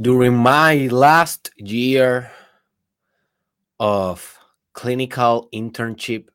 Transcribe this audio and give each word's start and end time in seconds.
during 0.00 0.36
my 0.36 0.88
last 0.88 1.50
year 1.56 2.30
of 3.78 4.38
clinical 4.72 5.48
internship 5.52 6.28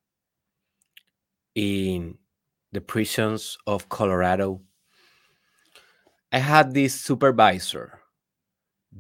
in 1.56 2.18
the 2.72 2.80
prisons 2.80 3.58
of 3.68 3.90
Colorado, 3.90 4.62
I 6.32 6.38
had 6.40 6.74
this 6.74 6.94
supervisor 6.94 8.00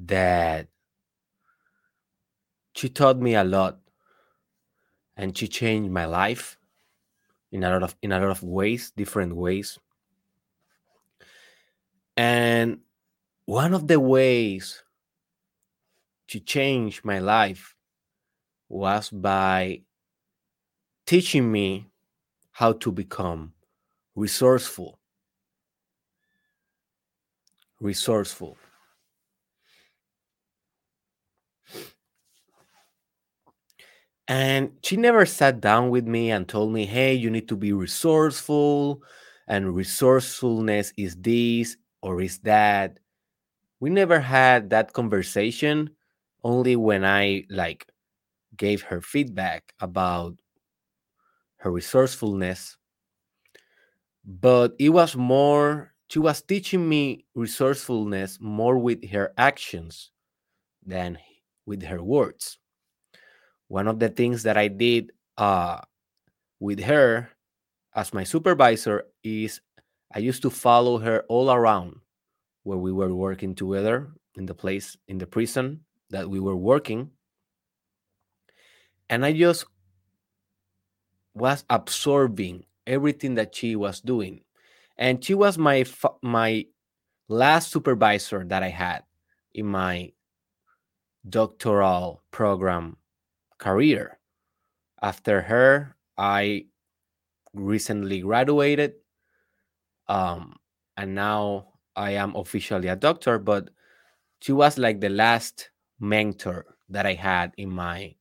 that 0.06 0.68
she 2.74 2.90
taught 2.90 3.20
me 3.20 3.36
a 3.36 3.44
lot 3.44 3.80
and 5.16 5.38
she 5.38 5.48
changed 5.48 5.92
my 5.92 6.06
life 6.06 6.58
in 7.52 7.64
a 7.64 7.70
lot 7.70 7.84
of 7.84 7.96
in 8.02 8.12
a 8.12 8.20
lot 8.20 8.30
of 8.30 8.44
ways, 8.44 8.92
different 8.92 9.36
ways. 9.36 9.80
And 12.18 12.80
one 13.50 13.74
of 13.74 13.88
the 13.88 14.00
ways 14.00 14.84
to 16.28 16.40
change 16.40 17.04
my 17.04 17.18
life 17.18 17.74
was 18.68 19.10
by 19.10 19.82
teaching 21.08 21.52
me 21.52 21.88
how 22.52 22.72
to 22.72 22.92
become 22.92 23.52
resourceful. 24.14 25.00
Resourceful. 27.80 28.56
And 34.28 34.74
she 34.84 34.96
never 34.96 35.26
sat 35.26 35.60
down 35.60 35.90
with 35.90 36.06
me 36.06 36.30
and 36.30 36.48
told 36.48 36.72
me, 36.72 36.86
hey, 36.86 37.16
you 37.16 37.32
need 37.32 37.48
to 37.48 37.56
be 37.56 37.74
resourceful, 37.74 39.02
and 39.48 39.76
resourcefulness 39.76 40.94
is 40.98 41.16
this 41.16 41.78
or 42.04 42.22
is 42.22 42.38
that. 42.42 43.00
We 43.80 43.90
never 43.90 44.20
had 44.20 44.70
that 44.72 44.94
conversation, 44.94 45.92
only 46.44 46.76
when 46.76 47.06
I 47.06 47.46
like 47.50 47.88
gave 48.58 48.82
her 48.84 49.02
feedback 49.02 49.74
about 49.80 50.36
her 51.58 51.72
resourcefulness. 51.72 52.78
But 54.26 54.76
it 54.80 54.90
was 54.90 55.16
more, 55.16 55.94
she 56.10 56.20
was 56.20 56.42
teaching 56.42 56.88
me 56.88 57.26
resourcefulness 57.36 58.40
more 58.42 58.78
with 58.78 59.08
her 59.10 59.34
actions 59.38 60.12
than 60.86 61.18
with 61.66 61.84
her 61.84 62.04
words. 62.04 62.58
One 63.68 63.88
of 63.88 64.00
the 64.00 64.10
things 64.10 64.44
that 64.44 64.58
I 64.58 64.68
did 64.68 65.12
uh, 65.38 65.80
with 66.60 66.82
her 66.82 67.30
as 67.96 68.14
my 68.14 68.24
supervisor 68.24 69.06
is 69.24 69.62
I 70.14 70.20
used 70.20 70.42
to 70.42 70.50
follow 70.50 70.98
her 70.98 71.24
all 71.30 71.52
around 71.52 72.00
where 72.64 72.78
we 72.78 72.92
were 72.92 73.14
working 73.14 73.56
together 73.56 74.12
in 74.36 74.46
the 74.46 74.54
place 74.54 74.98
in 75.08 75.18
the 75.18 75.28
prison 75.28 75.82
that 76.10 76.30
we 76.30 76.40
were 76.40 76.56
working. 76.56 77.12
And 79.10 79.26
i 79.26 79.34
just 79.34 79.66
was 81.34 81.64
absorbing 81.70 82.66
everything 82.86 83.36
that 83.36 83.56
she 83.56 83.76
was 83.76 84.02
doing. 84.02 84.42
And 84.98 85.24
she 85.24 85.34
was 85.34 85.58
my 85.58 85.86
my 86.22 86.66
last 87.28 87.72
supervisor 87.72 88.44
that 88.46 88.64
i 88.64 88.70
had 88.70 89.04
in 89.54 89.66
my 89.66 90.14
doctoral 91.28 92.24
program 92.32 92.98
career. 93.58 94.20
After 95.02 95.42
her 95.42 95.96
i 96.18 96.66
recently 97.54 98.22
graduated 98.22 98.94
um, 100.08 100.56
and 100.98 101.16
now 101.16 101.68
I 101.96 102.12
am 102.12 102.36
officially 102.36 102.88
a 102.88 102.96
doctor, 102.96 103.40
but 103.40 103.70
she 104.42 104.52
was 104.52 104.78
like 104.78 105.02
the 105.02 105.10
last 105.10 105.72
mentor 106.00 106.66
that 106.90 107.06
I 107.06 107.14
had 107.14 107.54
in 107.58 107.70
my 107.70 108.16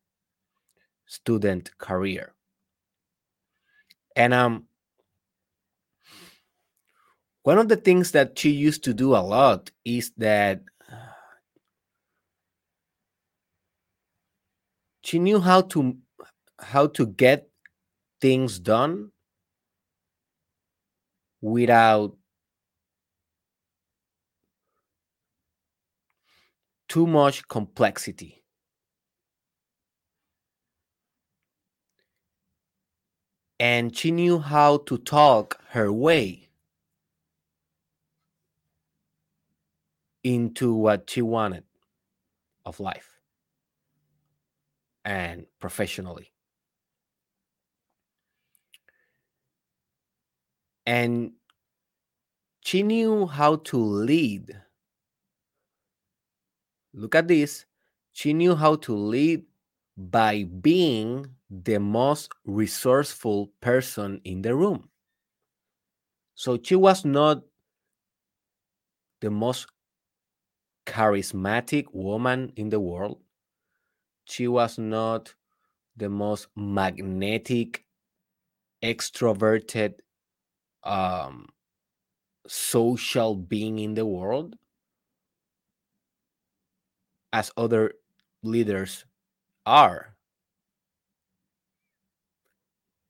student 1.06 1.76
career. 1.78 2.34
And 4.16 4.34
um 4.34 4.68
one 7.42 7.58
of 7.58 7.68
the 7.68 7.76
things 7.76 8.12
that 8.12 8.38
she 8.38 8.50
used 8.50 8.84
to 8.84 8.94
do 8.94 9.14
a 9.14 9.18
lot 9.24 9.70
is 9.84 10.12
that 10.18 10.60
she 15.02 15.18
knew 15.18 15.40
how 15.40 15.60
to 15.62 15.96
how 16.60 16.86
to 16.86 17.06
get 17.06 17.48
things 18.20 18.58
done 18.58 19.10
without 21.40 22.16
too 26.88 27.06
much 27.06 27.46
complexity. 27.48 28.42
And 33.60 33.96
she 33.96 34.10
knew 34.10 34.38
how 34.38 34.78
to 34.78 34.98
talk 34.98 35.60
her 35.70 35.92
way 35.92 36.48
into 40.22 40.74
what 40.74 41.10
she 41.10 41.22
wanted 41.22 41.64
of 42.64 42.80
life 42.80 43.18
and 45.04 45.46
professionally. 45.58 46.32
And 50.86 51.32
she 52.64 52.82
knew 52.82 53.26
how 53.26 53.56
to 53.56 53.76
lead 53.78 54.62
look 56.92 57.14
at 57.14 57.28
this. 57.28 57.66
She 58.12 58.32
knew 58.32 58.54
how 58.56 58.76
to 58.76 58.94
lead 58.94 59.44
by 59.96 60.44
being 60.44 61.36
the 61.50 61.78
most 61.78 62.30
resourceful 62.44 63.48
person 63.60 64.20
in 64.24 64.42
the 64.42 64.54
room. 64.54 64.90
So 66.34 66.58
she 66.62 66.74
was 66.74 67.04
not 67.04 67.42
the 69.20 69.30
most 69.30 69.68
charismatic 70.86 71.86
woman 71.94 72.52
in 72.56 72.68
the 72.70 72.80
world. 72.80 73.22
She 74.26 74.46
was 74.46 74.78
not 74.78 75.34
the 75.96 76.08
most 76.08 76.48
magnetic, 76.56 77.86
extroverted, 78.82 80.00
um, 80.84 81.48
social 82.48 83.34
being 83.36 83.78
in 83.78 83.94
the 83.94 84.06
world 84.06 84.56
as 87.32 87.50
other 87.56 87.94
leaders 88.42 89.04
are. 89.66 90.16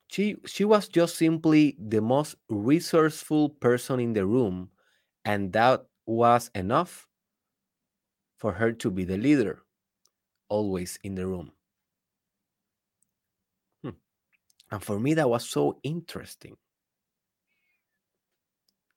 She, 0.08 0.36
she 0.46 0.64
was 0.64 0.88
just 0.88 1.16
simply 1.16 1.76
the 1.78 2.00
most 2.00 2.36
resourceful 2.48 3.50
person 3.50 4.00
in 4.00 4.14
the 4.14 4.24
room, 4.26 4.70
and 5.24 5.52
that 5.52 5.86
was 6.06 6.50
enough 6.54 7.06
for 8.38 8.52
her 8.52 8.72
to 8.72 8.90
be 8.90 9.04
the 9.04 9.18
leader, 9.18 9.62
always 10.48 10.98
in 11.04 11.14
the 11.14 11.26
room. 11.26 11.52
Hmm. 13.82 13.90
And 14.70 14.82
for 14.82 15.00
me, 15.00 15.14
that 15.14 15.30
was 15.30 15.48
so 15.48 15.80
interesting. 15.82 16.56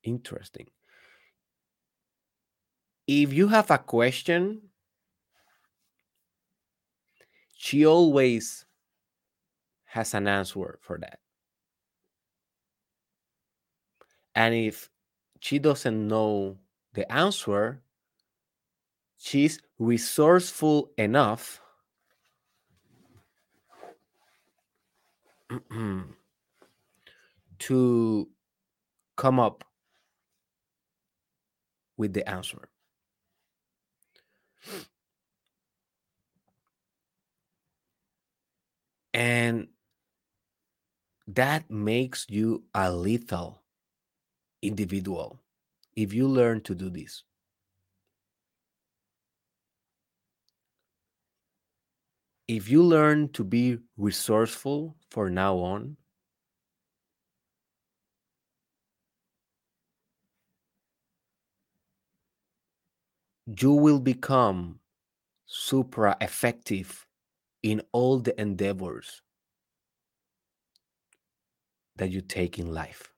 Interesting. 0.04 0.68
If 3.08 3.34
you 3.34 3.48
have 3.50 3.70
a 3.70 3.78
question 3.78 4.71
she 7.62 7.86
always 7.86 8.66
has 9.86 10.16
an 10.16 10.28
answer 10.28 10.80
for 10.82 10.98
that. 10.98 11.20
And 14.34 14.56
if 14.56 14.90
she 15.42 15.60
doesn't 15.60 16.08
know 16.08 16.58
the 16.96 17.10
answer, 17.12 17.84
she's 19.20 19.60
resourceful 19.78 20.90
enough 20.98 21.62
to 27.60 28.28
come 29.18 29.40
up 29.40 29.64
with 31.96 32.14
the 32.14 32.28
answer. 32.28 32.71
And 39.14 39.68
that 41.28 41.70
makes 41.70 42.26
you 42.30 42.64
a 42.74 42.92
lethal 42.92 43.62
individual 44.62 45.40
if 45.96 46.14
you 46.14 46.28
learn 46.28 46.62
to 46.62 46.76
do 46.76 46.90
this. 46.90 47.24
If 52.48 52.70
you 52.70 52.84
learn 52.84 53.30
to 53.30 53.44
be 53.44 53.80
resourceful 53.98 54.96
for 55.10 55.30
now 55.30 55.58
on, 55.58 55.98
you 63.46 63.72
will 63.72 64.00
become 64.00 64.80
supra 65.46 66.18
effective 66.22 67.06
in 67.64 67.82
all 67.92 68.20
the 68.20 68.40
endeavors 68.40 69.22
that 71.96 72.10
you 72.10 72.22
take 72.22 72.58
in 72.58 72.74
life. 72.74 73.14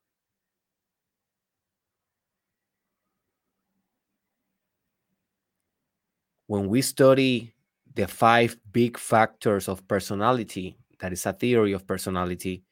When 6.48 6.68
we 6.68 6.81
study 6.81 7.54
the 7.95 8.07
five 8.07 8.57
big 8.72 8.98
factors 8.98 9.68
of 9.68 9.88
personality, 9.88 10.78
that 11.00 11.13
is 11.13 11.25
a 11.25 11.34
theory 11.34 11.74
of 11.74 11.88
personality, 11.88 12.63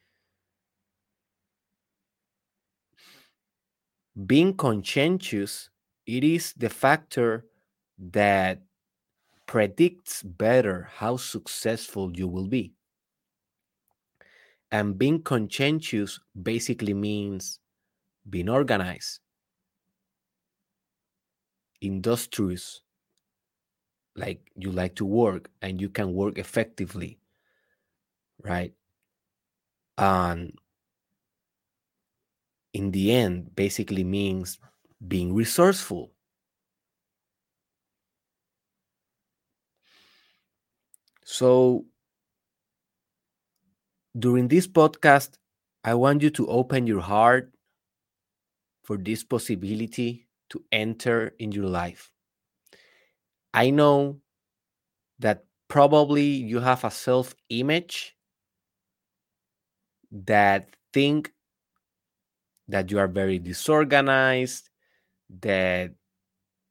being 4.25 4.55
conscientious, 4.55 5.69
it 6.05 6.23
is 6.23 6.53
the 6.53 6.69
factor 6.69 7.45
that 7.97 8.61
predicts 9.51 10.23
better 10.23 10.83
how 10.85 11.17
successful 11.17 12.17
you 12.17 12.25
will 12.27 12.47
be. 12.47 12.73
And 14.71 14.97
being 14.97 15.21
conscientious 15.21 16.19
basically 16.41 16.93
means 16.93 17.59
being 18.29 18.49
organized, 18.49 19.19
industrious, 21.81 22.81
like 24.15 24.49
you 24.55 24.71
like 24.71 24.95
to 24.95 25.03
work 25.05 25.49
and 25.61 25.81
you 25.81 25.89
can 25.89 26.13
work 26.13 26.37
effectively, 26.37 27.19
right? 28.43 28.73
And 29.97 30.57
in 32.73 32.91
the 32.91 33.11
end, 33.11 33.55
basically 33.55 34.03
means 34.03 34.59
being 35.07 35.33
resourceful. 35.33 36.11
So, 41.37 41.85
during 44.17 44.47
this 44.47 44.67
podcast, 44.67 45.37
I 45.83 45.95
want 45.95 46.21
you 46.23 46.29
to 46.31 46.47
open 46.47 46.87
your 46.87 47.01
heart 47.01 47.51
for 48.83 48.95
this 48.97 49.23
possibility 49.23 50.27
to 50.49 50.63
enter 50.71 51.33
in 51.39 51.51
your 51.51 51.65
life. 51.65 52.11
I 53.53 53.69
know 53.69 54.19
that 55.19 55.45
probably 55.67 56.25
you 56.25 56.59
have 56.59 56.83
a 56.83 56.91
self 56.91 57.35
image 57.49 58.17
that 60.11 60.69
think 60.93 61.33
that 62.67 62.91
you 62.91 62.99
are 62.99 63.07
very 63.07 63.39
disorganized, 63.39 64.69
that 65.41 65.91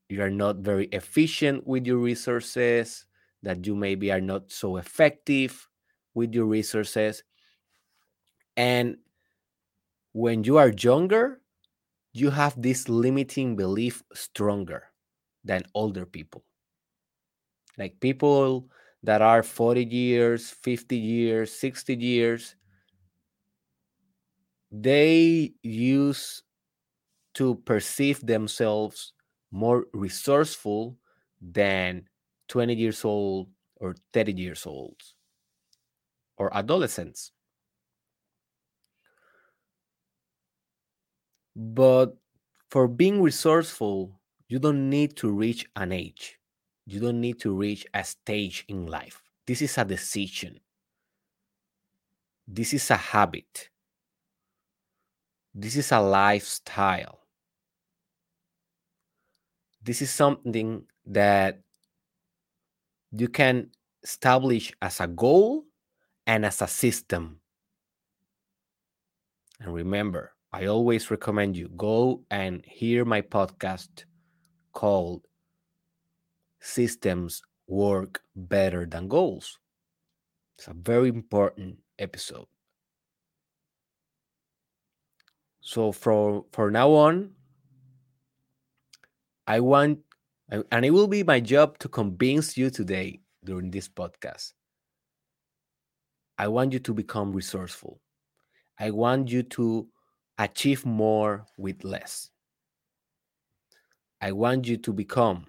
you 0.09 0.23
are 0.23 0.31
not 0.31 0.59
very 0.59 0.87
efficient 0.87 1.67
with 1.67 1.87
your 1.87 1.99
resources, 1.99 3.07
that 3.43 3.67
you 3.67 3.75
maybe 3.75 4.13
are 4.13 4.21
not 4.21 4.51
so 4.51 4.77
effective 4.77 5.69
with 6.15 6.35
your 6.35 6.47
resources. 6.47 7.23
And 8.57 8.99
when 10.13 10.45
you 10.45 10.59
are 10.59 10.71
younger, 10.71 11.41
you 12.13 12.31
have 12.31 12.61
this 12.61 12.89
limiting 12.89 13.57
belief 13.57 14.03
stronger 14.15 14.85
than 15.45 15.65
older 15.75 16.07
people. 16.07 16.45
Like 17.79 18.01
people 18.01 18.69
that 19.03 19.23
are 19.23 19.43
40 19.43 19.85
years, 19.85 20.51
50 20.51 20.97
years, 20.97 21.53
60 21.53 21.95
years, 21.95 22.57
they 24.71 25.55
use 25.63 26.43
to 27.35 27.57
perceive 27.57 28.27
themselves 28.27 29.13
more 29.51 29.87
resourceful 29.93 30.99
than 31.41 32.09
20 32.51 32.75
years 32.75 33.05
old 33.05 33.49
or 33.77 33.95
30 34.13 34.33
years 34.33 34.67
old 34.67 34.97
or 36.37 36.55
adolescents. 36.55 37.31
But 41.55 42.17
for 42.69 42.89
being 42.89 43.23
resourceful, 43.23 44.21
you 44.49 44.59
don't 44.59 44.91
need 44.91 45.17
to 45.19 45.31
reach 45.31 45.65
an 45.77 45.93
age. 45.93 46.39
You 46.87 46.99
don't 46.99 47.21
need 47.21 47.41
to 47.41 47.55
reach 47.55 47.87
a 47.95 48.03
stage 48.03 48.65
in 48.69 48.87
life. 48.87 49.23
This 49.47 49.63
is 49.63 49.79
a 49.79 49.85
decision. 49.85 50.59
This 52.49 52.75
is 52.75 52.91
a 52.91 52.97
habit. 52.97 53.71
This 55.55 55.77
is 55.77 55.93
a 55.93 56.01
lifestyle. 56.01 57.21
This 59.83 60.03
is 60.03 60.11
something 60.11 60.87
that 61.07 61.63
you 63.13 63.29
can 63.29 63.71
establish 64.03 64.73
as 64.81 65.01
a 65.01 65.07
goal 65.07 65.65
and 66.27 66.45
as 66.47 66.63
a 66.63 66.67
system. 66.67 67.41
And 69.61 69.75
remember, 69.75 70.33
I 70.53 70.67
always 70.67 71.11
recommend 71.11 71.57
you 71.57 71.69
go 71.77 72.25
and 72.31 72.65
hear 72.65 73.05
my 73.05 73.21
podcast 73.21 74.05
called 74.73 75.27
Systems 76.61 77.43
Work 77.67 78.23
Better 78.35 78.87
Than 78.87 79.09
Goals. 79.09 79.59
It's 80.59 80.69
a 80.69 80.75
very 80.75 81.09
important 81.09 81.79
episode. 81.99 82.47
So 85.61 85.93
for 85.93 86.47
for 86.53 86.71
now 86.71 86.91
on, 86.93 87.33
I 89.47 89.61
want 89.61 90.01
and 90.51 90.85
it 90.85 90.91
will 90.91 91.07
be 91.07 91.23
my 91.23 91.41
job 91.41 91.79
to 91.79 91.89
convince 91.89 92.57
you 92.57 92.71
today 92.71 93.21
during 93.45 93.71
this 93.71 93.89
podcast. 93.89 94.53
I 96.39 96.49
want 96.49 96.73
you 96.73 96.79
to 96.81 96.95
become 96.95 97.33
resourceful. 97.33 98.01
I 98.79 98.91
want 98.91 99.31
you 99.31 99.43
to 99.43 99.89
achieve 100.39 100.87
more 100.87 101.45
with 101.59 101.85
less. 101.85 102.31
I 104.21 104.33
want 104.33 104.67
you 104.67 104.77
to 104.79 104.93
become 104.93 105.47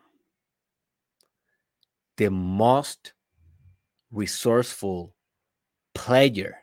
the 2.17 2.29
most 2.29 3.13
resourceful 4.11 5.15
player 5.95 6.57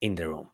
in 0.00 0.14
the 0.14 0.28
room. 0.28 0.48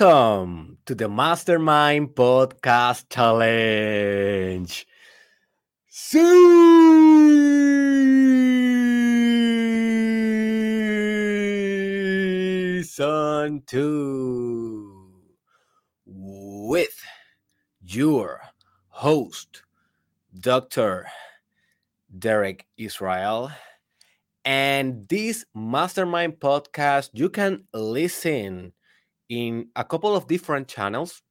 Welcome 0.00 0.78
to 0.86 0.94
the 0.94 1.08
Mastermind 1.08 2.14
Podcast 2.14 3.10
Challenge. 3.10 4.86
Season 5.88 6.42
2 13.66 15.12
with 16.06 17.04
your 17.82 18.40
host, 18.88 19.62
Dr. 20.38 21.08
Derek 22.18 22.66
Israel. 22.78 23.50
And 24.46 25.06
this 25.08 25.44
Mastermind 25.54 26.40
podcast, 26.40 27.10
you 27.12 27.28
can 27.28 27.64
listen 27.74 28.72
in 29.30 29.68
a 29.76 29.84
couple 29.84 30.14
of 30.14 30.26
different 30.26 30.68
channels. 30.68 31.22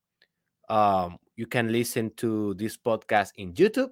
Um, 0.69 1.17
you 1.35 1.45
can 1.45 1.71
listen 1.71 2.11
to 2.17 2.55
this 2.55 2.77
podcast 2.77 3.31
in 3.35 3.53
YouTube, 3.53 3.91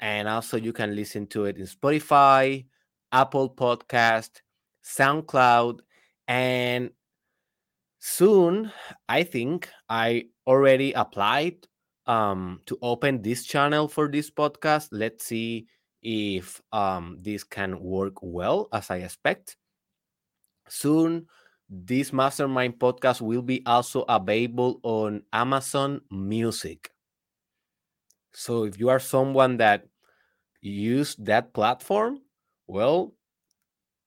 and 0.00 0.26
also 0.26 0.56
you 0.56 0.72
can 0.72 0.96
listen 0.96 1.26
to 1.28 1.44
it 1.44 1.58
in 1.58 1.66
Spotify, 1.66 2.66
Apple 3.12 3.50
Podcast, 3.50 4.40
SoundCloud, 4.84 5.80
and 6.26 6.90
soon 8.00 8.72
I 9.08 9.22
think 9.22 9.68
I 9.88 10.26
already 10.46 10.92
applied 10.92 11.66
um, 12.06 12.60
to 12.66 12.78
open 12.82 13.22
this 13.22 13.44
channel 13.44 13.88
for 13.88 14.08
this 14.08 14.30
podcast. 14.30 14.88
Let's 14.92 15.24
see 15.26 15.66
if 16.02 16.62
um, 16.72 17.18
this 17.20 17.42
can 17.42 17.80
work 17.80 18.14
well 18.22 18.68
as 18.72 18.90
I 18.90 18.98
expect. 18.98 19.56
Soon 20.68 21.26
this 21.68 22.12
mastermind 22.12 22.78
podcast 22.78 23.20
will 23.20 23.42
be 23.42 23.62
also 23.66 24.04
available 24.08 24.80
on 24.82 25.22
Amazon 25.32 26.00
Music. 26.10 26.90
So 28.32 28.64
if 28.64 28.78
you 28.78 28.88
are 28.88 29.00
someone 29.00 29.56
that 29.58 29.86
use 30.60 31.16
that 31.16 31.54
platform, 31.54 32.20
well, 32.66 33.14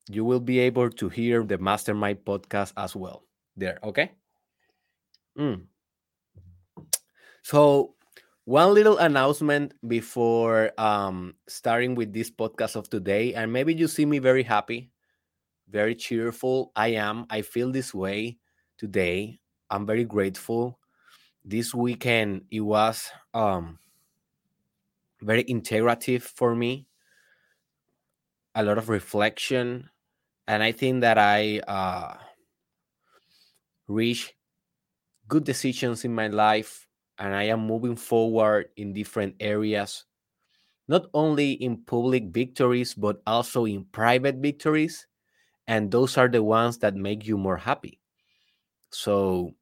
you 0.09 0.23
will 0.25 0.39
be 0.39 0.59
able 0.59 0.89
to 0.89 1.09
hear 1.09 1.43
the 1.43 1.57
mastermind 1.57 2.19
podcast 2.25 2.73
as 2.77 2.95
well 2.95 3.23
there. 3.55 3.79
Okay. 3.83 4.11
Mm. 5.37 5.65
So 7.43 7.95
one 8.45 8.73
little 8.73 8.97
announcement 8.97 9.73
before 9.87 10.71
um, 10.77 11.35
starting 11.47 11.95
with 11.95 12.13
this 12.13 12.31
podcast 12.31 12.75
of 12.75 12.89
today, 12.89 13.33
and 13.33 13.53
maybe 13.53 13.73
you 13.73 13.87
see 13.87 14.05
me 14.05 14.19
very 14.19 14.43
happy, 14.43 14.91
very 15.69 15.95
cheerful. 15.95 16.71
I 16.75 16.89
am. 16.89 17.25
I 17.29 17.41
feel 17.41 17.71
this 17.71 17.93
way 17.93 18.37
today. 18.77 19.39
I'm 19.69 19.85
very 19.85 20.03
grateful. 20.03 20.79
This 21.45 21.73
weekend 21.73 22.43
it 22.51 22.61
was 22.61 23.11
um, 23.33 23.79
very 25.21 25.43
integrative 25.45 26.21
for 26.23 26.55
me. 26.55 26.87
A 28.55 28.63
lot 28.63 28.77
of 28.77 28.89
reflection, 28.89 29.89
and 30.47 30.63
I 30.63 30.71
think 30.71 31.01
that 31.01 31.17
I 31.17 31.59
uh, 31.67 32.17
reached 33.87 34.33
good 35.27 35.43
decisions 35.45 36.05
in 36.05 36.13
my 36.15 36.27
life 36.27 36.87
and 37.19 37.35
I 37.35 37.43
am 37.45 37.67
moving 37.67 37.95
forward 37.95 38.69
in 38.77 38.93
different 38.93 39.35
areas, 39.39 40.05
not 40.87 41.07
only 41.13 41.53
in 41.53 41.85
public 41.85 42.25
victories, 42.31 42.95
but 42.95 43.21
also 43.27 43.65
in 43.65 43.85
private 43.85 44.37
victories. 44.37 45.07
And 45.69 45.91
those 45.93 46.17
are 46.17 46.27
the 46.27 46.41
ones 46.41 46.79
that 46.79 46.95
make 46.97 47.27
you 47.27 47.37
more 47.37 47.57
happy. 47.57 48.01
So, 48.89 49.53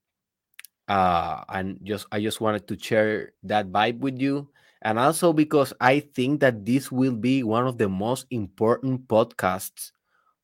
uh, 0.87 1.43
and 1.49 1.79
just 1.83 2.07
I 2.11 2.21
just 2.21 2.39
wanted 2.39 2.67
to 2.69 2.79
share 2.79 3.33
that 3.43 3.67
vibe 3.67 3.99
with 3.99 4.17
you. 4.19 4.47
And 4.81 4.97
also 4.97 5.33
because 5.33 5.73
I 5.81 5.99
think 5.99 6.39
that 6.39 6.65
this 6.65 6.91
will 6.91 7.15
be 7.15 7.43
one 7.43 7.67
of 7.67 7.77
the 7.77 7.89
most 7.89 8.25
important 8.31 9.07
podcasts 9.07 9.91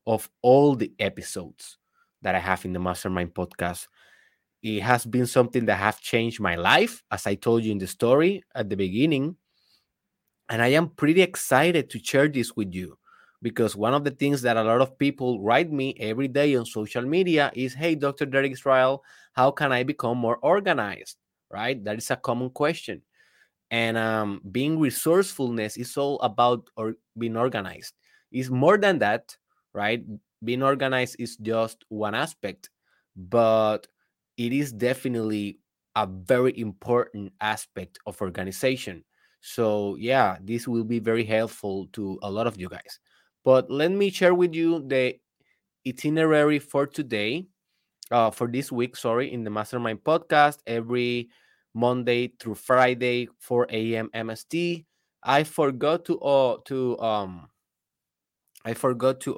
of 0.06 0.30
all 0.42 0.76
the 0.76 0.92
episodes 1.00 1.78
that 2.22 2.36
I 2.36 2.40
have 2.40 2.66
in 2.66 2.74
the 2.74 2.80
Mastermind 2.80 3.34
podcast 3.34 3.88
it 4.64 4.80
has 4.82 5.06
been 5.06 5.28
something 5.28 5.66
that 5.66 5.76
have 5.76 6.00
changed 6.00 6.40
my 6.40 6.56
life 6.56 7.04
as 7.12 7.28
i 7.28 7.36
told 7.36 7.64
you 7.64 7.72
in 7.72 7.78
the 7.78 7.88
story 7.88 8.42
at 8.56 8.70
the 8.70 8.78
beginning 8.78 9.36
and 10.50 10.62
i 10.62 10.68
am 10.68 10.90
pretty 10.90 11.22
excited 11.22 11.90
to 11.90 12.00
share 12.04 12.28
this 12.28 12.56
with 12.56 12.74
you 12.74 12.98
because 13.44 13.76
one 13.76 13.94
of 13.94 14.04
the 14.04 14.12
things 14.12 14.42
that 14.42 14.58
a 14.58 14.64
lot 14.64 14.82
of 14.82 14.98
people 14.98 15.40
write 15.44 15.72
me 15.72 15.96
every 16.00 16.28
day 16.28 16.56
on 16.56 16.66
social 16.66 17.04
media 17.04 17.52
is 17.54 17.76
hey 17.76 17.94
dr 17.94 18.26
derek 18.26 18.54
israel 18.54 19.04
how 19.34 19.52
can 19.52 19.72
i 19.72 19.84
become 19.84 20.18
more 20.18 20.38
organized? 20.42 21.18
Right? 21.52 21.84
That 21.84 22.00
is 22.00 22.10
a 22.10 22.16
common 22.16 22.50
question. 22.50 23.04
And 23.70 23.96
um, 23.96 24.42
being 24.52 24.80
resourcefulness 24.80 25.78
is 25.78 25.96
all 25.98 26.20
about 26.22 26.68
or 26.76 26.96
being 27.16 27.38
organized. 27.38 27.94
Is 28.32 28.50
more 28.50 28.80
than 28.80 28.98
that 29.00 29.38
right? 29.74 30.04
Being 30.44 30.64
organized 30.64 31.18
is 31.20 31.38
just 31.38 31.84
one 31.90 32.16
aspect 32.16 32.70
but 33.16 33.88
it 34.38 34.54
is 34.54 34.72
definitely 34.72 35.60
a 35.96 36.08
very 36.08 36.58
important 36.58 37.32
aspect 37.42 38.00
of 38.08 38.20
organization. 38.22 39.04
So, 39.42 39.96
yeah, 40.00 40.38
this 40.42 40.68
will 40.68 40.84
be 40.84 41.00
very 41.00 41.24
helpful 41.24 41.88
to 41.94 42.18
a 42.24 42.32
lot 42.32 42.48
of 42.48 42.60
you 42.60 42.70
guys. 42.70 43.00
But 43.44 43.70
let 43.70 43.92
me 43.92 44.10
share 44.10 44.34
with 44.34 44.54
you 44.54 44.80
the 44.88 45.20
itinerary 45.88 46.60
for 46.60 46.88
today, 46.88 47.48
uh, 48.12 48.32
for 48.32 48.48
this 48.48 48.72
week, 48.72 48.96
sorry, 48.96 49.32
in 49.34 49.44
the 49.44 49.50
Mastermind 49.50 50.04
podcast 50.04 50.60
every 50.66 51.30
Monday 51.74 52.34
through 52.40 52.56
Friday, 52.56 53.28
4 53.40 53.68
a.m. 53.70 54.10
MST. 54.14 54.86
I 55.24 55.44
forgot 55.44 56.06
to 56.06 56.20
uh, 56.20 56.58
to 56.66 57.00
um 57.00 57.50
I 58.66 58.74
forgot 58.74 59.20
to 59.22 59.36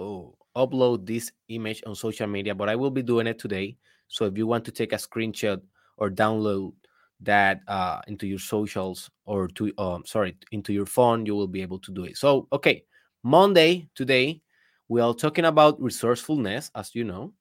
uh, 0.55 0.65
upload 0.65 1.05
this 1.05 1.31
image 1.49 1.81
on 1.85 1.95
social 1.95 2.27
media, 2.27 2.53
but 2.53 2.69
I 2.69 2.75
will 2.75 2.91
be 2.91 3.01
doing 3.01 3.27
it 3.27 3.39
today. 3.39 3.77
So 4.07 4.25
if 4.25 4.37
you 4.37 4.45
want 4.47 4.65
to 4.65 4.71
take 4.71 4.93
a 4.93 4.97
screenshot 4.97 5.61
or 5.97 6.09
download 6.09 6.73
that 7.21 7.61
uh, 7.67 8.01
into 8.07 8.27
your 8.27 8.39
socials 8.39 9.09
or 9.25 9.47
to 9.49 9.73
um, 9.77 10.05
sorry 10.05 10.37
into 10.51 10.73
your 10.73 10.85
phone, 10.85 11.25
you 11.25 11.35
will 11.35 11.47
be 11.47 11.61
able 11.61 11.79
to 11.79 11.91
do 11.91 12.03
it. 12.03 12.17
So 12.17 12.47
okay, 12.53 12.83
Monday 13.25 13.89
today 13.95 14.39
we 14.87 15.01
are 15.01 15.11
talking 15.11 15.45
about 15.45 15.81
resourcefulness, 15.81 16.69
as 16.75 16.93
you 16.93 17.03
know. 17.03 17.33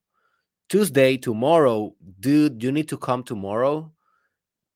Tuesday 0.71 1.19
tomorrow, 1.19 1.95
dude, 2.21 2.63
you 2.63 2.73
need 2.73 2.89
to 2.89 2.97
come 2.97 3.23
tomorrow. 3.23 3.93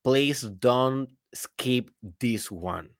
Please 0.04 0.42
don't 0.42 1.08
skip 1.32 1.90
this 2.20 2.50
one. 2.50 2.90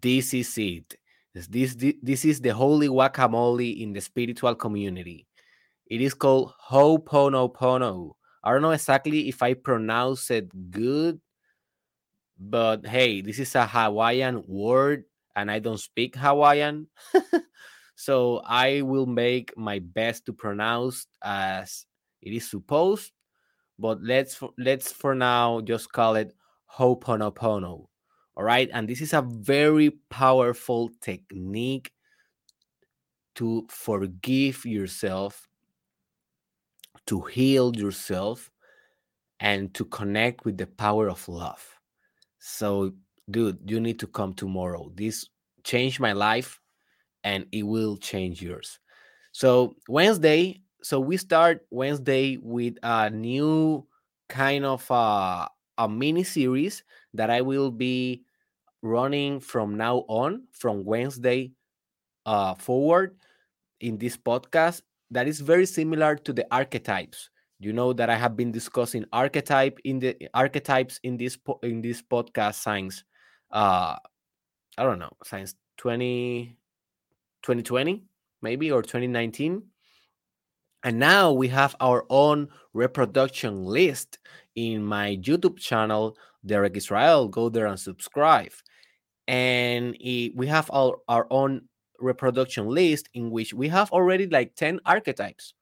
This 0.00 0.32
is 0.32 0.56
it. 0.56 0.94
This, 1.34 1.48
this, 1.48 1.94
this 2.00 2.24
is 2.24 2.40
the 2.40 2.50
holy 2.50 2.86
guacamole 2.86 3.82
in 3.82 3.92
the 3.92 4.00
spiritual 4.00 4.54
community. 4.54 5.26
It 5.86 6.02
is 6.02 6.14
called 6.14 6.52
Ho'oponopono. 6.70 8.12
I 8.44 8.52
don't 8.52 8.62
know 8.62 8.70
exactly 8.70 9.28
if 9.28 9.42
I 9.42 9.54
pronounce 9.54 10.30
it 10.30 10.70
good, 10.70 11.20
but 12.38 12.86
hey, 12.86 13.22
this 13.22 13.40
is 13.40 13.56
a 13.56 13.66
Hawaiian 13.66 14.44
word 14.46 15.02
and 15.36 15.50
I 15.50 15.58
don't 15.58 15.80
speak 15.80 16.16
Hawaiian. 16.16 16.88
so 17.94 18.42
I 18.44 18.82
will 18.82 19.06
make 19.06 19.56
my 19.56 19.78
best 19.78 20.26
to 20.26 20.32
pronounce 20.32 21.06
as 21.22 21.86
it 22.20 22.32
is 22.32 22.48
supposed, 22.48 23.12
but 23.78 24.02
let's 24.02 24.40
let's 24.58 24.92
for 24.92 25.14
now 25.14 25.60
just 25.60 25.92
call 25.92 26.16
it 26.16 26.34
Ho'oponopono. 26.78 27.86
All 28.34 28.44
right, 28.44 28.70
and 28.72 28.88
this 28.88 29.00
is 29.00 29.12
a 29.12 29.22
very 29.22 29.90
powerful 30.08 30.90
technique 31.00 31.92
to 33.34 33.66
forgive 33.68 34.64
yourself 34.64 35.48
to 37.06 37.22
heal 37.22 37.74
yourself 37.74 38.50
and 39.40 39.74
to 39.74 39.84
connect 39.84 40.44
with 40.44 40.56
the 40.58 40.66
power 40.66 41.08
of 41.08 41.28
love. 41.28 41.80
So, 42.38 42.92
dude, 43.32 43.58
you 43.66 43.80
need 43.80 43.98
to 44.00 44.06
come 44.06 44.34
tomorrow. 44.34 44.90
This 44.94 45.28
changed 45.64 46.00
my 46.00 46.12
life 46.12 46.60
and 47.24 47.46
it 47.52 47.64
will 47.64 47.96
change 47.96 48.42
yours. 48.42 48.78
So, 49.32 49.76
Wednesday, 49.88 50.60
so 50.82 51.00
we 51.00 51.16
start 51.16 51.66
Wednesday 51.70 52.36
with 52.36 52.74
a 52.82 53.10
new 53.10 53.86
kind 54.28 54.64
of 54.64 54.88
uh, 54.90 55.48
a 55.78 55.88
mini 55.88 56.24
series 56.24 56.84
that 57.14 57.30
I 57.30 57.40
will 57.40 57.70
be 57.70 58.22
running 58.82 59.40
from 59.40 59.76
now 59.76 60.04
on, 60.08 60.44
from 60.52 60.84
Wednesday 60.84 61.52
uh, 62.26 62.54
forward 62.54 63.16
in 63.80 63.98
this 63.98 64.16
podcast 64.16 64.82
that 65.10 65.28
is 65.28 65.40
very 65.40 65.66
similar 65.66 66.16
to 66.16 66.32
the 66.32 66.46
archetypes 66.50 67.30
you 67.58 67.72
know 67.72 67.92
that 67.92 68.08
i 68.10 68.14
have 68.14 68.36
been 68.36 68.50
discussing 68.50 69.04
archetype 69.12 69.78
in 69.84 69.98
the 69.98 70.16
archetypes 70.34 70.98
in 71.02 71.16
this 71.16 71.36
in 71.62 71.82
this 71.82 72.00
podcast 72.02 72.54
science 72.54 73.04
uh 73.52 73.96
i 74.78 74.82
don't 74.82 74.98
know 74.98 75.12
science 75.24 75.54
20 75.78 76.56
2020 77.42 78.04
maybe 78.40 78.70
or 78.70 78.82
2019 78.82 79.62
and 80.84 80.98
now 80.98 81.32
we 81.32 81.48
have 81.48 81.76
our 81.80 82.04
own 82.10 82.48
reproduction 82.72 83.64
list 83.64 84.18
in 84.54 84.84
my 84.84 85.16
youtube 85.16 85.58
channel 85.58 86.16
derek 86.44 86.76
israel. 86.76 87.28
Go 87.28 87.48
there 87.48 87.66
and 87.66 87.78
subscribe. 87.78 88.52
And 89.28 89.96
it, 90.00 90.34
we 90.34 90.46
have 90.48 90.70
our, 90.72 90.96
our 91.08 91.26
own 91.30 91.62
reproduction 92.00 92.66
list 92.66 93.08
in 93.14 93.30
which 93.30 93.54
we 93.54 93.68
have 93.68 93.90
already 93.92 94.26
like 94.26 94.56
10 94.56 94.80
archetypes. 94.84 95.54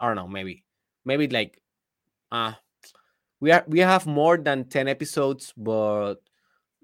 I 0.00 0.06
don't 0.06 0.16
know, 0.16 0.28
maybe, 0.28 0.64
maybe 1.04 1.28
like, 1.28 1.60
uh, 2.32 2.52
we 3.38 3.52
are 3.52 3.64
we 3.68 3.80
have 3.80 4.06
more 4.06 4.38
than 4.38 4.64
10 4.64 4.88
episodes, 4.88 5.52
but 5.56 6.16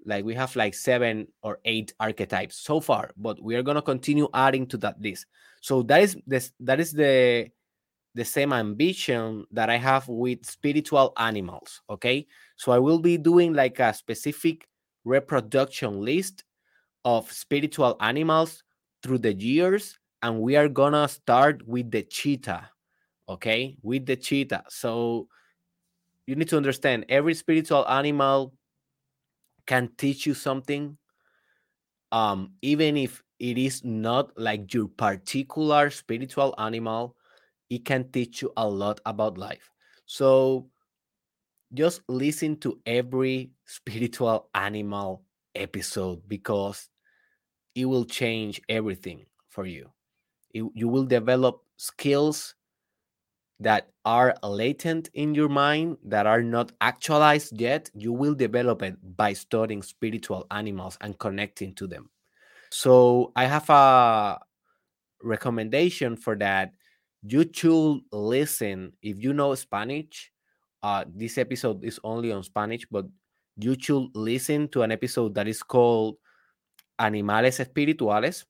like 0.05 0.25
we 0.25 0.35
have 0.35 0.55
like 0.55 0.73
seven 0.73 1.27
or 1.41 1.59
eight 1.65 1.93
archetypes 1.99 2.57
so 2.57 2.79
far, 2.79 3.11
but 3.17 3.41
we 3.41 3.55
are 3.55 3.63
gonna 3.63 3.81
continue 3.81 4.27
adding 4.33 4.67
to 4.67 4.77
that 4.77 4.99
list. 5.01 5.25
So 5.61 5.83
that 5.83 6.01
is 6.01 6.17
this 6.27 6.51
that 6.59 6.79
is 6.79 6.91
the 6.91 7.49
the 8.15 8.25
same 8.25 8.53
ambition 8.53 9.45
that 9.51 9.69
I 9.69 9.77
have 9.77 10.07
with 10.07 10.45
spiritual 10.45 11.13
animals. 11.17 11.81
Okay. 11.89 12.27
So 12.57 12.71
I 12.71 12.79
will 12.79 12.99
be 12.99 13.17
doing 13.17 13.53
like 13.53 13.79
a 13.79 13.93
specific 13.93 14.67
reproduction 15.03 16.01
list 16.01 16.43
of 17.05 17.31
spiritual 17.31 17.97
animals 17.99 18.63
through 19.01 19.17
the 19.17 19.33
years 19.33 19.99
and 20.21 20.39
we 20.39 20.55
are 20.55 20.69
gonna 20.69 21.07
start 21.07 21.65
with 21.67 21.91
the 21.91 22.03
cheetah 22.03 22.69
okay 23.27 23.75
with 23.81 24.05
the 24.05 24.15
cheetah 24.15 24.63
so 24.69 25.27
you 26.25 26.35
need 26.35 26.47
to 26.47 26.57
understand 26.57 27.05
every 27.09 27.33
spiritual 27.33 27.87
animal 27.89 28.53
can 29.65 29.89
teach 29.97 30.25
you 30.25 30.33
something 30.33 30.97
um 32.11 32.53
even 32.61 32.97
if 32.97 33.23
it 33.39 33.57
is 33.57 33.83
not 33.83 34.31
like 34.37 34.73
your 34.73 34.87
particular 34.87 35.89
spiritual 35.89 36.53
animal 36.57 37.15
it 37.69 37.85
can 37.85 38.09
teach 38.11 38.41
you 38.41 38.51
a 38.57 38.67
lot 38.69 38.99
about 39.05 39.37
life. 39.37 39.71
So 40.05 40.69
just 41.73 42.01
listen 42.07 42.57
to 42.57 42.79
every 42.85 43.51
spiritual 43.65 44.49
animal 44.53 45.23
episode 45.55 46.21
because 46.27 46.89
it 47.75 47.85
will 47.85 48.05
change 48.05 48.61
everything 48.69 49.25
for 49.49 49.65
you. 49.65 49.89
It, 50.53 50.65
you 50.75 50.87
will 50.87 51.05
develop 51.05 51.61
skills 51.77 52.55
that 53.63 53.89
are 54.05 54.35
latent 54.43 55.09
in 55.13 55.33
your 55.33 55.49
mind 55.49 55.97
that 56.03 56.27
are 56.27 56.41
not 56.41 56.71
actualized 56.81 57.59
yet. 57.59 57.89
You 57.93 58.13
will 58.13 58.35
develop 58.35 58.81
it 58.83 58.95
by 59.15 59.33
studying 59.33 59.81
spiritual 59.81 60.45
animals 60.51 60.97
and 61.01 61.17
connecting 61.17 61.73
to 61.75 61.87
them. 61.87 62.09
So 62.69 63.31
I 63.35 63.45
have 63.45 63.69
a 63.69 64.39
recommendation 65.21 66.15
for 66.15 66.35
that. 66.37 66.73
You 67.23 67.45
should 67.51 68.01
listen 68.11 68.93
if 69.01 69.23
you 69.23 69.33
know 69.33 69.55
Spanish. 69.55 70.31
Uh, 70.81 71.05
this 71.07 71.37
episode 71.37 71.83
is 71.85 71.99
only 72.03 72.31
on 72.33 72.43
Spanish, 72.43 72.85
but 72.91 73.05
you 73.57 73.77
should 73.79 74.09
listen 74.13 74.67
to 74.69 74.81
an 74.81 74.91
episode 74.91 75.33
that 75.35 75.47
is 75.47 75.63
called 75.63 76.17
Animales 76.99 77.63
Espirituales, 77.63 78.43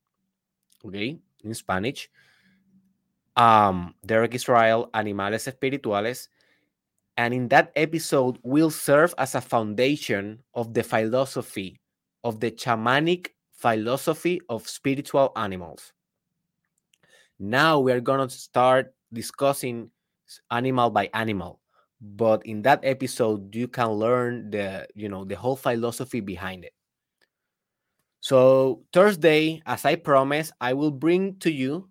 okay, 0.86 1.20
in 1.44 1.54
Spanish. 1.54 2.10
Um, 3.36 3.96
Derek 4.06 4.36
Israel, 4.36 4.90
Animales 4.94 5.48
Espirituales. 5.48 6.28
And 7.18 7.34
in 7.34 7.48
that 7.50 7.72
episode 7.76 8.40
will 8.44 8.72
serve 8.72 9.14
as 9.18 9.36
a 9.36 9.42
foundation 9.42 10.40
of 10.56 10.74
the 10.74 10.84
philosophy 10.84 11.80
of 12.24 12.40
the 12.40 12.52
shamanic 12.52 13.30
philosophy 13.52 14.42
of 14.50 14.68
spiritual 14.68 15.32
animals. 15.36 15.94
Now 17.40 17.80
we 17.80 17.92
are 17.92 18.02
going 18.02 18.28
to 18.28 18.34
start 18.34 18.94
discussing 19.12 19.92
animal 20.50 20.90
by 20.90 21.10
animal. 21.14 21.60
But 22.02 22.46
in 22.46 22.62
that 22.64 22.82
episode, 22.84 23.56
you 23.56 23.68
can 23.68 23.92
learn 23.92 24.52
the, 24.52 24.88
you 24.94 25.08
know, 25.08 25.24
the 25.24 25.36
whole 25.36 25.56
philosophy 25.56 26.20
behind 26.20 26.66
it. 26.66 26.74
So 28.20 28.84
Thursday, 28.92 29.62
as 29.66 29.86
I 29.86 29.96
promised, 29.96 30.52
I 30.60 30.74
will 30.74 30.92
bring 30.92 31.40
to 31.40 31.52
you, 31.52 31.90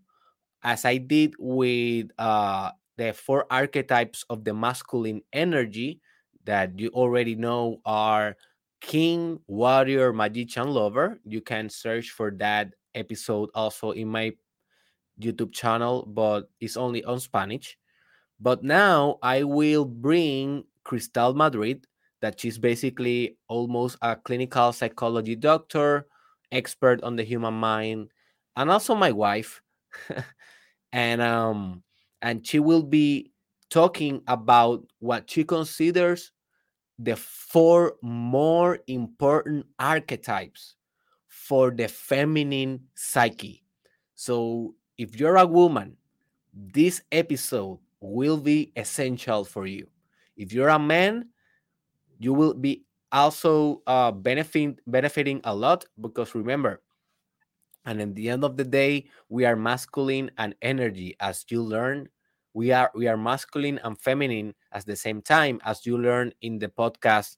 as 0.63 0.85
I 0.85 0.99
did 0.99 1.35
with 1.39 2.09
uh, 2.19 2.71
the 2.97 3.13
four 3.13 3.47
archetypes 3.51 4.25
of 4.31 4.45
the 4.45 4.55
masculine 4.55 5.23
energy 5.33 6.01
that 6.45 6.79
you 6.79 6.89
already 6.91 7.35
know 7.35 7.81
are 7.85 8.37
king, 8.81 9.39
warrior, 9.47 10.13
magician, 10.13 10.69
lover. 10.69 11.21
You 11.25 11.41
can 11.41 11.69
search 11.69 12.11
for 12.11 12.31
that 12.39 12.75
episode 12.95 13.51
also 13.55 13.93
in 13.93 14.09
my 14.09 14.33
YouTube 15.21 15.53
channel, 15.53 16.05
but 16.07 16.51
it's 16.61 16.77
only 16.77 17.05
on 17.05 17.21
Spanish. 17.21 17.79
But 18.41 18.65
now 18.65 19.19
I 19.23 19.45
will 19.45 19.85
bring 19.85 20.65
Cristal 20.85 21.35
Madrid, 21.35 21.87
that 22.21 22.41
she's 22.41 22.59
basically 22.59 23.37
almost 23.49 23.97
a 24.03 24.17
clinical 24.17 24.73
psychology 24.73 25.37
doctor, 25.37 26.07
expert 26.51 27.03
on 27.03 27.17
the 27.17 27.25
human 27.25 27.55
mind, 27.55 28.11
and 28.57 28.71
also 28.71 28.95
my 28.95 29.11
wife. 29.13 29.61
and 30.93 31.23
um 31.23 31.83
and 32.23 32.47
she 32.47 32.59
will 32.61 32.83
be 32.83 33.33
talking 33.71 34.23
about 34.29 34.85
what 35.01 35.31
she 35.31 35.45
considers 35.45 36.33
the 36.99 37.17
four 37.17 37.95
more 38.03 38.79
important 38.87 39.67
archetypes 39.79 40.77
for 41.29 41.71
the 41.71 41.89
feminine 41.89 42.81
psyche. 42.95 43.65
So 44.15 44.75
if 44.99 45.19
you're 45.19 45.37
a 45.37 45.47
woman, 45.47 45.97
this 46.53 47.03
episode 47.11 47.79
will 48.01 48.37
be 48.37 48.73
essential 48.77 49.45
for 49.45 49.67
you. 49.67 49.89
If 50.37 50.53
you're 50.53 50.69
a 50.69 50.79
man, 50.79 51.31
you 52.19 52.33
will 52.33 52.55
be 52.55 52.85
also 53.11 53.83
uh, 53.87 54.11
benefiting 54.13 54.79
benefiting 54.87 55.41
a 55.45 55.55
lot 55.55 55.85
because 56.01 56.35
remember, 56.35 56.83
and 57.85 58.01
at 58.01 58.15
the 58.15 58.29
end 58.31 58.45
of 58.45 58.57
the 58.57 58.65
day, 58.65 59.07
we 59.29 59.45
are 59.45 59.57
masculine 59.57 60.31
and 60.39 60.55
energy. 60.63 61.17
As 61.21 61.45
you 61.49 61.63
learn, 61.63 62.09
we 62.55 62.73
are 62.73 62.91
we 62.95 63.09
are 63.09 63.17
masculine 63.17 63.81
and 63.85 63.99
feminine 64.01 64.55
at 64.73 64.87
the 64.87 64.97
same 64.97 65.23
time, 65.23 65.61
as 65.65 65.87
you 65.87 65.99
learn 65.99 66.33
in 66.43 66.59
the 66.59 66.69
podcast 66.69 67.37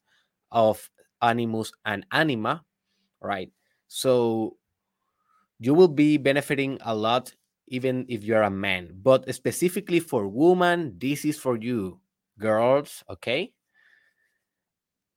of 0.51 0.89
Animus 1.21 1.71
and 1.85 2.05
Anima, 2.11 2.63
right? 3.21 3.51
So 3.87 4.57
you 5.59 5.73
will 5.73 5.87
be 5.87 6.17
benefiting 6.17 6.77
a 6.83 6.95
lot 6.95 7.33
even 7.67 8.05
if 8.07 8.23
you're 8.23 8.43
a 8.43 8.49
man. 8.49 8.91
But 9.01 9.33
specifically 9.33 9.99
for 9.99 10.27
women, 10.27 10.95
this 10.99 11.25
is 11.25 11.39
for 11.39 11.57
you, 11.57 11.99
girls, 12.37 13.03
okay? 13.09 13.53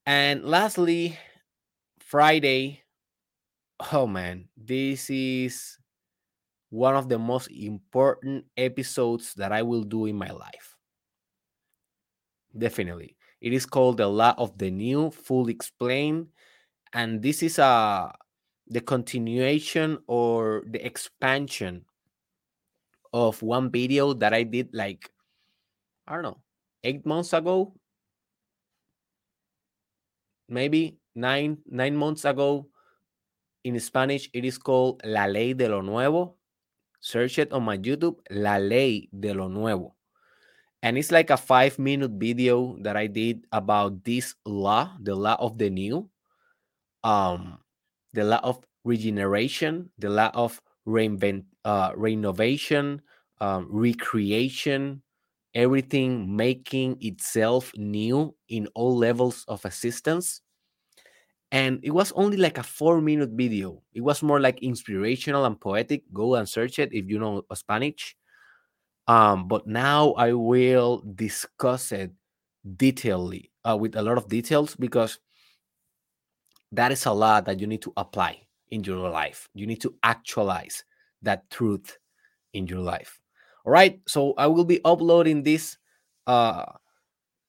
And 0.06 0.44
lastly, 0.44 1.18
Friday. 2.00 2.82
Oh 3.78 4.06
man, 4.06 4.48
this 4.56 5.08
is 5.08 5.78
one 6.70 6.96
of 6.96 7.08
the 7.08 7.18
most 7.18 7.48
important 7.50 8.44
episodes 8.56 9.34
that 9.34 9.52
I 9.52 9.62
will 9.62 9.84
do 9.84 10.06
in 10.06 10.16
my 10.16 10.30
life. 10.30 10.76
Definitely. 12.56 13.16
It 13.40 13.52
is 13.52 13.66
called 13.66 13.98
The 13.98 14.08
Law 14.08 14.34
of 14.36 14.58
the 14.58 14.70
New, 14.70 15.10
Full 15.10 15.48
Explained. 15.48 16.28
And 16.92 17.22
this 17.22 17.42
is 17.42 17.58
a 17.58 17.64
uh, 17.64 18.12
the 18.68 18.80
continuation 18.80 19.98
or 20.06 20.64
the 20.68 20.84
expansion 20.84 21.84
of 23.14 23.40
one 23.40 23.70
video 23.70 24.12
that 24.12 24.34
I 24.34 24.42
did 24.42 24.68
like, 24.74 25.08
I 26.06 26.14
don't 26.14 26.22
know, 26.22 26.40
eight 26.84 27.06
months 27.06 27.32
ago, 27.32 27.72
maybe 30.48 30.98
nine, 31.14 31.58
nine 31.66 31.96
months 31.96 32.26
ago. 32.26 32.68
In 33.68 33.76
Spanish, 33.84 34.32
it 34.32 34.48
is 34.48 34.56
called 34.56 35.04
La 35.04 35.28
Ley 35.28 35.52
de 35.52 35.68
lo 35.68 35.82
Nuevo. 35.82 36.40
Search 37.04 37.36
it 37.36 37.52
on 37.52 37.68
my 37.68 37.76
YouTube, 37.76 38.16
La 38.32 38.56
Ley 38.56 39.10
de 39.12 39.34
lo 39.34 39.48
Nuevo. 39.48 39.92
And 40.80 40.96
it's 40.96 41.12
like 41.12 41.28
a 41.28 41.36
five 41.36 41.78
minute 41.78 42.12
video 42.16 42.80
that 42.80 42.96
I 42.96 43.08
did 43.08 43.44
about 43.52 44.04
this 44.04 44.34
law, 44.46 44.96
the 45.04 45.14
law 45.14 45.36
of 45.38 45.58
the 45.58 45.68
new, 45.68 46.08
um, 47.04 47.58
the 48.14 48.24
law 48.24 48.40
of 48.42 48.64
regeneration, 48.84 49.90
the 49.98 50.08
law 50.08 50.30
of 50.32 50.62
reinvent, 50.88 51.44
uh, 51.66 51.92
renovation, 51.94 53.02
um, 53.42 53.68
recreation, 53.68 55.02
everything 55.52 56.24
making 56.34 56.96
itself 57.02 57.70
new 57.76 58.34
in 58.48 58.66
all 58.72 58.96
levels 58.96 59.44
of 59.46 59.62
assistance. 59.66 60.40
And 61.50 61.80
it 61.82 61.92
was 61.92 62.12
only 62.12 62.36
like 62.36 62.58
a 62.58 62.62
four 62.62 63.00
minute 63.00 63.30
video. 63.30 63.82
It 63.94 64.02
was 64.02 64.22
more 64.22 64.40
like 64.40 64.62
inspirational 64.62 65.44
and 65.46 65.58
poetic. 65.60 66.04
Go 66.12 66.34
and 66.34 66.48
search 66.48 66.78
it 66.78 66.92
if 66.92 67.08
you 67.08 67.18
know 67.18 67.42
Spanish. 67.54 68.16
Um, 69.06 69.48
but 69.48 69.66
now 69.66 70.12
I 70.12 70.34
will 70.34 71.02
discuss 71.14 71.92
it 71.92 72.12
detailedly 72.76 73.50
uh, 73.64 73.76
with 73.76 73.96
a 73.96 74.02
lot 74.02 74.18
of 74.18 74.28
details 74.28 74.76
because 74.76 75.18
that 76.72 76.92
is 76.92 77.06
a 77.06 77.12
lot 77.12 77.46
that 77.46 77.60
you 77.60 77.66
need 77.66 77.82
to 77.82 77.92
apply 77.96 78.42
in 78.70 78.84
your 78.84 79.08
life. 79.08 79.48
You 79.54 79.66
need 79.66 79.80
to 79.80 79.94
actualize 80.02 80.84
that 81.22 81.48
truth 81.50 81.98
in 82.52 82.66
your 82.66 82.80
life. 82.80 83.20
All 83.64 83.72
right. 83.72 84.00
So 84.06 84.34
I 84.36 84.46
will 84.46 84.64
be 84.64 84.80
uploading 84.84 85.42
this 85.42 85.78
uh, 86.26 86.66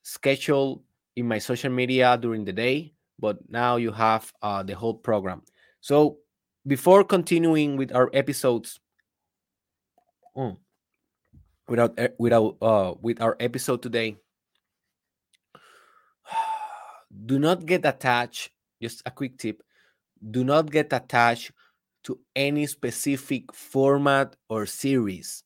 schedule 0.03 0.83
in 1.15 1.27
my 1.27 1.39
social 1.39 1.71
media 1.71 2.17
during 2.17 2.45
the 2.45 2.53
day, 2.53 2.93
but 3.19 3.37
now 3.49 3.75
you 3.75 3.91
have 3.91 4.31
uh, 4.41 4.63
the 4.63 4.73
whole 4.73 4.93
program. 4.93 5.43
So 5.81 6.17
before 6.65 7.03
continuing 7.03 7.77
with 7.77 7.93
our 7.93 8.09
episodes, 8.13 8.79
mm, 10.35 10.57
without 11.67 11.93
eh, 11.97 12.09
without 12.17 12.57
uh, 12.61 12.93
with 13.01 13.21
our 13.21 13.35
episode 13.39 13.81
today, 13.81 14.17
do 17.25 17.39
not 17.39 17.65
get 17.65 17.85
attached. 17.85 18.51
Just 18.81 19.03
a 19.05 19.11
quick 19.11 19.37
tip: 19.37 19.61
do 20.19 20.43
not 20.43 20.71
get 20.71 20.93
attached 20.93 21.51
to 22.03 22.19
any 22.35 22.65
specific 22.65 23.53
format 23.53 24.35
or 24.49 24.65
series 24.65 25.43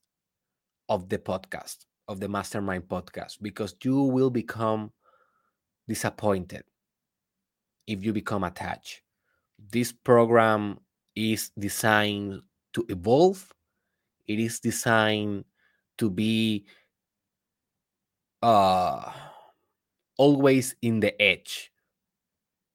of 0.87 1.09
the 1.09 1.17
podcast, 1.17 1.85
of 2.07 2.19
the 2.19 2.29
Mastermind 2.29 2.83
podcast, 2.83 3.41
because 3.41 3.75
you 3.83 4.03
will 4.03 4.29
become 4.29 4.91
disappointed 5.87 6.63
if 7.87 8.03
you 8.03 8.13
become 8.13 8.43
attached. 8.43 9.01
This 9.59 9.91
program 9.91 10.79
is 11.15 11.51
designed 11.57 12.41
to 12.73 12.85
evolve, 12.89 13.53
it 14.27 14.39
is 14.39 14.59
designed 14.59 15.45
to 15.97 16.09
be 16.09 16.65
uh, 18.41 19.11
always 20.17 20.75
in 20.81 20.99
the 20.99 21.13
edge, 21.21 21.71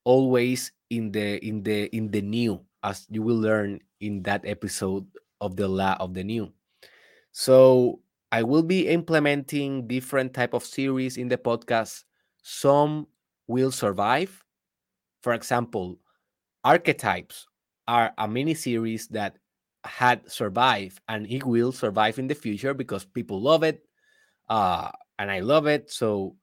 always 0.05 0.73
in 0.91 1.13
the 1.13 1.45
in 1.45 1.63
the 1.63 1.95
in 1.95 2.11
the 2.11 2.23
new 2.23 2.61
as 2.83 3.07
you 3.11 3.23
will 3.23 3.37
learn 3.37 3.81
in 4.01 4.23
that 4.23 4.41
episode 4.47 5.05
of 5.41 5.57
the 5.57 5.69
law 5.69 5.97
of 6.01 6.15
the 6.15 6.25
new 6.25 6.51
so 7.33 8.01
I 8.33 8.43
will 8.43 8.63
be 8.63 8.89
implementing 8.89 9.87
different 9.87 10.35
type 10.35 10.55
of 10.55 10.65
series 10.65 11.17
in 11.17 11.29
the 11.29 11.39
podcast. 11.39 12.05
Some 12.43 13.07
will 13.47 13.71
survive. 13.71 14.45
For 15.23 15.33
example, 15.35 15.99
archetypes 16.65 17.47
are 17.87 18.13
a 18.19 18.29
mini 18.29 18.55
series 18.55 19.09
that 19.09 19.37
had 19.85 20.31
survived 20.31 21.01
and 21.09 21.27
it 21.31 21.45
will 21.45 21.73
survive 21.73 22.19
in 22.19 22.27
the 22.27 22.35
future 22.35 22.75
because 22.75 23.05
people 23.05 23.41
love 23.41 23.63
it 23.63 23.87
uh, 24.49 24.91
and 25.19 25.31
I 25.31 25.41
love 25.41 25.67
it. 25.67 25.91
So, 25.91 26.37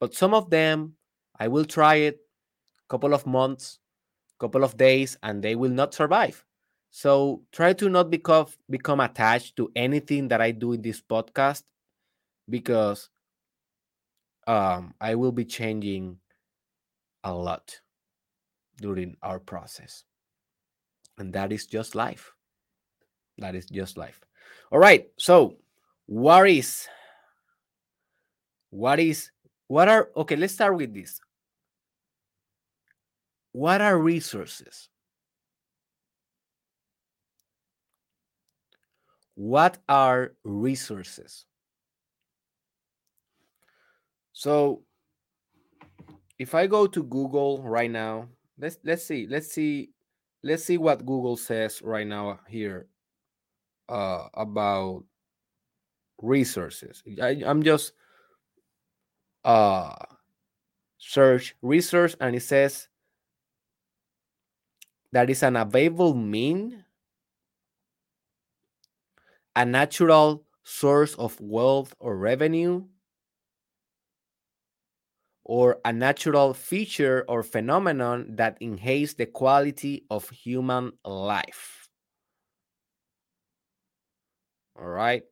but 0.00 0.14
some 0.14 0.34
of 0.34 0.50
them 0.50 0.94
I 1.38 1.48
will 1.48 1.64
try 1.64 1.96
it 1.96 2.18
a 2.78 2.88
couple 2.88 3.14
of 3.14 3.26
months, 3.26 3.78
couple 4.38 4.64
of 4.64 4.76
days, 4.76 5.16
and 5.22 5.42
they 5.42 5.54
will 5.56 5.70
not 5.70 5.94
survive. 5.94 6.44
So 6.90 7.42
try 7.50 7.72
to 7.74 7.88
not 7.88 8.10
become 8.10 8.46
become 8.70 9.00
attached 9.00 9.56
to 9.56 9.70
anything 9.74 10.28
that 10.28 10.40
I 10.40 10.52
do 10.52 10.72
in 10.72 10.82
this 10.82 11.00
podcast 11.00 11.62
because 12.48 13.10
um, 14.46 14.94
I 15.00 15.14
will 15.14 15.32
be 15.32 15.44
changing 15.44 16.18
a 17.24 17.32
lot 17.34 17.80
during 18.80 19.16
our 19.22 19.38
process. 19.38 20.04
And 21.18 21.32
that 21.32 21.52
is 21.52 21.66
just 21.66 21.94
life. 21.94 22.32
That 23.38 23.54
is 23.54 23.66
just 23.66 23.96
life. 23.96 24.20
All 24.70 24.78
right. 24.78 25.06
So, 25.18 25.56
what 26.06 26.48
is, 26.48 26.86
what 28.70 28.98
is, 29.00 29.30
what 29.68 29.88
are, 29.88 30.10
okay, 30.16 30.36
let's 30.36 30.54
start 30.54 30.76
with 30.76 30.94
this. 30.94 31.20
What 33.52 33.80
are 33.80 33.98
resources? 33.98 34.88
What 39.36 39.78
are 39.88 40.34
resources? 40.44 41.46
So, 44.32 44.82
if 46.38 46.54
I 46.54 46.66
go 46.66 46.86
to 46.88 47.02
Google 47.04 47.62
right 47.62 47.90
now, 47.90 48.28
let's 48.58 48.78
let's 48.84 49.04
see, 49.04 49.26
let's 49.28 49.52
see, 49.52 49.90
let's 50.42 50.64
see 50.64 50.78
what 50.78 51.06
Google 51.06 51.36
says 51.36 51.82
right 51.82 52.06
now 52.06 52.40
here 52.48 52.86
uh, 53.88 54.28
about 54.34 55.04
resources. 56.22 57.02
I, 57.20 57.42
I'm 57.44 57.62
just 57.62 57.92
uh, 59.44 59.94
search 60.98 61.54
resource 61.62 62.16
and 62.20 62.34
it 62.34 62.42
says 62.42 62.88
that 65.12 65.30
is 65.30 65.42
an 65.42 65.56
available 65.56 66.14
mean, 66.14 66.84
a 69.54 69.64
natural 69.64 70.44
source 70.64 71.14
of 71.14 71.40
wealth 71.40 71.94
or 72.00 72.16
revenue, 72.16 72.84
or 75.44 75.78
a 75.84 75.92
natural 75.92 76.54
feature 76.54 77.24
or 77.28 77.42
phenomenon 77.42 78.36
that 78.36 78.56
enhances 78.60 79.14
the 79.14 79.26
quality 79.26 80.04
of 80.10 80.28
human 80.30 80.92
life. 81.04 81.88
All 84.78 84.88
right. 84.88 85.22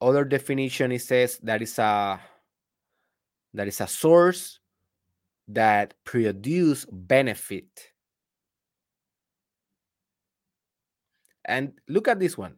Other 0.00 0.24
definition 0.24 0.92
it 0.92 1.02
says 1.02 1.38
that 1.42 1.62
is 1.62 1.78
a 1.78 2.20
that 3.54 3.66
is 3.66 3.80
a 3.80 3.86
source 3.86 4.60
that 5.48 5.94
produce 6.04 6.84
benefit. 6.90 7.92
And 11.44 11.72
look 11.88 12.08
at 12.08 12.20
this 12.20 12.36
one. 12.36 12.56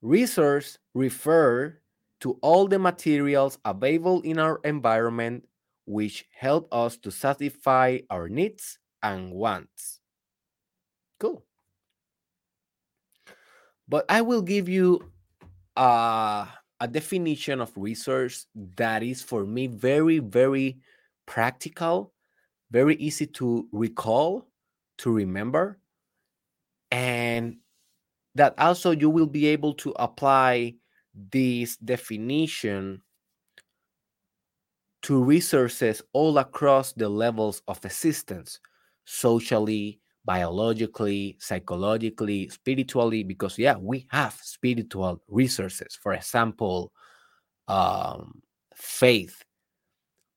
Resource 0.00 0.78
refer 0.94 1.80
to 2.20 2.38
all 2.42 2.66
the 2.66 2.78
materials 2.78 3.58
available 3.64 4.20
in 4.22 4.38
our 4.38 4.60
environment 4.64 5.46
which 5.86 6.26
help 6.34 6.68
us 6.72 6.96
to 6.98 7.10
satisfy 7.10 7.98
our 8.10 8.28
needs 8.28 8.78
and 9.02 9.32
wants. 9.32 10.00
Cool. 11.18 11.44
But 13.88 14.04
I 14.08 14.20
will 14.20 14.42
give 14.42 14.68
you 14.68 15.10
uh, 15.76 16.46
a 16.80 16.88
definition 16.88 17.60
of 17.60 17.72
resource 17.74 18.46
that 18.76 19.02
is 19.02 19.22
for 19.22 19.46
me 19.46 19.66
very, 19.66 20.18
very 20.18 20.78
practical, 21.26 22.12
very 22.70 22.96
easy 22.96 23.26
to 23.26 23.66
recall, 23.72 24.46
to 24.98 25.10
remember, 25.10 25.78
and 26.90 27.56
that 28.34 28.54
also 28.58 28.90
you 28.90 29.08
will 29.08 29.26
be 29.26 29.46
able 29.46 29.72
to 29.74 29.90
apply 29.98 30.74
this 31.30 31.76
definition 31.78 33.02
to 35.02 35.22
resources 35.22 36.02
all 36.12 36.38
across 36.38 36.92
the 36.92 37.08
levels 37.08 37.62
of 37.68 37.84
existence 37.84 38.60
socially 39.04 40.00
biologically 40.24 41.36
psychologically 41.40 42.48
spiritually 42.50 43.22
because 43.22 43.58
yeah 43.58 43.76
we 43.80 44.06
have 44.10 44.34
spiritual 44.42 45.22
resources. 45.28 45.98
For 46.00 46.12
example 46.12 46.92
um, 47.68 48.42
faith 48.74 49.42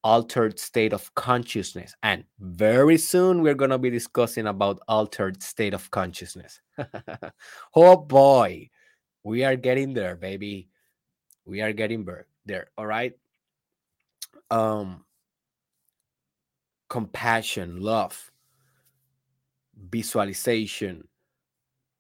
altered 0.04 0.58
state 0.58 0.94
of 0.94 1.14
consciousness 1.16 1.94
and 2.04 2.24
very 2.40 2.98
soon 2.98 3.42
we're 3.42 3.54
going 3.54 3.70
to 3.72 3.78
be 3.78 3.90
discussing 3.90 4.48
about 4.48 4.80
altered 4.88 5.44
state 5.44 5.74
of 5.74 5.92
consciousness. 5.92 6.62
Oh 7.76 7.98
boy 7.98 8.70
we 9.24 9.44
are 9.44 9.56
getting 9.56 9.94
there 9.94 10.16
baby 10.16 10.70
we 11.52 11.62
are 11.62 11.74
getting 11.74 12.08
there 12.46 12.72
all 12.78 12.86
right? 12.88 13.14
Um 14.50 15.06
compassion 16.90 17.80
love 17.82 18.32
visualization 19.90 21.08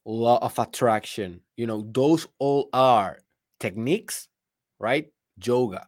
law 0.06 0.38
of 0.42 0.58
attraction 0.60 1.40
you 1.56 1.66
know 1.66 1.88
those 1.92 2.28
all 2.40 2.70
are 2.74 3.20
techniques 3.60 4.28
right? 4.80 5.12
Yoga 5.44 5.88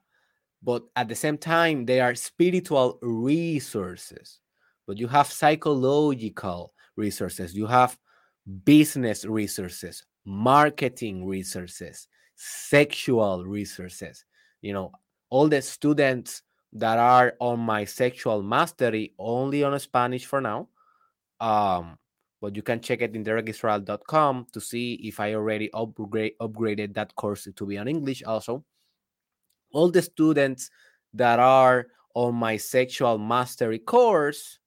but 0.62 0.84
at 0.96 1.08
the 1.08 1.16
same 1.16 1.38
time 1.38 1.86
they 1.86 2.00
are 2.00 2.16
spiritual 2.16 2.98
resources. 3.02 4.40
But 4.88 4.98
you 4.98 5.08
have 5.08 5.28
psychological 5.28 6.74
resources 6.96 7.56
you 7.56 7.68
have 7.68 7.98
business 8.66 9.26
resources 9.26 10.06
marketing 10.26 11.26
resources 11.26 12.08
sexual 12.46 13.46
resources. 13.46 14.26
You 14.62 14.74
know 14.74 14.92
all 15.34 15.48
the 15.48 15.62
students 15.62 16.44
that 16.74 17.00
are 17.00 17.34
on 17.40 17.60
my 17.60 17.86
sexual 17.86 18.44
mastery 18.44 19.14
only 19.18 19.64
on 19.64 19.78
spanish 19.80 20.26
for 20.26 20.42
now 20.42 20.68
um 21.40 21.98
but 22.40 22.56
you 22.56 22.62
can 22.62 22.80
check 22.80 23.02
it 23.02 23.16
in 23.16 23.24
derekisrael.com 23.24 24.46
to 24.52 24.62
see 24.62 24.94
if 25.04 25.20
i 25.20 25.34
already 25.34 25.72
upgrade 25.74 26.34
upgraded 26.40 26.94
that 26.94 27.16
course 27.16 27.48
to 27.56 27.66
be 27.66 27.78
on 27.78 27.88
english 27.88 28.22
also. 28.24 28.64
All 29.72 29.90
the 29.90 30.04
students 30.04 30.70
that 31.16 31.40
are 31.40 31.88
on 32.14 32.36
my 32.36 32.58
sexual 32.58 33.18
mastery 33.18 33.80
course 33.80 34.60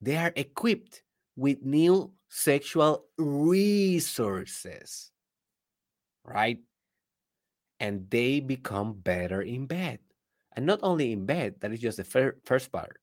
they 0.00 0.16
are 0.16 0.32
equipped 0.36 1.02
with 1.36 1.62
new 1.62 2.10
sexual 2.30 3.04
resources, 3.18 5.10
right? 6.24 6.58
And 7.80 8.08
they 8.08 8.40
become 8.40 8.94
better 8.94 9.42
in 9.42 9.66
bed. 9.66 9.98
And 10.56 10.66
not 10.66 10.80
only 10.82 11.12
in 11.12 11.26
bed, 11.26 11.56
that 11.60 11.72
is 11.72 11.80
just 11.80 11.98
the 11.98 12.04
fir- 12.04 12.38
first 12.44 12.72
part, 12.72 12.98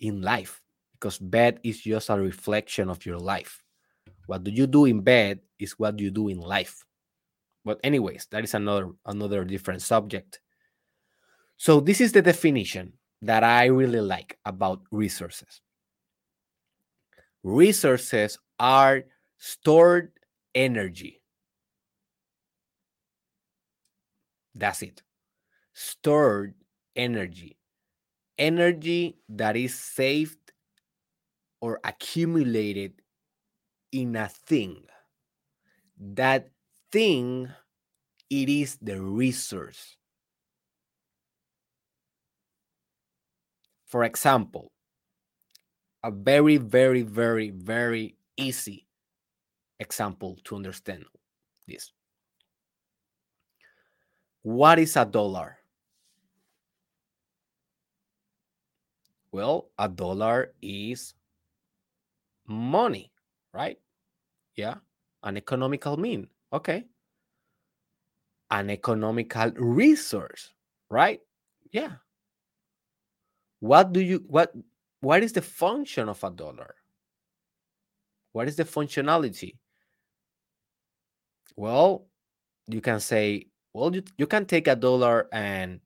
in 0.00 0.22
life, 0.22 0.60
because 0.94 1.18
bed 1.18 1.60
is 1.62 1.80
just 1.80 2.10
a 2.10 2.18
reflection 2.18 2.90
of 2.90 3.06
your 3.06 3.18
life. 3.18 3.62
What 4.26 4.44
do 4.44 4.50
you 4.50 4.66
do 4.66 4.84
in 4.84 5.00
bed 5.00 5.40
is 5.58 5.78
what 5.78 5.98
you 5.98 6.10
do 6.10 6.28
in 6.28 6.40
life. 6.40 6.84
But 7.64 7.80
anyways, 7.82 8.26
that 8.30 8.44
is 8.44 8.54
another 8.54 8.90
another 9.06 9.44
different 9.44 9.82
subject. 9.82 10.40
So 11.56 11.80
this 11.80 12.00
is 12.00 12.12
the 12.12 12.22
definition 12.22 12.94
that 13.22 13.44
I 13.44 13.66
really 13.66 14.00
like 14.00 14.38
about 14.44 14.82
resources. 14.90 15.60
Resources 17.42 18.38
are 18.58 19.04
stored 19.38 20.12
energy. 20.54 21.20
That's 24.54 24.82
it. 24.82 25.02
Stored 25.72 26.54
energy. 26.96 27.58
Energy 28.38 29.18
that 29.28 29.56
is 29.56 29.74
saved 29.78 30.52
or 31.60 31.80
accumulated 31.84 33.02
in 33.92 34.16
a 34.16 34.28
thing. 34.28 34.84
That 35.98 36.50
thing, 36.92 37.50
it 38.30 38.48
is 38.48 38.78
the 38.80 39.00
resource. 39.00 39.96
For 43.86 44.04
example, 44.04 44.72
a 46.02 46.10
very, 46.10 46.56
very, 46.58 47.02
very, 47.02 47.50
very 47.50 48.16
easy 48.36 48.86
example 49.80 50.38
to 50.44 50.56
understand. 50.56 51.04
this. 51.66 51.92
What 54.42 54.78
is 54.78 54.96
a 54.96 55.04
dollar? 55.04 55.58
Well, 59.32 59.70
a 59.78 59.88
dollar 59.88 60.52
is 60.62 61.14
money, 62.46 63.10
right? 63.52 63.78
Yeah, 64.54 64.76
an 65.22 65.36
economical 65.36 65.96
mean. 65.96 66.28
Okay. 66.52 66.84
An 68.50 68.70
economical 68.70 69.50
resource, 69.56 70.52
right? 70.90 71.20
Yeah. 71.72 71.96
What 73.60 73.92
do 73.92 74.00
you 74.00 74.22
what 74.28 74.52
what 75.00 75.22
is 75.22 75.32
the 75.32 75.42
function 75.42 76.08
of 76.08 76.22
a 76.22 76.30
dollar? 76.30 76.76
What 78.34 78.48
is 78.48 78.56
the 78.56 78.64
functionality? 78.64 79.54
Well, 81.56 82.08
you 82.66 82.80
can 82.80 82.98
say, 82.98 83.46
well, 83.72 83.94
you, 83.94 84.02
you 84.18 84.26
can 84.26 84.44
take 84.44 84.66
a 84.66 84.74
dollar 84.74 85.28
and 85.32 85.78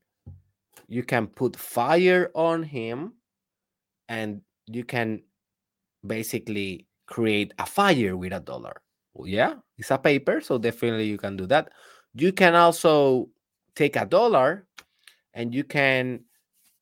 you 0.88 1.02
can 1.02 1.26
put 1.26 1.56
fire 1.56 2.30
on 2.34 2.62
him 2.62 3.12
and 4.08 4.40
you 4.66 4.82
can 4.82 5.22
basically 6.06 6.86
create 7.06 7.52
a 7.58 7.66
fire 7.66 8.16
with 8.16 8.32
a 8.32 8.40
dollar. 8.40 8.80
Well, 9.12 9.28
yeah, 9.28 9.56
it's 9.76 9.90
a 9.90 9.98
paper, 9.98 10.40
so 10.40 10.56
definitely 10.56 11.04
you 11.04 11.18
can 11.18 11.36
do 11.36 11.44
that. 11.48 11.68
You 12.14 12.32
can 12.32 12.54
also 12.54 13.28
take 13.74 13.96
a 13.96 14.06
dollar 14.06 14.66
and 15.34 15.54
you 15.54 15.64
can 15.64 16.24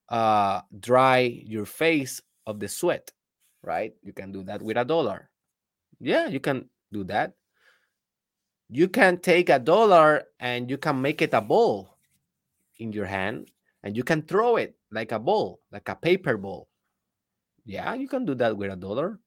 uh, 0.07 0.61
dry 0.79 1.41
your 1.45 1.65
face 1.65 2.21
of 2.45 2.61
the 2.61 2.69
sweat, 2.69 3.11
right? 3.63 3.91
You 4.01 4.13
can 4.13 4.31
do 4.31 4.43
that 4.43 4.61
with 4.61 4.77
a 4.77 4.85
dollar. 4.85 5.29
Yeah, 5.99 6.27
you 6.27 6.39
can 6.39 6.69
do 6.91 7.03
that. 7.05 7.33
You 8.69 8.89
can 8.89 9.17
take 9.19 9.49
a 9.49 9.59
dollar 9.59 10.23
and 10.39 10.69
you 10.69 10.77
can 10.77 11.01
make 11.01 11.21
it 11.21 11.33
a 11.33 11.41
ball 11.41 11.97
in 12.77 12.91
your 12.91 13.05
hand 13.05 13.49
and 13.83 13.95
you 13.95 14.03
can 14.03 14.21
throw 14.21 14.57
it 14.57 14.75
like 14.91 15.11
a 15.11 15.19
ball, 15.19 15.61
like 15.71 15.87
a 15.89 15.95
paper 15.95 16.37
ball. 16.37 16.67
Yeah, 17.65 17.93
you 17.95 18.07
can 18.07 18.25
do 18.25 18.35
that 18.35 18.55
with 18.55 18.71
a 18.71 18.75
dollar. 18.75 19.19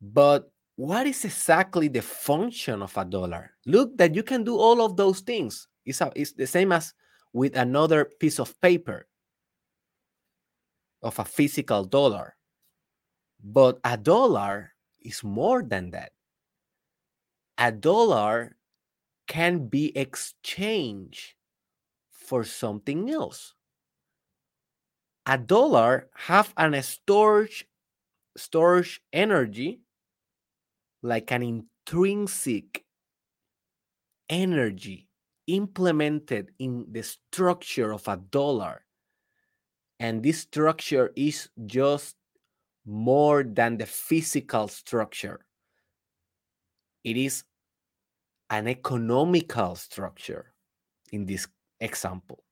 But 0.00 0.50
what 0.76 1.06
is 1.06 1.24
exactly 1.24 1.88
the 1.88 2.02
function 2.02 2.82
of 2.82 2.96
a 2.96 3.04
dollar? 3.04 3.52
Look 3.66 3.96
that 3.98 4.14
you 4.14 4.22
can 4.22 4.44
do 4.44 4.56
all 4.58 4.84
of 4.84 4.96
those 4.96 5.20
things. 5.20 5.68
It's, 5.84 6.00
a, 6.00 6.12
it's 6.14 6.32
the 6.32 6.46
same 6.46 6.72
as 6.72 6.92
with 7.32 7.56
another 7.56 8.04
piece 8.04 8.38
of 8.38 8.60
paper 8.60 9.06
of 11.02 11.18
a 11.18 11.24
physical 11.24 11.84
dollar. 11.84 12.34
But 13.42 13.80
a 13.84 13.96
dollar 13.96 14.74
is 15.00 15.22
more 15.22 15.62
than 15.62 15.90
that. 15.90 16.12
A 17.58 17.72
dollar 17.72 18.56
can 19.26 19.68
be 19.68 19.96
exchanged 19.96 21.34
for 22.10 22.44
something 22.44 23.10
else. 23.10 23.54
A 25.26 25.38
dollar 25.38 26.08
have 26.14 26.52
an 26.56 26.80
storage 26.82 27.66
storage 28.36 29.00
energy 29.12 29.80
like 31.02 31.30
an 31.30 31.42
intrinsic 31.42 32.84
energy 34.28 35.08
implemented 35.46 36.50
in 36.58 36.86
the 36.90 37.02
structure 37.02 37.92
of 37.92 38.06
a 38.08 38.16
dollar. 38.16 38.84
And 39.98 40.22
this 40.22 40.40
structure 40.40 41.12
is 41.16 41.48
just 41.64 42.16
more 42.86 43.42
than 43.42 43.76
the 43.76 43.86
physical 43.86 44.68
structure, 44.68 45.44
it 47.04 47.16
is 47.16 47.44
an 48.50 48.68
economical 48.68 49.74
structure 49.74 50.52
in 51.12 51.26
this 51.26 51.48
example. 51.80 52.44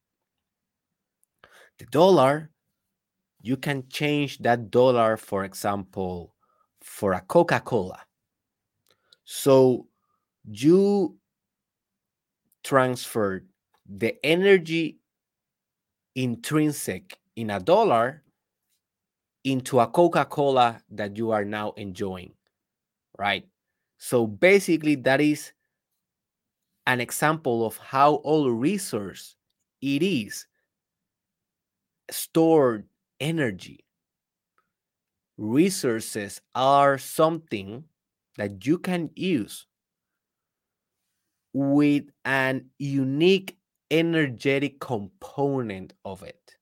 The 1.78 1.86
dollar, 1.86 2.50
you 3.40 3.56
can 3.56 3.88
change 3.88 4.38
that 4.38 4.70
dollar, 4.70 5.16
for 5.16 5.44
example, 5.44 6.34
for 6.82 7.12
a 7.12 7.20
Coca 7.20 7.60
Cola. 7.60 8.00
So 9.24 9.86
you 10.44 11.16
transfer 12.62 13.44
the 13.86 14.16
energy 14.24 14.98
intrinsic 16.14 17.18
in 17.36 17.50
a 17.50 17.60
dollar 17.60 18.22
into 19.44 19.80
a 19.80 19.86
Coca 19.86 20.24
Cola 20.24 20.82
that 20.90 21.16
you 21.16 21.30
are 21.30 21.44
now 21.44 21.72
enjoying, 21.72 22.32
right? 23.18 23.46
So 23.98 24.26
basically, 24.26 24.96
that 24.96 25.20
is 25.20 25.52
an 26.86 27.00
example 27.00 27.66
of 27.66 27.78
how 27.78 28.16
all 28.16 28.50
resource 28.50 29.36
it 29.80 30.02
is 30.02 30.46
stored 32.10 32.86
energy. 33.20 33.84
Resources 35.36 36.40
are 36.54 36.98
something 36.98 37.84
that 38.36 38.66
you 38.66 38.78
can 38.78 39.10
use 39.14 39.66
with 41.52 42.04
an 42.24 42.70
unique 42.78 43.56
energetic 43.90 44.80
component 44.80 45.92
of 46.04 46.22
it. 46.22 46.56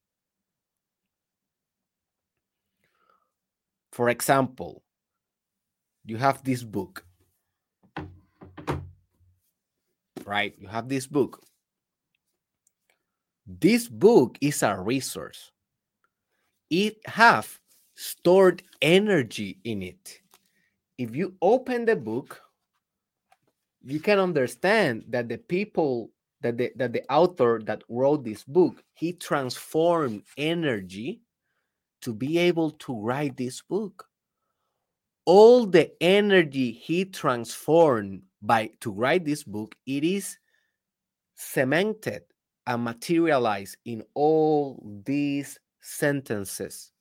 For 3.93 4.09
example, 4.09 4.83
you 6.07 6.17
have 6.17 6.43
this 6.43 6.65
book, 6.65 7.05
right? 10.25 10.55
You 10.59 10.67
have 10.67 10.89
this 10.89 11.07
book. 11.07 11.43
This 13.47 13.89
book 13.89 14.39
is 14.41 14.63
a 14.63 14.81
resource. 14.81 15.53
It 16.71 16.97
have 17.05 17.61
stored 17.95 18.63
energy 18.81 19.59
in 19.65 19.83
it. 19.83 20.21
If 20.97 21.15
you 21.15 21.35
open 21.43 21.85
the 21.85 21.97
book, 21.97 22.41
you 23.83 24.01
can 24.01 24.19
understand 24.19 25.05
that 25.09 25.29
the 25.29 25.37
people 25.37 26.11
that 26.41 26.57
the, 26.57 26.73
that 26.77 26.93
the 26.93 27.05
author 27.13 27.61
that 27.65 27.83
wrote 27.89 28.25
this 28.25 28.43
book 28.45 28.83
he 28.95 29.13
transformed 29.13 30.23
energy 30.37 31.21
to 32.03 32.15
be 32.15 32.39
able 32.39 32.71
to 32.73 33.01
write 33.01 33.37
this 33.37 33.63
book 33.63 34.07
all 35.25 35.67
the 35.67 35.91
energy 36.03 36.73
he 36.73 37.05
transformed 37.05 38.23
by 38.41 38.71
to 38.81 38.91
write 38.91 39.25
this 39.25 39.45
book 39.45 39.75
it 39.87 40.03
is 40.05 40.37
cemented 41.35 42.23
and 42.67 42.85
materialized 42.85 43.77
in 43.85 44.03
all 44.15 44.83
these 45.05 45.59
sentences 45.81 46.93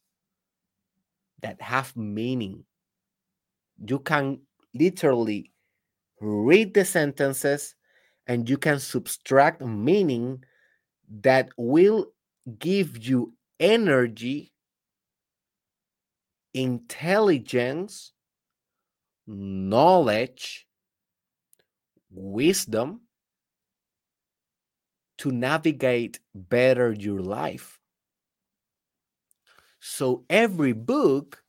that 1.42 1.62
have 1.62 1.96
meaning. 1.96 2.64
You 3.86 4.00
can 4.00 4.40
literally 4.74 5.52
read 6.20 6.74
the 6.74 6.86
sentences 6.86 7.76
and 8.28 8.50
you 8.50 8.58
can 8.58 8.80
subtract 8.80 9.62
meaning 9.62 10.44
that 11.22 11.50
will 11.58 12.08
give 12.60 13.04
you 13.06 13.34
energy, 13.60 14.51
intelligence, 16.54 18.14
knowledge, 19.28 20.68
wisdom 22.10 23.02
to 25.18 25.32
navigate 25.32 26.20
better 26.34 26.92
your 26.92 27.22
life. 27.22 27.80
So 29.80 30.26
every 30.30 30.74
book 30.74 31.44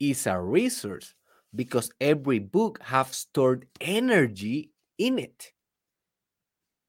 is 0.00 0.26
a 0.26 0.40
resource 0.40 1.14
because 1.54 1.90
every 2.00 2.38
book 2.38 2.82
have 2.82 3.14
stored 3.14 3.66
energy 3.80 4.70
in 4.98 5.18
it 5.18 5.52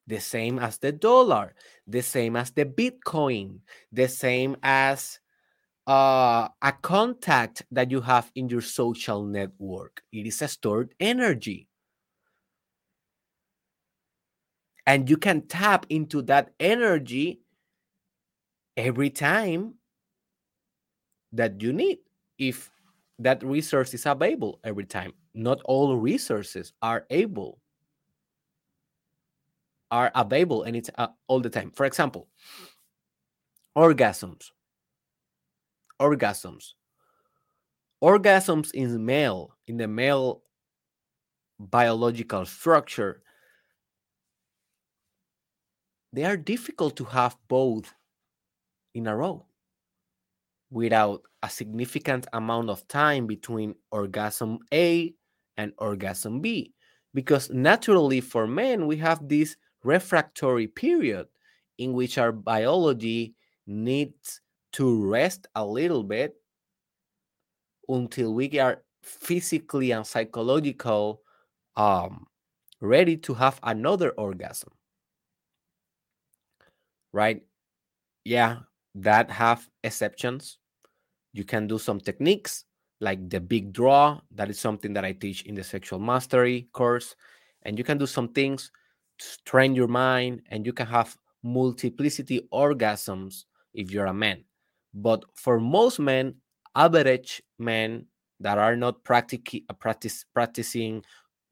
the 0.07 0.19
same 0.19 0.59
as 0.59 0.77
the 0.77 0.91
dollar 0.91 1.53
the 1.87 2.01
same 2.01 2.35
as 2.35 2.51
the 2.51 2.65
bitcoin 2.65 3.59
the 3.91 4.07
same 4.07 4.55
as 4.61 5.19
uh, 5.87 6.47
a 6.61 6.71
contact 6.81 7.63
that 7.71 7.91
you 7.91 8.01
have 8.01 8.31
in 8.35 8.49
your 8.49 8.61
social 8.61 9.23
network 9.23 10.01
it 10.11 10.25
is 10.25 10.41
a 10.41 10.47
stored 10.47 10.93
energy 10.99 11.67
and 14.87 15.09
you 15.09 15.17
can 15.17 15.41
tap 15.47 15.85
into 15.89 16.21
that 16.23 16.51
energy 16.59 17.41
every 18.77 19.09
time 19.09 19.75
that 21.31 21.61
you 21.61 21.73
need 21.73 21.99
if 22.37 22.69
that 23.19 23.43
resource 23.43 23.93
is 23.93 24.05
available 24.05 24.59
every 24.63 24.85
time. 24.85 25.13
Not 25.33 25.61
all 25.65 25.97
resources 25.97 26.73
are 26.81 27.05
able 27.09 27.59
are 29.91 30.11
available 30.15 30.63
and 30.63 30.75
it's 30.75 30.89
uh, 30.97 31.07
all 31.27 31.39
the 31.39 31.49
time. 31.49 31.71
For 31.71 31.85
example, 31.85 32.27
orgasms. 33.77 34.51
Orgasms. 36.01 36.73
Orgasms 38.03 38.71
in 38.73 39.05
male 39.05 39.55
in 39.67 39.77
the 39.77 39.87
male 39.87 40.43
biological 41.59 42.45
structure, 42.45 43.21
they 46.11 46.23
are 46.23 46.37
difficult 46.37 46.95
to 46.97 47.05
have 47.05 47.37
both 47.47 47.93
in 48.93 49.07
a 49.07 49.15
row 49.15 49.45
without 50.69 51.21
a 51.41 51.49
significant 51.49 52.27
amount 52.33 52.69
of 52.69 52.87
time 52.87 53.27
between 53.27 53.75
orgasm 53.91 54.59
A 54.73 55.13
and 55.57 55.73
orgasm 55.77 56.41
B. 56.41 56.73
Because 57.13 57.49
naturally, 57.49 58.19
for 58.19 58.45
men, 58.45 58.87
we 58.87 58.97
have 58.97 59.27
this 59.27 59.55
refractory 59.83 60.67
period 60.67 61.27
in 61.77 61.93
which 61.93 62.17
our 62.17 62.31
biology 62.31 63.35
needs 63.65 64.41
to 64.75 65.05
rest 65.05 65.47
a 65.55 65.65
little 65.65 66.03
bit 66.03 66.35
until 67.87 68.33
we 68.33 68.59
are 68.59 68.83
physically 69.03 69.91
and 69.91 70.05
psychological 70.05 71.21
um, 71.75 72.25
ready 72.81 73.17
to 73.17 73.33
have 73.33 73.59
another 73.63 74.11
orgasm. 74.11 74.71
Right? 77.13 77.43
Yeah 78.23 78.59
that 78.95 79.29
have 79.29 79.67
exceptions. 79.83 80.57
You 81.33 81.43
can 81.43 81.67
do 81.67 81.77
some 81.77 81.99
techniques 81.99 82.63
like 83.01 83.29
the 83.29 83.41
big 83.41 83.73
draw 83.73 84.19
that 84.31 84.49
is 84.49 84.57
something 84.57 84.93
that 84.93 85.03
i 85.03 85.11
teach 85.11 85.43
in 85.43 85.53
the 85.53 85.63
sexual 85.63 85.99
mastery 85.99 86.69
course 86.71 87.13
and 87.63 87.77
you 87.77 87.83
can 87.83 87.97
do 87.97 88.05
some 88.05 88.29
things 88.29 88.71
to 89.19 89.25
train 89.43 89.75
your 89.75 89.89
mind 89.89 90.41
and 90.49 90.65
you 90.65 90.71
can 90.71 90.87
have 90.87 91.17
multiplicity 91.43 92.47
orgasms 92.53 93.43
if 93.73 93.91
you're 93.91 94.05
a 94.05 94.13
man 94.13 94.41
but 94.95 95.23
for 95.35 95.59
most 95.59 95.99
men 95.99 96.35
average 96.75 97.43
men 97.59 98.07
that 98.39 98.57
are 98.57 98.75
not 98.75 99.03
practic- 99.03 99.63
practice, 99.79 100.25
practicing 100.33 101.03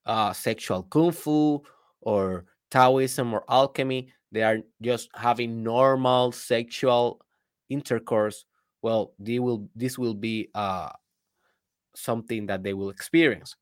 uh, 0.05 0.33
sexual 0.33 0.83
kung 0.83 1.11
fu 1.11 1.61
or 2.01 2.45
Taoism 2.71 3.33
or 3.33 3.43
alchemy. 3.49 4.11
They 4.31 4.43
are 4.43 4.59
just 4.81 5.09
having 5.13 5.63
normal 5.63 6.31
sexual 6.31 7.21
intercourse. 7.69 8.45
Well, 8.81 9.13
they 9.19 9.39
will. 9.39 9.69
This 9.75 9.97
will 9.97 10.15
be 10.15 10.49
uh, 10.55 10.89
something 11.95 12.47
that 12.47 12.63
they 12.63 12.73
will 12.73 12.89
experience. 12.89 13.55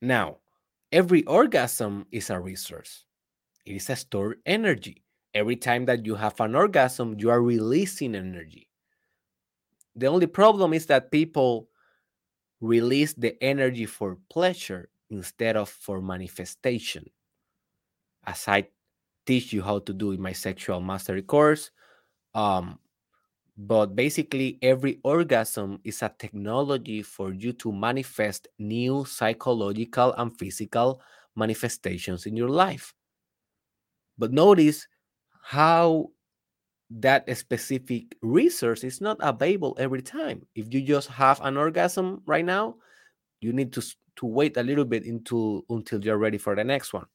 Now, 0.00 0.38
every 0.92 1.24
orgasm 1.24 2.06
is 2.12 2.30
a 2.30 2.38
resource. 2.38 3.04
It 3.64 3.76
is 3.76 3.90
a 3.90 3.96
stored 3.96 4.38
energy. 4.46 5.05
Every 5.36 5.56
time 5.56 5.84
that 5.84 6.06
you 6.06 6.14
have 6.14 6.40
an 6.40 6.54
orgasm, 6.54 7.14
you 7.18 7.28
are 7.28 7.42
releasing 7.42 8.14
energy. 8.14 8.70
The 9.94 10.06
only 10.06 10.26
problem 10.26 10.72
is 10.72 10.86
that 10.86 11.10
people 11.10 11.68
release 12.62 13.12
the 13.12 13.36
energy 13.44 13.84
for 13.84 14.16
pleasure 14.30 14.88
instead 15.10 15.58
of 15.58 15.68
for 15.68 16.00
manifestation. 16.00 17.04
As 18.24 18.48
I 18.48 18.68
teach 19.26 19.52
you 19.52 19.60
how 19.60 19.80
to 19.80 19.92
do 19.92 20.12
in 20.12 20.22
my 20.22 20.32
sexual 20.32 20.80
mastery 20.80 21.20
course. 21.20 21.70
Um, 22.34 22.78
but 23.58 23.94
basically, 23.94 24.58
every 24.62 25.00
orgasm 25.04 25.80
is 25.84 26.00
a 26.00 26.14
technology 26.18 27.02
for 27.02 27.34
you 27.34 27.52
to 27.60 27.72
manifest 27.72 28.48
new 28.58 29.04
psychological 29.04 30.14
and 30.14 30.32
physical 30.38 31.02
manifestations 31.34 32.24
in 32.24 32.36
your 32.36 32.48
life. 32.48 32.94
But 34.16 34.32
notice 34.32 34.88
how 35.46 36.10
that 36.90 37.24
specific 37.38 38.16
resource 38.20 38.82
is 38.82 39.00
not 39.00 39.16
available 39.20 39.76
every 39.78 40.02
time. 40.02 40.44
If 40.56 40.74
you 40.74 40.82
just 40.82 41.06
have 41.06 41.40
an 41.40 41.56
orgasm 41.56 42.20
right 42.26 42.44
now, 42.44 42.74
you 43.40 43.52
need 43.52 43.72
to 43.74 43.82
to 44.16 44.26
wait 44.26 44.56
a 44.56 44.62
little 44.62 44.84
bit 44.84 45.04
into 45.04 45.64
until 45.70 46.02
you're 46.04 46.18
ready 46.18 46.36
for 46.36 46.56
the 46.56 46.64
next 46.64 46.92
one. 46.92 47.06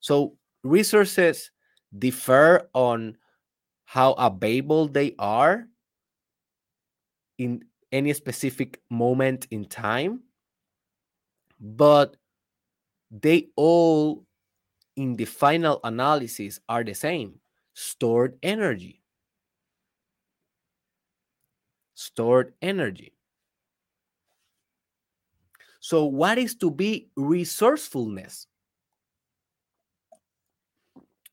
So 0.00 0.38
resources 0.62 1.50
differ 1.98 2.70
on 2.72 3.18
how 3.84 4.12
available 4.14 4.88
they 4.88 5.14
are 5.18 5.66
in 7.36 7.64
any 7.92 8.14
specific 8.14 8.80
moment 8.88 9.46
in 9.50 9.66
time, 9.66 10.22
but 11.60 12.16
they 13.10 13.48
all 13.56 14.24
in 14.96 15.16
the 15.16 15.26
final 15.26 15.80
analysis 15.84 16.60
are 16.66 16.82
the 16.82 16.94
same 16.94 17.40
stored 17.74 18.38
energy 18.42 19.04
stored 21.94 22.52
energy. 22.60 23.12
So, 25.80 26.04
what 26.04 26.38
is 26.38 26.54
to 26.56 26.70
be 26.70 27.08
resourcefulness? 27.16 28.46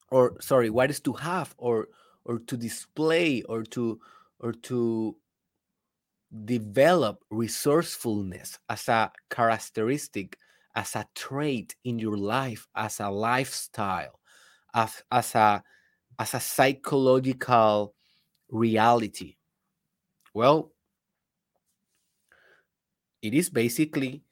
Or 0.10 0.36
sorry, 0.41 0.69
what 0.69 0.89
is 0.89 0.99
to 1.01 1.13
have 1.13 1.56
or 1.58 1.88
or 2.25 2.39
to 2.39 2.58
display 2.58 3.43
or 3.43 3.63
to 3.63 3.99
or 4.39 4.51
to 4.67 5.15
develop 6.45 7.23
resourcefulness 7.30 8.60
as 8.69 8.89
a 8.89 9.12
characteristic, 9.30 10.38
as 10.75 10.95
a 10.95 11.06
trait 11.15 11.75
in 11.84 11.99
your 11.99 12.17
life, 12.17 12.67
as 12.75 12.99
a 12.99 13.10
lifestyle, 13.10 14.19
as, 14.73 15.04
as 15.12 15.36
a 15.36 15.63
as 16.21 16.34
a 16.36 16.39
psychological 16.39 17.95
reality 18.49 19.36
well, 20.34 20.71
it 23.21 23.34
is 23.34 23.49
basically 23.49 24.23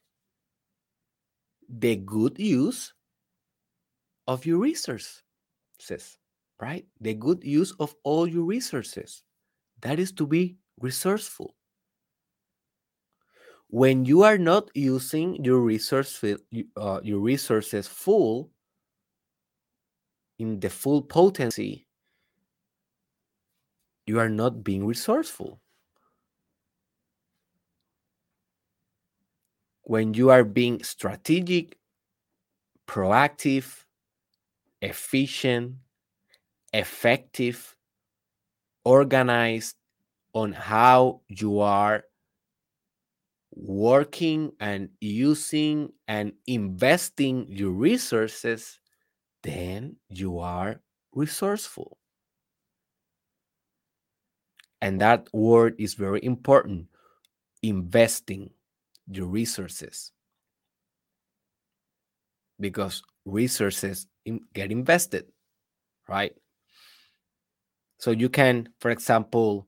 the 1.67 1.97
good 1.97 2.39
use 2.39 2.93
of 4.27 4.45
your 4.45 4.59
resources, 4.59 5.21
right? 6.59 6.85
The 7.01 7.13
good 7.13 7.43
use 7.43 7.73
of 7.79 7.93
all 8.03 8.27
your 8.27 8.43
resources. 8.43 9.23
That 9.81 9.99
is 9.99 10.11
to 10.13 10.25
be 10.25 10.57
resourceful. 10.79 11.55
When 13.67 14.05
you 14.05 14.23
are 14.23 14.37
not 14.37 14.69
using 14.73 15.43
your 15.43 15.59
resource, 15.59 16.23
uh, 16.23 16.99
your 17.03 17.19
resources 17.19 17.87
full 17.87 18.49
in 20.39 20.59
the 20.61 20.69
full 20.71 21.03
potency, 21.03 21.85
you 24.05 24.19
are 24.19 24.27
not 24.29 24.61
being 24.63 24.85
resourceful. 24.85 25.61
when 29.89 30.13
you 30.13 30.29
are 30.29 30.43
being 30.43 30.83
strategic, 30.83 31.75
proactive, 32.87 33.85
efficient, 34.81 35.75
effective, 36.73 37.75
organized 38.83 39.75
on 40.33 40.53
how 40.53 41.21
you 41.27 41.59
are 41.59 42.03
working 43.55 44.51
and 44.59 44.89
using 45.01 45.91
and 46.07 46.33
investing 46.47 47.47
your 47.49 47.71
resources, 47.71 48.78
then 49.43 49.97
you 50.09 50.39
are 50.39 50.81
resourceful. 51.13 51.97
And 54.81 55.01
that 55.01 55.27
word 55.33 55.75
is 55.77 55.93
very 55.93 56.23
important 56.23 56.87
investing 57.61 58.51
your 59.07 59.27
resources 59.27 60.11
because 62.59 63.01
resources 63.25 64.07
get 64.53 64.71
invested 64.71 65.25
right 66.07 66.33
so 67.97 68.11
you 68.11 68.29
can 68.29 68.69
for 68.79 68.91
example 68.91 69.67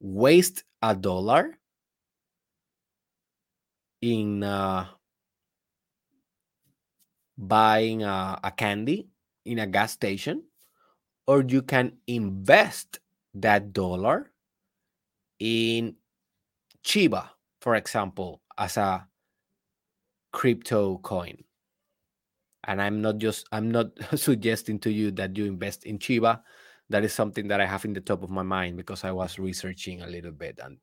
waste 0.00 0.64
a 0.82 0.94
dollar 0.94 1.58
in 4.00 4.42
uh, 4.42 4.86
buying 7.38 8.02
a, 8.02 8.38
a 8.42 8.50
candy 8.50 9.08
in 9.46 9.60
a 9.60 9.66
gas 9.66 9.92
station 9.92 10.42
or 11.26 11.44
you 11.46 11.62
can 11.62 11.92
invest 12.06 12.98
that 13.34 13.72
dollar 13.72 14.32
in 15.38 15.94
Shiba, 16.82 17.30
for 17.60 17.76
example, 17.76 18.40
as 18.56 18.76
a 18.76 19.06
crypto 20.32 20.98
coin. 20.98 21.44
And 22.64 22.82
I'm 22.82 23.00
not 23.00 23.18
just 23.18 23.46
I'm 23.52 23.70
not 23.70 23.92
suggesting 24.16 24.78
to 24.80 24.90
you 24.90 25.10
that 25.12 25.36
you 25.36 25.44
invest 25.44 25.84
in 25.84 25.98
Shiba. 25.98 26.42
That 26.90 27.04
is 27.04 27.12
something 27.12 27.46
that 27.48 27.60
I 27.60 27.66
have 27.66 27.84
in 27.84 27.92
the 27.92 28.00
top 28.00 28.22
of 28.22 28.30
my 28.30 28.42
mind 28.42 28.76
because 28.76 29.04
I 29.04 29.12
was 29.12 29.38
researching 29.38 30.00
a 30.00 30.06
little 30.06 30.32
bit 30.32 30.58
and 30.62 30.78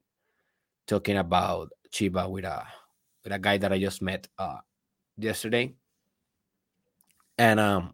talking 0.87 1.17
about 1.17 1.69
Shiba 1.91 2.29
with 2.29 2.45
a 2.45 2.63
with 3.23 3.33
a 3.33 3.39
guy 3.39 3.57
that 3.57 3.73
I 3.73 3.79
just 3.79 4.01
met 4.01 4.27
uh 4.37 4.57
yesterday. 5.17 5.73
And 7.37 7.59
um 7.59 7.93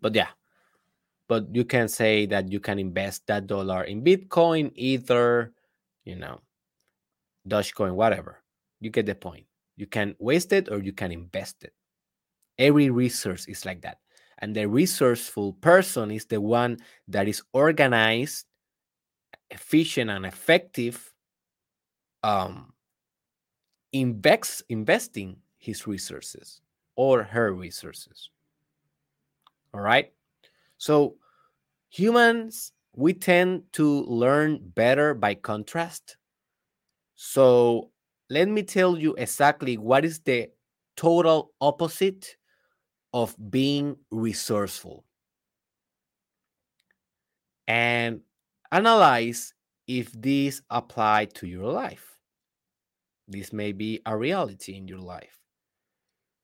but 0.00 0.14
yeah, 0.14 0.28
but 1.28 1.54
you 1.54 1.64
can 1.64 1.88
say 1.88 2.26
that 2.26 2.50
you 2.50 2.60
can 2.60 2.78
invest 2.78 3.26
that 3.26 3.46
dollar 3.46 3.84
in 3.84 4.02
Bitcoin, 4.02 4.72
Ether, 4.74 5.52
you 6.04 6.16
know, 6.16 6.40
Dogecoin, 7.48 7.94
whatever. 7.94 8.42
You 8.80 8.90
get 8.90 9.06
the 9.06 9.14
point. 9.14 9.46
You 9.76 9.86
can 9.86 10.14
waste 10.18 10.52
it 10.52 10.68
or 10.70 10.82
you 10.82 10.92
can 10.92 11.12
invest 11.12 11.64
it. 11.64 11.72
Every 12.58 12.90
resource 12.90 13.46
is 13.46 13.64
like 13.64 13.82
that. 13.82 13.98
And 14.38 14.54
the 14.54 14.66
resourceful 14.66 15.54
person 15.54 16.10
is 16.10 16.26
the 16.26 16.40
one 16.40 16.78
that 17.08 17.28
is 17.28 17.42
organized, 17.52 18.46
efficient, 19.50 20.10
and 20.10 20.24
effective 20.24 21.12
um, 22.22 22.72
invests, 23.92 24.62
investing 24.68 25.36
his 25.58 25.86
resources 25.86 26.60
or 26.96 27.22
her 27.22 27.52
resources. 27.52 28.30
All 29.74 29.80
right. 29.80 30.12
So 30.78 31.16
humans, 31.90 32.72
we 32.94 33.14
tend 33.14 33.64
to 33.74 34.02
learn 34.04 34.60
better 34.74 35.14
by 35.14 35.34
contrast. 35.34 36.16
So 37.14 37.90
let 38.30 38.48
me 38.48 38.62
tell 38.62 38.98
you 38.98 39.14
exactly 39.14 39.78
what 39.78 40.04
is 40.04 40.20
the 40.20 40.50
total 40.96 41.52
opposite 41.60 42.36
of 43.12 43.34
being 43.50 43.96
resourceful 44.10 45.04
and 47.66 48.20
analyze 48.72 49.54
if 49.86 50.12
this 50.12 50.62
apply 50.70 51.26
to 51.26 51.46
your 51.46 51.70
life 51.70 52.20
this 53.26 53.52
may 53.52 53.72
be 53.72 54.00
a 54.06 54.16
reality 54.16 54.74
in 54.76 54.88
your 54.88 54.98
life 54.98 55.38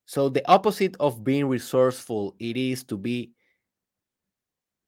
so 0.06 0.28
the 0.28 0.46
opposite 0.50 0.96
of 1.00 1.24
being 1.24 1.46
resourceful 1.48 2.34
it 2.38 2.56
is 2.56 2.84
to 2.84 2.96
be 2.96 3.32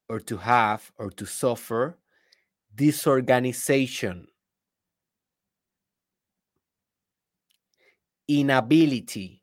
or 0.09 0.21
to 0.21 0.37
have 0.37 0.93
or 0.99 1.11
to 1.11 1.27
suffer 1.27 1.99
disorganization. 2.75 4.27
Inability. 8.29 9.43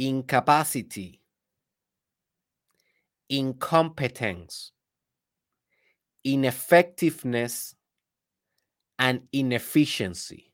Incapacity, 0.00 1.20
incompetence, 3.28 4.70
ineffectiveness, 6.22 7.74
and 9.00 9.22
inefficiency. 9.32 10.47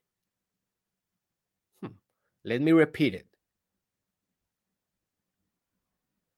Let 2.45 2.61
me 2.61 2.71
repeat 2.71 3.13
it. 3.15 3.27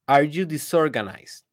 Are 0.07 0.23
you 0.23 0.45
disorganized? 0.45 1.43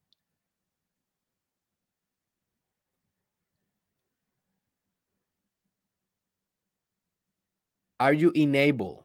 Are 7.99 8.13
you 8.13 8.33
unable? 8.35 9.05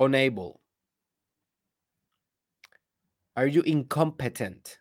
unable? 0.00 0.60
Are 3.36 3.46
you 3.46 3.62
incompetent? 3.62 4.78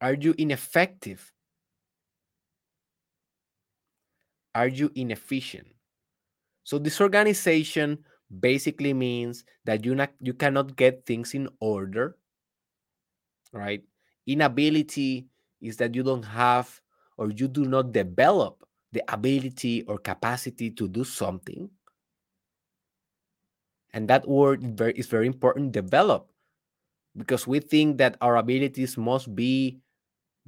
Are 0.00 0.14
you 0.14 0.34
ineffective? 0.38 1.32
Are 4.54 4.68
you 4.68 4.90
inefficient? 4.94 5.68
So 6.64 6.78
disorganization 6.78 7.98
basically 8.30 8.94
means 8.94 9.44
that 9.64 9.84
you 9.84 9.94
not 9.94 10.10
you 10.20 10.34
cannot 10.34 10.76
get 10.76 11.06
things 11.06 11.34
in 11.34 11.48
order, 11.60 12.16
right? 13.52 13.82
Inability 14.26 15.26
is 15.60 15.76
that 15.78 15.94
you 15.94 16.02
don't 16.02 16.24
have 16.24 16.80
or 17.16 17.30
you 17.30 17.48
do 17.48 17.64
not 17.64 17.92
develop 17.92 18.64
the 18.92 19.02
ability 19.12 19.82
or 19.84 19.98
capacity 19.98 20.70
to 20.70 20.88
do 20.88 21.04
something. 21.04 21.70
And 23.92 24.06
that 24.08 24.26
word 24.26 24.80
is 24.96 25.06
very 25.06 25.26
important 25.26 25.72
develop 25.72 26.30
because 27.16 27.46
we 27.46 27.58
think 27.58 27.98
that 27.98 28.16
our 28.20 28.36
abilities 28.36 28.96
must 28.96 29.34
be 29.34 29.80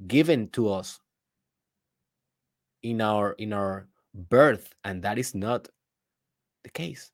given 0.07 0.47
to 0.49 0.71
us 0.71 0.99
in 2.81 3.01
our 3.01 3.33
in 3.33 3.51
our 3.51 3.87
birth 4.13 4.73
and 4.83 5.03
that 5.03 5.17
is 5.17 5.33
not 5.33 5.67
the 6.63 6.69
case 6.69 7.11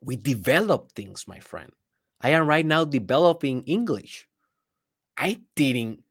we 0.00 0.16
develop 0.16 0.92
things 0.92 1.26
my 1.26 1.40
friend 1.40 1.70
i 2.20 2.30
am 2.30 2.46
right 2.46 2.66
now 2.66 2.84
developing 2.84 3.62
english 3.64 4.28
i 5.18 5.38
didn't 5.56 6.02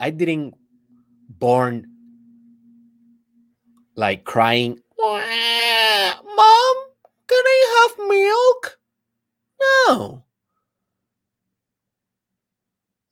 i 0.00 0.10
didn't 0.10 0.54
born 1.28 1.86
like 3.98 4.24
crying, 4.24 4.80
Mom, 6.36 6.76
can 7.26 7.44
I 7.44 7.88
have 7.88 8.08
milk? 8.08 8.78
No. 9.60 10.24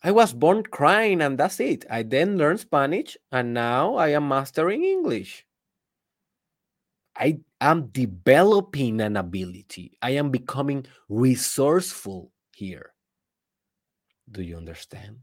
I 0.07 0.13
was 0.13 0.33
born 0.33 0.63
crying 0.63 1.21
and 1.21 1.37
that's 1.37 1.59
it. 1.59 1.85
I 1.91 2.05
then 2.05 2.39
learned 2.39 2.61
Spanish 2.61 3.17
and 3.33 3.53
now 3.53 3.97
I 3.97 4.11
am 4.11 4.29
mastering 4.29 4.85
English. 4.85 5.45
I 7.17 7.41
am 7.61 7.89
developing 7.89 9.01
an 9.01 9.17
ability. 9.17 9.99
I 10.01 10.11
am 10.11 10.31
becoming 10.31 10.87
resourceful 11.09 12.31
here. 12.55 12.95
Do 14.31 14.43
you 14.43 14.57
understand? 14.57 15.19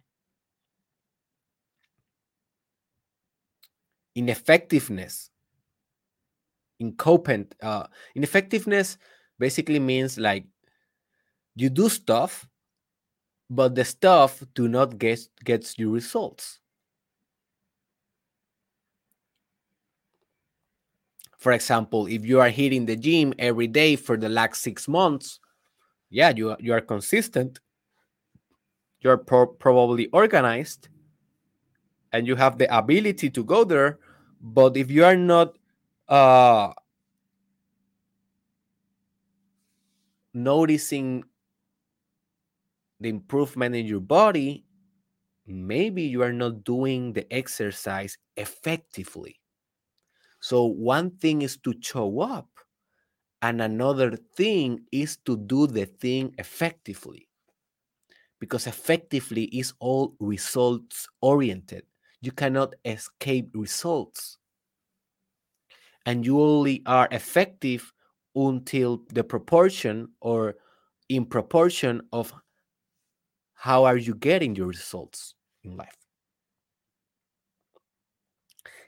ineffectiveness 4.15 5.31
incompetent 6.79 7.55
uh, 7.61 7.85
ineffectiveness 8.15 8.97
basically 9.39 9.79
means 9.79 10.17
like 10.17 10.45
you 11.55 11.69
do 11.69 11.89
stuff 11.89 12.47
but 13.55 13.75
the 13.75 13.85
stuff 13.85 14.43
do 14.55 14.67
not 14.67 14.97
get 14.97 15.19
gets 15.43 15.77
you 15.77 15.91
results. 15.91 16.59
For 21.37 21.51
example 21.51 22.07
if 22.07 22.25
you 22.25 22.39
are 22.39 22.49
hitting 22.49 22.85
the 22.85 22.95
gym 22.95 23.33
every 23.37 23.67
day 23.67 23.95
for 23.95 24.17
the 24.17 24.29
last 24.29 24.61
six 24.61 24.87
months 24.87 25.39
yeah 26.09 26.31
you, 26.35 26.55
you 26.59 26.73
are 26.73 26.81
consistent. 26.81 27.59
You're 29.01 29.17
pro- 29.17 29.47
probably 29.47 30.07
organized 30.07 30.87
and 32.13 32.25
you 32.25 32.35
have 32.37 32.57
the 32.57 32.73
ability 32.75 33.29
to 33.31 33.43
go 33.43 33.65
there 33.65 33.99
but 34.41 34.77
if 34.77 34.89
you 34.89 35.03
are 35.03 35.17
not 35.17 35.57
uh, 36.07 36.71
noticing 40.33 41.23
the 43.03 43.09
improvement 43.09 43.75
in 43.75 43.85
your 43.85 43.99
body 43.99 44.65
maybe 45.45 46.03
you 46.03 46.21
are 46.21 46.33
not 46.33 46.63
doing 46.63 47.13
the 47.13 47.31
exercise 47.33 48.17
effectively. 48.37 49.39
So 50.39 50.65
one 50.65 51.11
thing 51.11 51.41
is 51.41 51.57
to 51.57 51.73
show 51.81 52.21
up 52.21 52.47
and 53.41 53.61
another 53.61 54.15
thing 54.15 54.85
is 54.91 55.17
to 55.25 55.37
do 55.37 55.67
the 55.67 55.85
thing 55.85 56.33
effectively. 56.37 57.27
Because 58.39 58.67
effectively 58.67 59.45
is 59.45 59.73
all 59.79 60.15
results 60.19 61.07
oriented. 61.21 61.83
You 62.21 62.31
cannot 62.31 62.73
escape 62.83 63.51
results. 63.53 64.37
And 66.05 66.25
you 66.25 66.41
only 66.41 66.83
are 66.85 67.07
effective 67.11 67.93
until 68.35 69.03
the 69.13 69.23
proportion 69.23 70.09
or 70.19 70.55
in 71.07 71.25
proportion 71.25 72.01
of 72.11 72.33
how 73.63 73.85
are 73.85 73.95
you 73.95 74.13
getting 74.13 74.57
your 74.57 74.67
results 74.67 75.35
in 75.63 75.77
life. 75.77 75.95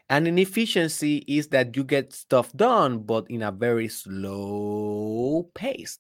And 0.10 0.28
inefficiency 0.28 1.24
is 1.30 1.48
that 1.48 1.78
you 1.78 1.86
get 1.86 2.12
stuff 2.12 2.52
done, 2.54 3.00
but 3.00 3.26
in 3.30 3.42
a 3.42 3.52
very 3.54 3.88
slow 3.88 5.50
pace 5.56 5.98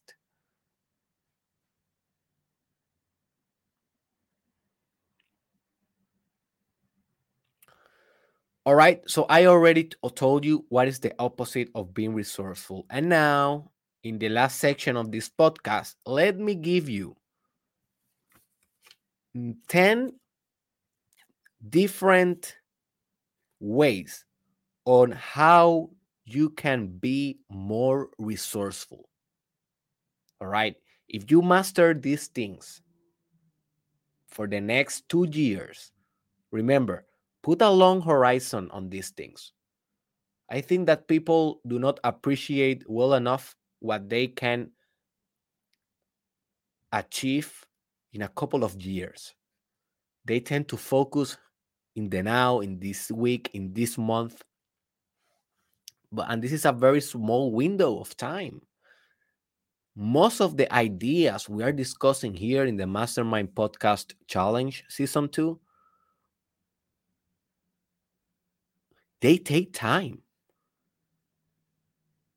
All 8.66 8.76
right. 8.76 9.02
So 9.10 9.26
I 9.30 9.46
already 9.46 9.92
uh, 10.04 10.10
told 10.10 10.44
you 10.44 10.66
what 10.70 10.88
is 10.88 11.00
the 11.00 11.14
opposite 11.20 11.70
of 11.76 11.94
being 11.94 12.14
resourceful. 12.14 12.86
And 12.90 13.10
now, 13.10 13.72
in 14.04 14.18
the 14.18 14.30
last 14.30 14.60
section 14.60 14.98
of 14.98 15.12
this 15.12 15.30
podcast, 15.30 15.96
let 16.06 16.38
me 16.40 16.56
give 16.56 16.90
you 16.90 17.16
Mm, 19.36 19.56
10 19.68 20.14
different 21.70 22.56
ways 23.60 24.26
on 24.86 25.12
how 25.12 25.90
you 26.26 26.50
can 26.50 26.88
be 26.88 27.40
more 27.50 28.10
resourceful. 28.18 29.10
All 30.42 30.48
right. 30.48 30.76
If 31.08 31.30
you 31.32 31.42
master 31.42 31.94
these 31.94 32.28
things, 32.28 32.82
for 34.36 34.48
the 34.48 34.60
next 34.60 35.08
two 35.08 35.26
years. 35.32 35.94
Remember, 36.52 37.06
put 37.42 37.62
a 37.62 37.70
long 37.70 38.02
horizon 38.02 38.70
on 38.72 38.90
these 38.90 39.10
things. 39.12 39.54
I 40.52 40.60
think 40.60 40.88
that 40.88 41.08
people 41.08 41.62
do 41.66 41.80
not 41.80 42.00
appreciate 42.04 42.84
well 42.88 43.14
enough 43.14 43.56
what 43.80 44.10
they 44.10 44.28
can 44.28 44.72
achieve 46.92 47.65
in 48.16 48.22
a 48.22 48.30
couple 48.30 48.64
of 48.64 48.82
years. 48.82 49.36
They 50.24 50.40
tend 50.40 50.70
to 50.70 50.78
focus 50.78 51.38
in 51.98 52.10
the 52.10 52.24
now, 52.24 52.62
in 52.62 52.80
this 52.80 53.12
week, 53.12 53.52
in 53.54 53.74
this 53.74 53.98
month. 53.98 54.42
But 56.12 56.28
and 56.30 56.42
this 56.42 56.54
is 56.54 56.66
a 56.66 56.72
very 56.72 57.02
small 57.02 57.52
window 57.52 58.00
of 58.00 58.16
time. 58.16 58.62
Most 59.98 60.40
of 60.40 60.56
the 60.56 60.74
ideas 60.74 61.50
we 61.50 61.62
are 61.62 61.74
discussing 61.74 62.34
here 62.34 62.66
in 62.66 62.78
the 62.78 62.88
Mastermind 62.88 63.50
Podcast 63.50 64.14
Challenge 64.28 64.84
Season 64.88 65.30
2 65.30 65.60
they 69.22 69.38
take 69.38 69.74
time. 69.74 70.22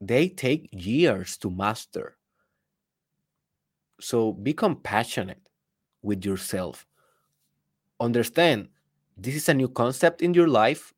They 0.01 0.29
take 0.29 0.69
years 0.73 1.37
to 1.39 1.51
master. 1.51 2.17
So 4.01 4.33
be 4.33 4.55
compassionate 4.55 5.48
with 6.09 6.25
yourself. 6.25 6.87
Understand 8.01 8.69
this 9.17 9.37
is 9.37 9.49
a 9.49 9.55
new 9.55 9.69
concept 9.69 10.23
in 10.23 10.33
your 10.33 10.49
life. 10.49 10.95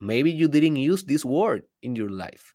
Maybe 0.00 0.30
you 0.30 0.48
didn't 0.48 0.76
use 0.76 1.04
this 1.04 1.24
word 1.24 1.62
in 1.82 1.96
your 1.96 2.10
life. 2.10 2.54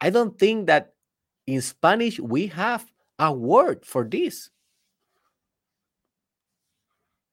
I 0.00 0.10
don't 0.10 0.38
think 0.38 0.66
that 0.66 0.94
in 1.46 1.60
Spanish 1.60 2.18
we 2.18 2.48
have 2.48 2.84
a 3.18 3.32
word 3.32 3.84
for 3.86 4.04
this. 4.04 4.50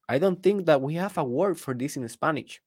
I 0.07 0.19
don't 0.19 0.41
think 0.43 0.65
that 0.65 0.81
we 0.81 0.95
have 0.95 1.17
a 1.17 1.23
word 1.23 1.59
for 1.59 1.73
this 1.73 1.95
in 1.97 2.07
Spanish. 2.09 2.61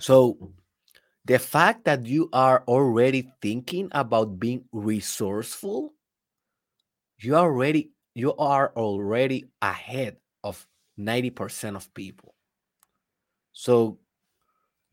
So, 0.00 0.52
the 1.24 1.38
fact 1.38 1.84
that 1.84 2.04
you 2.04 2.28
are 2.32 2.64
already 2.68 3.32
thinking 3.40 3.88
about 3.92 4.38
being 4.38 4.64
resourceful, 4.72 5.93
you 7.24 7.36
are 7.36 7.46
already 7.46 7.90
you 8.14 8.34
are 8.36 8.72
already 8.76 9.46
ahead 9.60 10.16
of 10.44 10.66
90% 10.98 11.74
of 11.74 11.92
people. 11.94 12.34
So, 13.52 13.98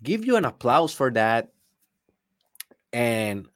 give 0.01 0.25
you 0.25 0.35
an 0.37 0.45
applause 0.45 0.93
for 0.93 1.11
that 1.11 1.49
and 2.93 3.47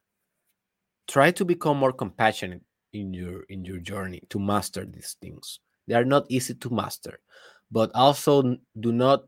try 1.08 1.30
to 1.32 1.44
become 1.44 1.76
more 1.76 1.92
compassionate 1.92 2.62
in 2.92 3.12
your 3.12 3.42
in 3.48 3.64
your 3.64 3.78
journey 3.78 4.22
to 4.30 4.38
master 4.38 4.86
these 4.86 5.16
things 5.20 5.60
they 5.86 5.94
are 5.94 6.04
not 6.04 6.24
easy 6.30 6.54
to 6.54 6.70
master 6.70 7.18
but 7.70 7.90
also 7.94 8.56
do 8.80 8.92
not 8.92 9.24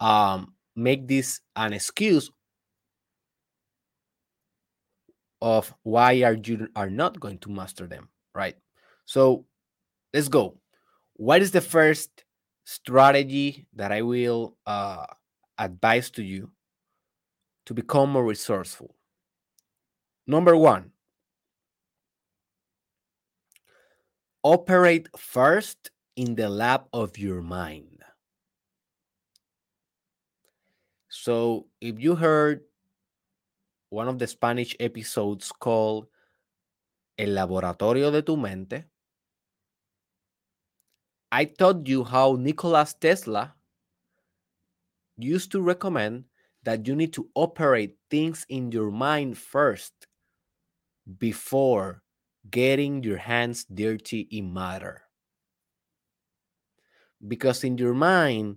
um, 0.00 0.54
make 0.76 1.08
this 1.08 1.40
an 1.56 1.72
excuse 1.72 2.30
of 5.40 5.72
why 5.82 6.22
are 6.22 6.34
you 6.34 6.68
are 6.76 6.90
not 6.90 7.18
going 7.18 7.38
to 7.38 7.50
master 7.50 7.86
them 7.86 8.08
right. 8.34 8.56
So 9.04 9.46
let's 10.14 10.28
go. 10.28 10.58
What 11.14 11.42
is 11.42 11.50
the 11.50 11.60
first 11.60 12.24
strategy 12.64 13.66
that 13.74 13.90
i 13.90 14.00
will 14.02 14.56
uh, 14.66 15.04
advise 15.58 16.10
to 16.12 16.22
you 16.22 16.50
to 17.66 17.74
become 17.74 18.10
more 18.10 18.24
resourceful? 18.24 18.94
Number 20.26 20.56
one 20.56 20.92
operate 24.42 25.08
first 25.16 25.90
in 26.16 26.34
the 26.34 26.48
lab 26.48 26.84
of 26.92 27.18
your 27.18 27.42
mind. 27.42 27.98
So 31.08 31.66
if 31.80 32.00
you 32.00 32.14
heard 32.14 32.62
one 33.90 34.08
of 34.08 34.18
the 34.18 34.26
Spanish 34.26 34.76
episodes 34.78 35.52
called 35.52 36.06
El 37.20 37.34
Laboratorio 37.34 38.10
de 38.10 38.22
tu 38.22 38.34
Mente, 38.34 38.86
I 41.30 41.44
taught 41.44 41.86
you 41.86 42.02
how 42.02 42.36
Nikola 42.36 42.86
Tesla 42.98 43.54
used 45.18 45.52
to 45.52 45.60
recommend 45.60 46.24
that 46.62 46.86
you 46.86 46.96
need 46.96 47.12
to 47.12 47.28
operate 47.34 47.98
things 48.10 48.46
in 48.48 48.72
your 48.72 48.90
mind 48.90 49.36
first 49.36 49.92
before 51.18 52.02
getting 52.50 53.02
your 53.02 53.18
hands 53.18 53.66
dirty 53.66 54.20
in 54.30 54.54
matter. 54.54 55.02
Because 57.28 57.64
in 57.64 57.76
your 57.76 57.92
mind, 57.92 58.56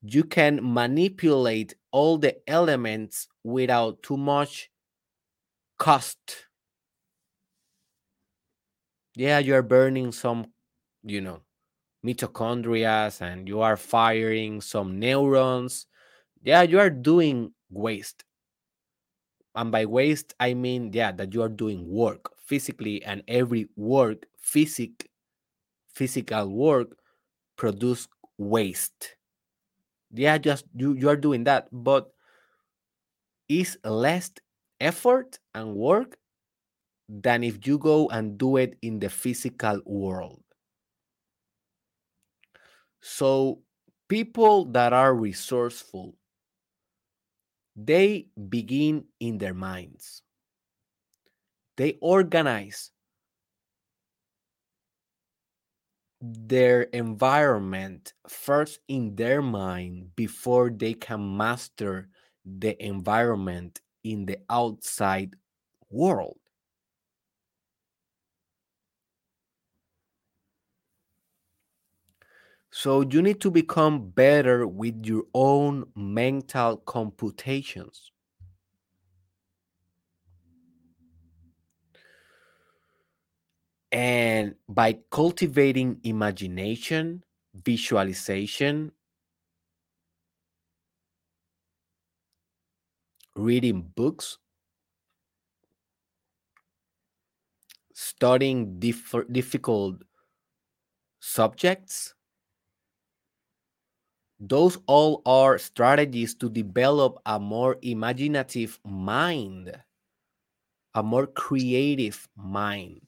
you 0.00 0.22
can 0.22 0.60
manipulate 0.62 1.74
all 1.90 2.18
the 2.18 2.36
elements 2.48 3.26
without 3.42 4.00
too 4.04 4.16
much 4.16 4.70
cost. 5.76 6.45
Yeah, 9.16 9.38
you 9.40 9.54
are 9.54 9.62
burning 9.62 10.12
some, 10.12 10.52
you 11.02 11.20
know, 11.20 11.40
mitochondria 12.04 13.20
and 13.20 13.48
you 13.48 13.60
are 13.60 13.76
firing 13.76 14.60
some 14.60 14.98
neurons. 15.00 15.86
Yeah, 16.42 16.62
you 16.62 16.80
are 16.80 16.90
doing 16.90 17.54
waste. 17.70 18.24
And 19.56 19.72
by 19.72 19.86
waste, 19.86 20.34
I 20.38 20.54
mean, 20.54 20.92
yeah, 20.92 21.10
that 21.12 21.32
you 21.34 21.42
are 21.42 21.48
doing 21.48 21.88
work 21.88 22.30
physically, 22.38 23.02
and 23.02 23.22
every 23.26 23.68
work, 23.74 24.26
physic, 24.38 25.10
physical 25.88 26.48
work, 26.48 26.98
produce 27.56 28.08
waste 28.38 29.16
yeah 30.12 30.38
just 30.38 30.64
you 30.74 30.94
you 30.94 31.08
are 31.08 31.16
doing 31.16 31.44
that 31.44 31.68
but 31.72 32.10
is 33.48 33.78
less 33.84 34.30
effort 34.80 35.38
and 35.54 35.74
work 35.74 36.16
than 37.08 37.44
if 37.44 37.66
you 37.66 37.78
go 37.78 38.08
and 38.08 38.38
do 38.38 38.56
it 38.56 38.78
in 38.82 38.98
the 39.00 39.08
physical 39.10 39.80
world 39.86 40.42
so 43.00 43.62
people 44.08 44.64
that 44.66 44.92
are 44.92 45.14
resourceful 45.14 46.14
they 47.76 48.28
begin 48.48 49.04
in 49.20 49.38
their 49.38 49.54
minds 49.54 50.22
they 51.76 51.92
organize 52.00 52.90
their 56.20 56.82
environment 56.82 58.14
first 58.28 58.80
in 58.88 59.14
their 59.16 59.42
mind 59.42 60.14
before 60.16 60.70
they 60.70 60.94
can 60.94 61.36
master 61.36 62.08
the 62.44 62.72
environment 62.84 63.80
in 64.02 64.24
the 64.26 64.38
outside 64.48 65.36
world. 65.90 66.38
So 72.80 73.00
you 73.00 73.22
need 73.22 73.40
to 73.40 73.50
become 73.50 74.10
better 74.10 74.68
with 74.68 75.04
your 75.04 75.24
own 75.34 75.90
mental 75.96 76.76
computations. 76.76 78.12
And 83.92 84.56
by 84.68 85.00
cultivating 85.10 86.00
imagination, 86.04 87.24
visualization, 87.54 88.92
reading 93.36 93.82
books, 93.82 94.38
studying 97.94 98.78
diff- 98.78 99.26
difficult 99.32 100.02
subjects, 101.20 102.14
those 104.38 104.78
all 104.86 105.22
are 105.24 105.58
strategies 105.58 106.34
to 106.34 106.50
develop 106.50 107.18
a 107.24 107.40
more 107.40 107.76
imaginative 107.82 108.78
mind, 108.84 109.72
a 110.94 111.02
more 111.02 111.26
creative 111.26 112.28
mind. 112.36 113.00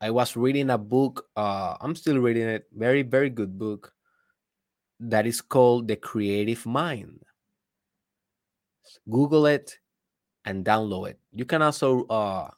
I 0.00 0.10
was 0.10 0.36
reading 0.36 0.70
a 0.70 0.78
book. 0.78 1.26
Uh, 1.36 1.76
I'm 1.80 1.94
still 1.94 2.18
reading 2.18 2.48
it. 2.48 2.66
Very, 2.72 3.02
very 3.02 3.30
good 3.30 3.58
book. 3.58 3.94
That 4.98 5.26
is 5.26 5.40
called 5.40 5.88
The 5.88 5.96
Creative 5.96 6.66
Mind. 6.66 7.22
Google 9.08 9.46
it 9.46 9.78
and 10.44 10.64
download 10.64 11.10
it. 11.10 11.20
You 11.32 11.44
can 11.44 11.62
also 11.62 12.04
uh, 12.06 12.50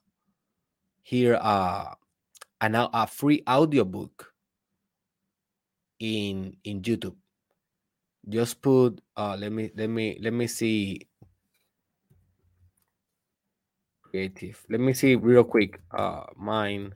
hear 1.02 1.38
uh, 1.40 1.94
an, 2.60 2.74
a 2.74 3.06
free 3.06 3.42
audiobook 3.48 4.33
in 5.98 6.56
in 6.64 6.82
YouTube. 6.82 7.16
Just 8.28 8.62
put 8.62 9.00
uh, 9.16 9.36
let 9.38 9.52
me 9.52 9.70
let 9.76 9.88
me 9.90 10.18
let 10.20 10.32
me 10.32 10.46
see 10.46 11.08
creative. 14.02 14.64
Let 14.70 14.80
me 14.80 14.92
see 14.92 15.16
real 15.16 15.44
quick. 15.44 15.80
Uh, 15.90 16.24
mine. 16.36 16.94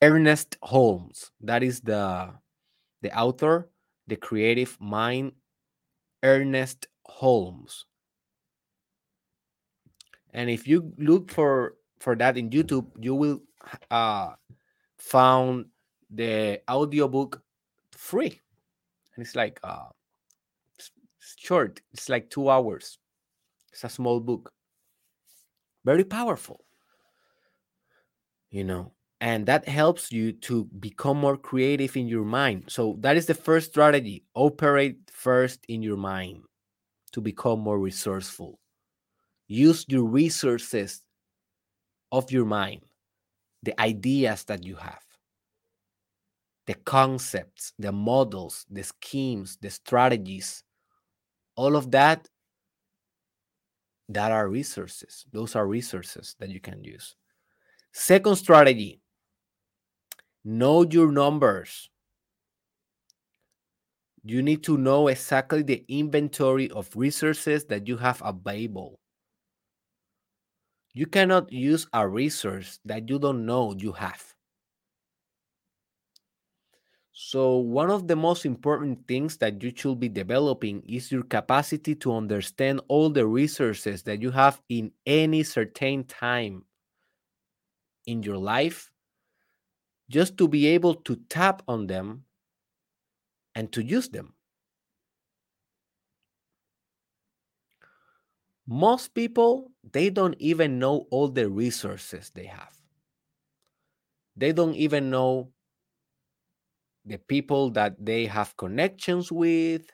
Ernest 0.00 0.56
Holmes. 0.62 1.30
That 1.40 1.62
is 1.62 1.80
the 1.80 2.32
the 3.02 3.16
author, 3.18 3.70
the 4.06 4.16
creative 4.16 4.76
mind, 4.80 5.32
Ernest 6.22 6.86
Holmes. 7.04 7.86
And 10.32 10.50
if 10.50 10.68
you 10.68 10.92
look 10.98 11.30
for 11.30 11.74
for 12.00 12.16
that 12.16 12.36
in 12.36 12.50
YouTube, 12.50 12.86
you 12.98 13.14
will 13.14 13.42
uh, 13.90 14.32
found 14.98 15.66
the 16.10 16.60
audiobook 16.70 17.42
free, 17.92 18.40
and 19.14 19.24
it's 19.24 19.36
like 19.36 19.60
uh, 19.62 19.88
short. 21.18 21.80
It's 21.92 22.08
like 22.08 22.30
two 22.30 22.48
hours. 22.48 22.98
It's 23.72 23.84
a 23.84 23.88
small 23.88 24.20
book, 24.20 24.52
very 25.84 26.04
powerful. 26.04 26.64
You 28.50 28.64
know, 28.64 28.92
and 29.20 29.44
that 29.46 29.68
helps 29.68 30.10
you 30.10 30.32
to 30.32 30.64
become 30.78 31.18
more 31.18 31.36
creative 31.36 31.96
in 31.96 32.08
your 32.08 32.24
mind. 32.24 32.64
So 32.68 32.96
that 33.00 33.16
is 33.16 33.26
the 33.26 33.34
first 33.34 33.70
strategy. 33.70 34.24
Operate 34.34 34.98
first 35.12 35.64
in 35.68 35.82
your 35.82 35.96
mind 35.96 36.44
to 37.12 37.20
become 37.20 37.60
more 37.60 37.78
resourceful. 37.78 38.58
Use 39.48 39.84
your 39.88 40.04
resources 40.04 41.02
of 42.12 42.30
your 42.30 42.44
mind, 42.44 42.82
the 43.62 43.78
ideas 43.80 44.44
that 44.44 44.64
you 44.64 44.76
have, 44.76 45.02
the 46.66 46.74
concepts, 46.74 47.72
the 47.78 47.92
models, 47.92 48.66
the 48.70 48.82
schemes, 48.82 49.58
the 49.60 49.70
strategies, 49.70 50.62
all 51.56 51.76
of 51.76 51.90
that 51.90 52.28
that 54.08 54.32
are 54.32 54.48
resources. 54.48 55.26
Those 55.32 55.54
are 55.54 55.66
resources 55.66 56.34
that 56.38 56.48
you 56.48 56.60
can 56.60 56.82
use. 56.82 57.14
Second 57.92 58.36
strategy 58.36 59.00
know 60.44 60.82
your 60.82 61.12
numbers. 61.12 61.90
You 64.24 64.42
need 64.42 64.62
to 64.64 64.76
know 64.76 65.08
exactly 65.08 65.62
the 65.62 65.84
inventory 65.88 66.70
of 66.70 66.88
resources 66.96 67.64
that 67.66 67.86
you 67.86 67.96
have 67.96 68.20
available. 68.24 68.98
You 70.92 71.06
cannot 71.06 71.50
use 71.50 71.86
a 71.94 72.06
resource 72.06 72.78
that 72.84 73.08
you 73.08 73.18
don't 73.18 73.46
know 73.46 73.72
you 73.74 73.92
have. 73.92 74.34
So, 77.12 77.56
one 77.58 77.90
of 77.90 78.06
the 78.08 78.16
most 78.16 78.46
important 78.46 79.06
things 79.06 79.36
that 79.38 79.62
you 79.62 79.72
should 79.76 80.00
be 80.00 80.08
developing 80.08 80.82
is 80.88 81.12
your 81.12 81.22
capacity 81.24 81.94
to 81.96 82.14
understand 82.14 82.80
all 82.88 83.10
the 83.10 83.26
resources 83.26 84.04
that 84.04 84.22
you 84.22 84.30
have 84.30 84.62
in 84.70 84.92
any 85.04 85.42
certain 85.42 86.04
time 86.04 86.64
in 88.06 88.22
your 88.24 88.38
life, 88.38 88.90
just 90.10 90.36
to 90.36 90.46
be 90.48 90.66
able 90.66 90.94
to 90.94 91.16
tap 91.28 91.62
on 91.68 91.86
them 91.86 92.24
and 93.54 93.70
to 93.72 93.82
use 93.84 94.08
them. 94.08 94.34
Most 98.68 99.14
people, 99.14 99.72
they 99.82 100.10
don't 100.10 100.36
even 100.38 100.78
know 100.78 101.08
all 101.10 101.26
the 101.28 101.50
resources 101.50 102.30
they 102.30 102.46
have. 102.46 102.80
They 104.36 104.52
don't 104.52 104.74
even 104.74 105.10
know 105.10 105.52
the 107.04 107.18
people 107.18 107.70
that 107.70 107.96
they 108.04 108.26
have 108.26 108.56
connections 108.56 109.32
with 109.32 109.90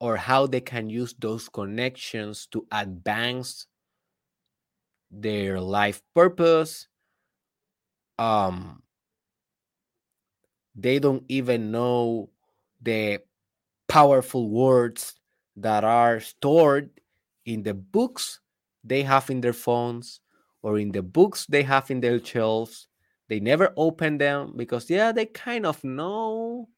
or 0.00 0.16
how 0.18 0.46
they 0.46 0.60
can 0.60 0.90
use 0.90 1.14
those 1.18 1.48
connections 1.48 2.46
to 2.46 2.66
advance 2.72 3.66
their 5.10 5.60
life 5.60 6.02
purpose. 6.14 6.88
Um, 8.18 8.82
they 10.74 10.98
don't 10.98 11.24
even 11.28 11.70
know 11.70 12.30
the 12.80 13.20
powerful 13.88 14.50
words 14.50 15.14
that 15.56 15.84
are 15.84 16.20
stored 16.20 16.90
in 17.44 17.62
the 17.62 17.74
books 17.74 18.40
they 18.84 19.02
have 19.02 19.30
in 19.30 19.40
their 19.40 19.52
phones 19.52 20.20
or 20.62 20.78
in 20.78 20.92
the 20.92 21.02
books 21.02 21.46
they 21.46 21.62
have 21.62 21.90
in 21.90 22.00
their 22.00 22.22
shelves. 22.24 22.88
They 23.28 23.40
never 23.40 23.72
open 23.76 24.18
them 24.18 24.54
because, 24.56 24.90
yeah, 24.90 25.12
they 25.12 25.26
kind 25.26 25.66
of 25.66 25.82
know 25.84 26.68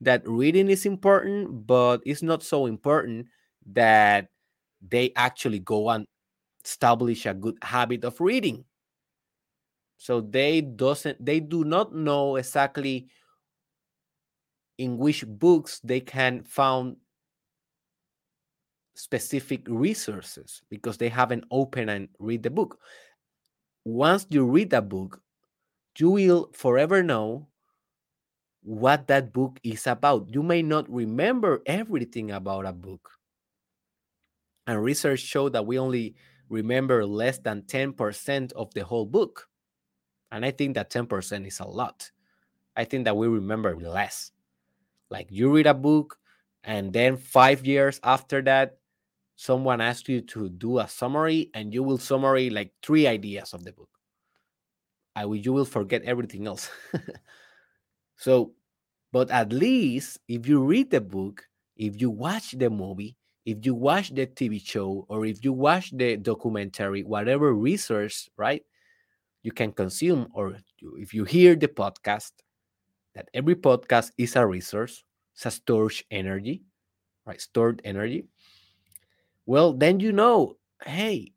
that 0.00 0.28
reading 0.28 0.68
is 0.70 0.86
important, 0.86 1.66
but 1.66 2.02
it's 2.06 2.22
not 2.22 2.42
so 2.42 2.66
important 2.66 3.26
that 3.72 4.28
they 4.86 5.12
actually 5.16 5.58
go 5.60 5.90
and 5.90 6.06
establish 6.64 7.26
a 7.26 7.34
good 7.34 7.56
habit 7.62 8.04
of 8.04 8.20
reading. 8.20 8.64
So 9.98 10.20
they 10.20 10.60
doesn't 10.60 11.24
they 11.24 11.40
do 11.40 11.64
not 11.64 11.94
know 11.94 12.36
exactly 12.36 13.08
in 14.78 14.98
which 14.98 15.26
books 15.26 15.80
they 15.80 16.00
can 16.00 16.44
found 16.44 16.96
specific 18.96 19.60
resources 19.68 20.62
because 20.70 20.96
they 20.96 21.08
haven't 21.08 21.44
opened 21.50 21.90
and 21.90 22.08
read 22.18 22.42
the 22.42 22.50
book. 22.50 22.80
Once 23.84 24.26
you 24.30 24.44
read 24.44 24.72
a 24.72 24.82
book, 24.82 25.20
you 25.98 26.10
will 26.10 26.50
forever 26.52 27.02
know 27.02 27.46
what 28.62 29.06
that 29.06 29.32
book 29.32 29.60
is 29.62 29.86
about. 29.86 30.34
You 30.34 30.42
may 30.42 30.62
not 30.62 30.90
remember 30.90 31.62
everything 31.66 32.32
about 32.32 32.66
a 32.66 32.72
book. 32.72 33.10
And 34.66 34.82
research 34.82 35.20
showed 35.20 35.52
that 35.52 35.66
we 35.66 35.78
only 35.78 36.16
remember 36.48 37.06
less 37.06 37.38
than 37.38 37.62
10% 37.62 38.52
of 38.54 38.72
the 38.74 38.82
whole 38.82 39.06
book. 39.06 39.46
And 40.32 40.44
I 40.44 40.50
think 40.50 40.74
that 40.74 40.90
10% 40.90 41.46
is 41.46 41.60
a 41.60 41.68
lot. 41.68 42.10
I 42.74 42.84
think 42.84 43.04
that 43.04 43.16
we 43.16 43.28
remember 43.28 43.78
less. 43.78 44.32
Like 45.10 45.28
you 45.30 45.52
read 45.52 45.66
a 45.66 45.74
book, 45.74 46.18
and 46.64 46.92
then 46.92 47.16
five 47.16 47.64
years 47.64 48.00
after 48.02 48.42
that, 48.42 48.78
someone 49.36 49.80
asks 49.80 50.08
you 50.08 50.22
to 50.22 50.48
do 50.48 50.78
a 50.78 50.88
summary, 50.88 51.50
and 51.54 51.72
you 51.72 51.82
will 51.82 51.98
summary 51.98 52.50
like 52.50 52.72
three 52.82 53.06
ideas 53.06 53.52
of 53.52 53.64
the 53.64 53.72
book. 53.72 53.90
I 55.14 55.24
will, 55.24 55.36
you 55.36 55.52
will 55.52 55.64
forget 55.64 56.02
everything 56.02 56.46
else. 56.46 56.70
so, 58.16 58.52
but 59.12 59.30
at 59.30 59.52
least 59.52 60.18
if 60.28 60.46
you 60.48 60.62
read 60.62 60.90
the 60.90 61.00
book, 61.00 61.46
if 61.76 62.00
you 62.00 62.10
watch 62.10 62.52
the 62.52 62.68
movie, 62.68 63.16
if 63.44 63.64
you 63.64 63.74
watch 63.74 64.14
the 64.14 64.26
TV 64.26 64.58
show, 64.58 65.06
or 65.08 65.24
if 65.24 65.44
you 65.44 65.52
watch 65.52 65.96
the 65.96 66.16
documentary, 66.16 67.04
whatever 67.04 67.54
resource, 67.54 68.28
right, 68.36 68.62
you 69.42 69.52
can 69.52 69.72
consume, 69.72 70.26
or 70.34 70.56
if 70.98 71.14
you 71.14 71.24
hear 71.24 71.54
the 71.54 71.68
podcast, 71.68 72.32
that 73.14 73.28
every 73.32 73.54
podcast 73.54 74.10
is 74.18 74.36
a 74.36 74.44
resource, 74.44 75.04
it's 75.34 75.46
a 75.46 75.50
storage 75.50 76.04
energy, 76.10 76.62
right? 77.24 77.40
Stored 77.40 77.80
energy. 77.84 78.26
Well, 79.46 79.72
then 79.72 80.00
you 80.00 80.12
know, 80.12 80.56
hey, 80.84 81.32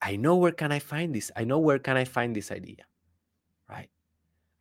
I 0.00 0.16
know 0.16 0.36
where 0.36 0.52
can 0.52 0.70
I 0.70 0.78
find 0.78 1.14
this. 1.14 1.30
I 1.34 1.44
know 1.44 1.58
where 1.58 1.78
can 1.78 1.96
I 1.96 2.04
find 2.04 2.36
this 2.36 2.50
idea, 2.50 2.84
right? 3.68 3.88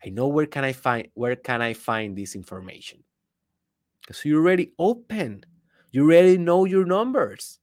I 0.06 0.10
know 0.10 0.28
where 0.28 0.46
can 0.46 0.64
I 0.64 0.74
find 0.74 1.10
where 1.16 1.36
can 1.36 1.62
I 1.62 1.74
find 1.74 2.18
this 2.18 2.36
information. 2.36 3.04
Because 4.02 4.26
you're 4.26 4.42
already 4.42 4.74
open, 4.80 5.46
you 5.92 6.04
already 6.04 6.38
know 6.38 6.66
your 6.66 6.86
numbers. 6.86 7.60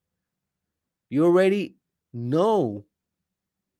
You 1.10 1.24
already 1.26 1.76
know 2.12 2.86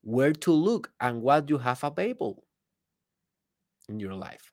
where 0.02 0.32
to 0.32 0.52
look 0.52 0.92
and 1.00 1.22
what 1.22 1.48
you 1.48 1.58
have 1.58 1.84
available 1.84 2.44
in 3.88 4.00
your 4.00 4.14
life. 4.14 4.49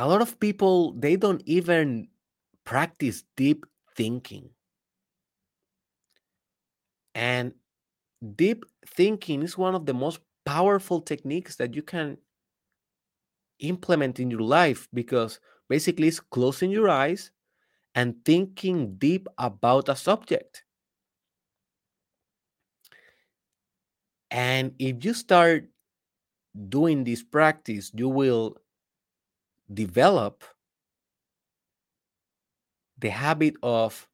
A 0.00 0.08
lot 0.08 0.22
of 0.22 0.40
people 0.40 0.92
they 0.92 1.16
don't 1.16 1.42
even 1.44 2.08
practice 2.64 3.22
deep 3.36 3.66
thinking. 3.94 4.48
And 7.14 7.52
deep 8.34 8.64
thinking 8.86 9.42
is 9.42 9.58
one 9.58 9.74
of 9.74 9.84
the 9.84 9.92
most 9.92 10.20
powerful 10.46 11.02
techniques 11.02 11.56
that 11.56 11.74
you 11.74 11.82
can 11.82 12.16
implement 13.58 14.18
in 14.18 14.30
your 14.30 14.40
life 14.40 14.88
because 14.94 15.38
basically 15.68 16.08
it's 16.08 16.18
closing 16.18 16.70
your 16.70 16.88
eyes 16.88 17.30
and 17.94 18.24
thinking 18.24 18.94
deep 18.96 19.28
about 19.36 19.90
a 19.90 19.96
subject. 19.96 20.64
And 24.30 24.72
if 24.78 25.04
you 25.04 25.12
start 25.12 25.68
doing 26.70 27.04
this 27.04 27.22
practice, 27.22 27.90
you 27.94 28.08
will 28.08 28.56
develop 29.72 30.44
the 32.98 33.08
habit 33.10 33.54
of 33.62 34.08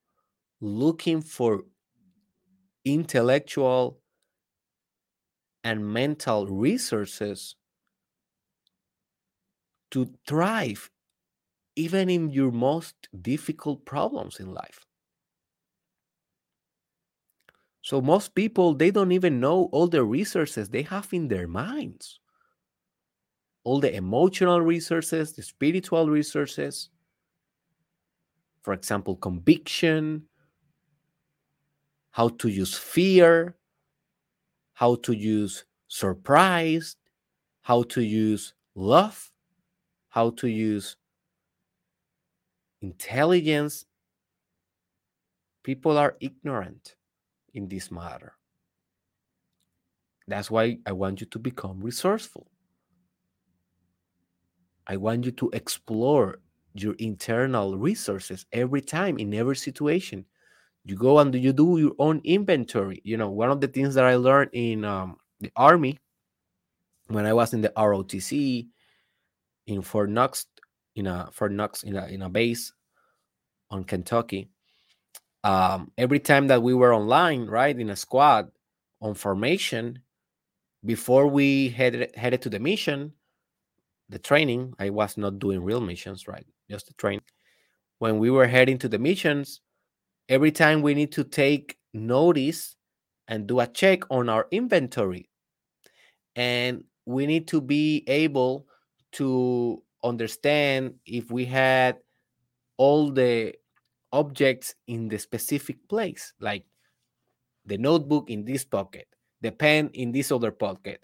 looking 0.61 1.23
for 1.23 1.65
intellectual 2.87 4.01
and 5.63 5.87
mental 5.93 6.47
resources 6.47 7.57
to 9.91 10.15
thrive 10.29 10.91
even 11.77 12.09
in 12.11 12.31
your 12.31 12.53
most 12.53 13.09
difficult 13.23 13.85
problems 13.87 14.41
in 14.41 14.53
life. 14.55 14.87
So 17.83 18.03
most 18.03 18.35
people 18.35 18.75
they 18.75 18.91
don't 18.91 19.13
even 19.13 19.41
know 19.41 19.71
all 19.73 19.89
the 19.89 20.05
resources 20.05 20.69
they 20.69 20.83
have 20.83 21.09
in 21.15 21.29
their 21.29 21.49
minds. 21.49 22.21
All 23.67 23.81
the 23.81 23.93
emotional 23.97 24.61
resources, 24.61 25.33
the 25.33 25.43
spiritual 25.43 26.09
resources. 26.09 26.89
For 28.63 28.73
example, 28.73 29.17
conviction, 29.17 30.23
how 32.13 32.29
to 32.29 32.47
use 32.47 32.79
fear, 32.79 33.57
how 34.75 34.95
to 35.03 35.13
use 35.13 35.65
surprise, 35.89 36.95
how 37.63 37.83
to 37.83 38.03
use 38.03 38.55
love, 38.77 39.33
how 40.11 40.31
to 40.31 40.47
use 40.47 40.97
intelligence. 42.83 43.85
People 45.65 45.99
are 45.99 46.15
ignorant 46.21 46.95
in 47.53 47.67
this 47.67 47.91
matter. 47.91 48.35
That's 50.29 50.53
why 50.53 50.79
I 50.87 50.93
want 50.93 51.21
you 51.21 51.27
to 51.27 51.41
become 51.41 51.81
resourceful. 51.81 52.47
I 54.87 54.97
want 54.97 55.25
you 55.25 55.33
to 55.33 55.51
explore 55.53 56.39
your 56.75 56.95
internal 56.95 57.77
resources 57.77 58.47
every 58.53 58.81
time 58.81 59.19
in 59.19 59.35
every 59.35 59.57
situation. 59.57 60.25
You 60.85 60.95
go 60.95 61.19
and 61.19 61.35
you 61.35 61.53
do 61.53 61.79
your 61.79 61.95
own 61.99 62.21
inventory. 62.23 63.01
You 63.03 63.17
know, 63.17 63.31
one 63.31 63.51
of 63.51 63.61
the 63.61 63.69
things 63.69 63.95
that 63.95 64.05
I 64.05 64.15
learned 64.15 64.51
in 64.53 64.85
um, 64.85 65.17
the 65.41 65.51
army 65.57 65.99
when 67.09 67.27
I 67.27 67.33
was 67.33 67.53
in 67.53 67.61
the 67.61 67.73
ROTC 67.77 68.69
in 69.67 69.83
Fort 69.83 70.11
Knox, 70.11 70.47
in 70.95 71.07
a 71.07 71.29
Fort 71.33 71.53
Knox 71.53 71.83
in 71.83 71.97
a 71.97 72.07
in 72.07 72.23
a 72.23 72.29
base 72.29 72.73
on 73.71 73.85
Kentucky, 73.85 74.49
um, 75.43 75.91
every 75.99 76.21
time 76.21 76.47
that 76.49 76.63
we 76.63 76.75
were 76.75 76.95
online, 76.95 77.47
right, 77.47 77.79
in 77.79 77.91
a 77.91 77.97
squad 77.97 78.51
on 79.01 79.15
formation, 79.15 80.01
before 80.85 81.27
we 81.27 81.69
headed 81.69 82.15
headed 82.15 82.43
to 82.43 82.51
the 82.51 82.61
mission, 82.61 83.13
the 84.09 84.19
training, 84.19 84.75
I 84.79 84.91
was 84.91 85.17
not 85.17 85.39
doing 85.39 85.63
real 85.63 85.81
missions, 85.81 86.29
right? 86.29 86.47
Just 86.71 86.87
the 86.87 86.95
training. 86.95 87.25
When 87.99 88.19
we 88.19 88.31
were 88.31 88.47
heading 88.47 88.79
to 88.79 88.89
the 88.89 88.99
missions, 88.99 89.61
every 90.29 90.53
time 90.53 90.83
we 90.83 90.95
need 90.95 91.13
to 91.13 91.25
take 91.25 91.77
notice 91.93 92.77
and 93.29 93.47
do 93.47 93.61
a 93.61 93.67
check 93.67 94.03
on 94.11 94.29
our 94.29 94.47
inventory. 94.51 95.29
And 96.37 96.85
we 97.07 97.27
need 97.27 97.49
to 97.49 97.61
be 97.61 98.05
able 98.07 98.67
to 99.13 99.83
understand 100.05 100.95
if 101.07 101.31
we 101.31 101.45
had 101.45 101.97
all 102.77 103.11
the 103.11 103.55
objects 104.13 104.75
in 104.87 105.09
the 105.09 105.19
specific 105.19 105.89
place, 105.89 106.33
like 106.41 106.65
the 107.65 107.79
notebook 107.79 108.31
in 108.31 108.45
this 108.45 108.65
pocket, 108.65 109.09
the 109.41 109.51
pen 109.51 109.91
in 109.95 110.13
this 110.13 110.31
other 110.31 110.51
pocket, 110.53 111.03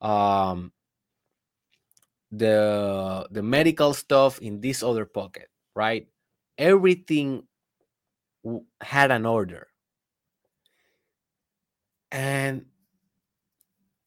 um, 0.00 0.72
the 2.30 3.26
the 3.30 3.42
medical 3.42 3.94
stuff 3.94 4.38
in 4.40 4.60
this 4.60 4.82
other 4.82 5.04
pocket, 5.06 5.48
right? 5.74 6.08
Everything 6.58 7.44
had 8.80 9.10
an 9.10 9.24
order, 9.26 9.68
and 12.12 12.66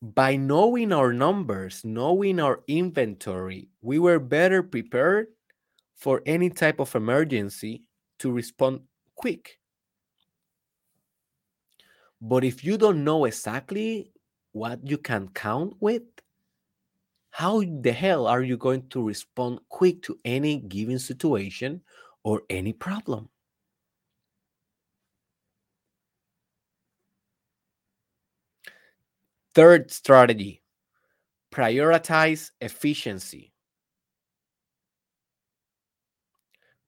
by 0.01 0.35
knowing 0.35 0.91
our 0.91 1.13
numbers, 1.13 1.83
knowing 1.85 2.39
our 2.39 2.63
inventory, 2.67 3.69
we 3.81 3.99
were 3.99 4.19
better 4.19 4.63
prepared 4.63 5.27
for 5.95 6.21
any 6.25 6.49
type 6.49 6.79
of 6.79 6.95
emergency 6.95 7.83
to 8.19 8.31
respond 8.31 8.81
quick. 9.15 9.59
But 12.21 12.43
if 12.45 12.63
you 12.63 12.77
don't 12.77 13.03
know 13.03 13.25
exactly 13.25 14.11
what 14.53 14.87
you 14.87 14.97
can 14.97 15.27
count 15.29 15.73
with, 15.81 16.03
how 17.31 17.63
the 17.81 17.91
hell 17.91 18.27
are 18.27 18.43
you 18.43 18.57
going 18.57 18.87
to 18.89 19.01
respond 19.01 19.59
quick 19.69 20.03
to 20.03 20.19
any 20.23 20.59
given 20.59 20.99
situation 20.99 21.81
or 22.23 22.43
any 22.49 22.73
problem? 22.73 23.29
Third 29.53 29.91
strategy 29.91 30.61
prioritize 31.51 32.51
efficiency. 32.61 33.53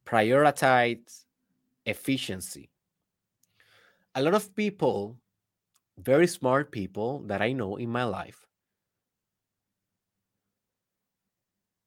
Prioritize 0.06 1.26
efficiency. 1.86 2.70
A 4.16 4.22
lot 4.22 4.34
of 4.34 4.56
people, 4.56 5.18
very 5.98 6.28
smart 6.28 6.72
people 6.72 7.24
that 7.28 7.42
I 7.42 7.52
know 7.52 7.78
in 7.78 7.90
my 7.90 8.04
life, 8.04 8.46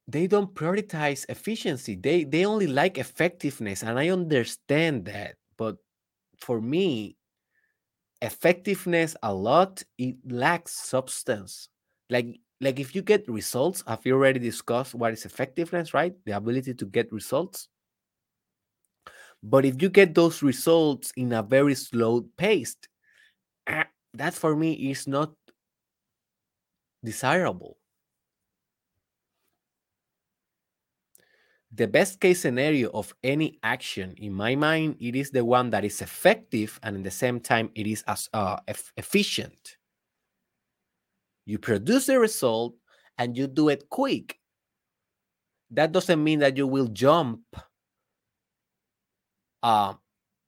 they 0.08 0.26
don't 0.26 0.54
prioritize 0.54 1.26
efficiency. 1.28 1.96
They 1.96 2.24
they 2.24 2.44
only 2.44 2.66
like 2.66 2.98
effectiveness 2.98 3.82
and 3.82 3.98
I 3.98 4.08
understand 4.10 5.06
that, 5.06 5.36
but 5.56 5.76
for 6.38 6.60
me 6.60 7.16
effectiveness 8.22 9.16
a 9.22 9.32
lot 9.32 9.82
it 9.98 10.16
lacks 10.28 10.72
substance. 10.72 11.68
Like 12.08 12.38
like 12.60 12.78
if 12.78 12.94
you 12.94 13.02
get 13.02 13.28
results, 13.28 13.82
have 13.86 14.06
you 14.06 14.14
already 14.14 14.38
discussed 14.38 14.94
what 14.94 15.12
is 15.12 15.26
effectiveness, 15.26 15.92
right? 15.92 16.14
The 16.24 16.32
ability 16.32 16.74
to 16.74 16.86
get 16.86 17.12
results. 17.12 17.68
But 19.42 19.64
if 19.64 19.82
you 19.82 19.90
get 19.90 20.14
those 20.14 20.42
results 20.42 21.12
in 21.16 21.32
a 21.32 21.42
very 21.42 21.74
slow 21.74 22.22
pace, 22.36 22.76
that 23.66 24.34
for 24.34 24.56
me 24.56 24.72
is 24.90 25.06
not 25.06 25.32
desirable. 27.04 27.76
The 31.76 31.86
best 31.86 32.20
case 32.20 32.40
scenario 32.40 32.88
of 32.94 33.14
any 33.22 33.58
action, 33.62 34.14
in 34.16 34.32
my 34.32 34.54
mind, 34.56 34.96
it 34.98 35.14
is 35.14 35.30
the 35.30 35.44
one 35.44 35.68
that 35.70 35.84
is 35.84 36.00
effective 36.00 36.80
and 36.82 36.96
at 36.96 37.04
the 37.04 37.10
same 37.10 37.38
time 37.38 37.70
it 37.74 37.86
is 37.86 38.02
as 38.06 38.30
uh, 38.32 38.56
efficient. 38.96 39.76
You 41.44 41.58
produce 41.58 42.06
the 42.06 42.18
result 42.18 42.76
and 43.18 43.36
you 43.36 43.46
do 43.46 43.68
it 43.68 43.90
quick. 43.90 44.38
That 45.70 45.92
doesn't 45.92 46.24
mean 46.24 46.38
that 46.38 46.56
you 46.56 46.66
will 46.66 46.88
jump 46.88 47.42
uh, 49.62 49.94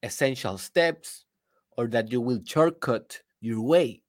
essential 0.03 0.57
steps 0.57 1.26
or 1.76 1.89
that 1.89 2.11
you 2.11 2.22
will 2.22 2.41
shortcut 2.43 3.20
your 3.43 3.61
way. 3.61 4.01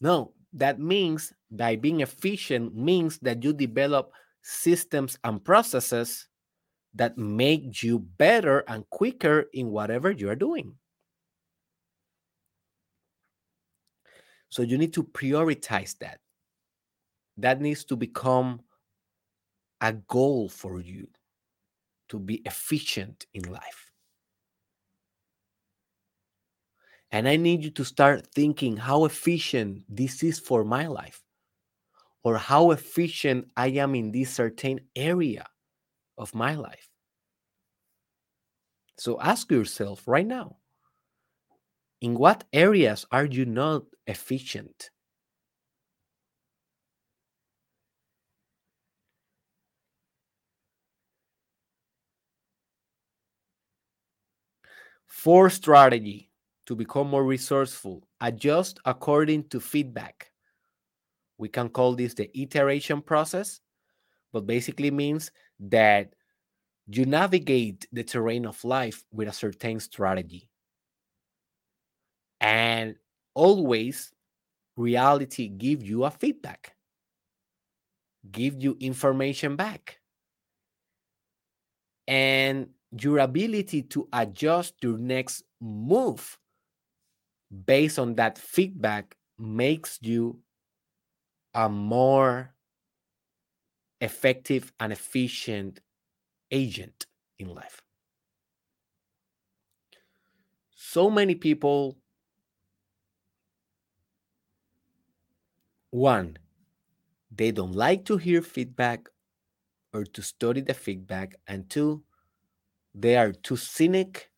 No, 0.00 0.32
that 0.54 0.80
means 0.80 1.30
by 1.50 1.76
being 1.76 2.00
efficient 2.00 2.74
means 2.74 3.18
that 3.18 3.44
you 3.44 3.52
develop 3.52 4.12
systems 4.40 5.18
and 5.24 5.44
processes 5.44 6.26
that 6.94 7.18
make 7.18 7.82
you 7.82 7.98
better 7.98 8.60
and 8.68 8.88
quicker 8.90 9.46
in 9.52 9.70
whatever 9.70 10.10
you 10.10 10.30
are 10.30 10.36
doing. 10.36 10.74
So 14.48 14.62
you 14.62 14.78
need 14.78 14.92
to 14.94 15.02
prioritize 15.02 15.98
that. 15.98 16.20
That 17.36 17.60
needs 17.60 17.84
to 17.86 17.96
become 17.96 18.60
a 19.80 19.92
goal 19.92 20.48
for 20.48 20.80
you 20.80 21.08
to 22.10 22.20
be 22.20 22.36
efficient 22.44 23.26
in 23.34 23.42
life. 23.50 23.90
And 27.10 27.28
I 27.28 27.36
need 27.36 27.64
you 27.64 27.70
to 27.70 27.84
start 27.84 28.28
thinking 28.34 28.76
how 28.76 29.04
efficient 29.04 29.82
this 29.88 30.22
is 30.22 30.38
for 30.38 30.64
my 30.64 30.86
life 30.86 31.22
or 32.22 32.38
how 32.38 32.70
efficient 32.70 33.48
I 33.56 33.68
am 33.68 33.94
in 33.94 34.12
this 34.12 34.30
certain 34.30 34.80
area 34.94 35.46
of 36.16 36.34
my 36.34 36.54
life. 36.54 36.88
So 38.98 39.20
ask 39.20 39.50
yourself 39.50 40.06
right 40.06 40.26
now 40.26 40.56
in 42.00 42.14
what 42.14 42.44
areas 42.52 43.06
are 43.10 43.24
you 43.24 43.44
not 43.44 43.82
efficient? 44.06 44.90
Fourth 55.06 55.54
strategy 55.54 56.30
to 56.66 56.76
become 56.76 57.08
more 57.08 57.24
resourceful 57.24 58.06
adjust 58.20 58.78
according 58.84 59.48
to 59.48 59.60
feedback. 59.60 60.30
We 61.38 61.48
can 61.48 61.68
call 61.68 61.94
this 61.94 62.14
the 62.14 62.30
iteration 62.38 63.00
process, 63.00 63.60
but 64.32 64.46
basically 64.46 64.90
means 64.90 65.30
that 65.60 66.14
you 66.86 67.06
navigate 67.06 67.86
the 67.92 68.04
terrain 68.04 68.46
of 68.46 68.64
life 68.64 69.04
with 69.12 69.28
a 69.28 69.32
certain 69.32 69.80
strategy. 69.80 70.48
And 72.40 72.96
always 73.34 74.12
reality 74.76 75.48
give 75.48 75.82
you 75.82 76.04
a 76.04 76.10
feedback 76.10 76.76
give 78.30 78.62
you 78.62 78.76
information 78.80 79.56
back 79.56 79.98
and 82.06 82.68
your 83.00 83.18
ability 83.18 83.82
to 83.82 84.08
adjust 84.12 84.74
your 84.82 84.98
next 84.98 85.42
move 85.60 86.38
based 87.66 87.98
on 87.98 88.14
that 88.16 88.38
feedback 88.38 89.16
makes 89.38 89.98
you 90.02 90.38
a 91.54 91.68
more 91.68 92.53
effective 94.04 94.72
and 94.78 94.92
efficient 94.92 95.80
agent 96.50 97.06
in 97.38 97.48
life. 97.48 97.82
So 100.76 101.10
many 101.10 101.34
people, 101.34 101.96
one, 105.90 106.36
they 107.30 107.50
don't 107.50 107.74
like 107.74 108.04
to 108.04 108.16
hear 108.16 108.42
feedback 108.42 109.08
or 109.92 110.04
to 110.04 110.22
study 110.22 110.60
the 110.60 110.74
feedback, 110.74 111.36
and 111.46 111.70
two, 111.70 112.02
they 112.94 113.16
are 113.16 113.32
too 113.32 113.56
cynic 113.56 114.30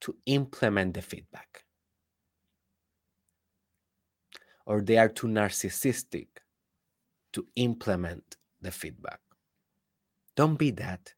to 0.00 0.16
implement 0.26 0.94
the 0.94 1.02
feedback. 1.02 1.64
Or 4.64 4.80
they 4.80 4.96
are 4.98 5.08
too 5.08 5.26
narcissistic 5.26 6.28
to 7.36 7.46
implement 7.56 8.38
the 8.62 8.70
feedback. 8.70 9.20
Don't 10.36 10.58
be 10.58 10.70
that. 10.70 11.12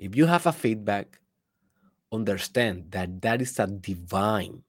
If 0.00 0.16
you 0.16 0.26
have 0.26 0.46
a 0.46 0.52
feedback, 0.52 1.20
understand 2.10 2.90
that 2.90 3.22
that 3.22 3.40
is 3.40 3.56
a 3.60 3.68
divine 3.68 4.64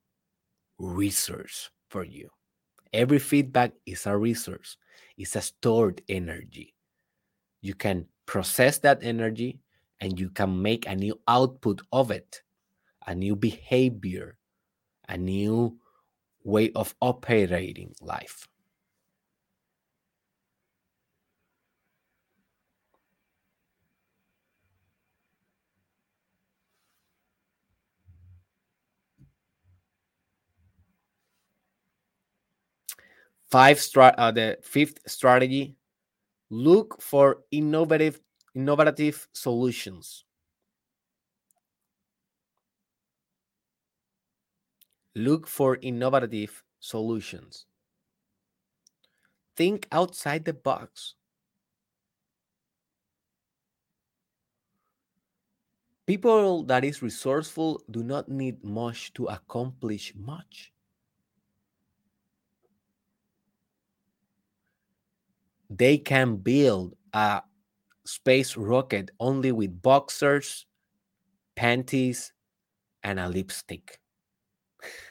resource 0.78 1.72
for 1.90 2.04
you. 2.04 2.30
Every 2.94 3.18
feedback 3.18 3.72
is 3.88 4.06
a 4.06 4.16
resource, 4.16 4.78
it's 5.18 5.36
a 5.36 5.42
stored 5.42 6.04
energy. 6.08 6.76
You 7.62 7.74
can 7.74 8.06
process 8.28 8.78
that 8.80 9.00
energy 9.02 9.60
and 10.00 10.20
you 10.20 10.30
can 10.30 10.62
make 10.62 10.86
a 10.86 10.96
new 10.96 11.20
output 11.28 11.82
of 11.92 12.12
it, 12.12 12.44
a 13.08 13.16
new 13.16 13.36
behavior, 13.36 14.38
a 15.10 15.18
new 15.18 15.80
way 16.44 16.72
of 16.74 16.96
operating 17.02 17.94
life. 18.02 18.48
Five 33.52 33.78
strat 33.78 34.16
uh, 34.18 34.32
the 34.32 34.58
fifth 34.64 35.00
strategy 35.06 35.76
look 36.50 37.02
for 37.02 37.44
innovative 37.52 38.22
innovative 38.56 39.28
solutions. 39.34 40.26
Look 45.16 45.48
for 45.48 45.78
innovative 45.82 46.64
solutions. 46.80 47.66
Think 49.56 49.88
outside 49.92 50.46
the 50.46 50.54
box. 50.54 51.16
People 56.06 56.64
that 56.64 56.84
is 56.84 57.02
resourceful 57.02 57.82
do 57.90 58.04
not 58.04 58.28
need 58.28 58.64
much 58.64 59.14
to 59.14 59.28
accomplish 59.28 60.14
much. 60.16 60.74
They 65.70 65.98
can 65.98 66.38
build 66.38 66.96
a 67.14 67.42
space 68.06 68.58
rocket 68.58 69.12
only 69.20 69.52
with 69.52 69.82
boxers, 69.82 70.66
panties, 71.56 72.34
and 73.04 73.20
a 73.20 73.30
lipstick. 73.30 74.03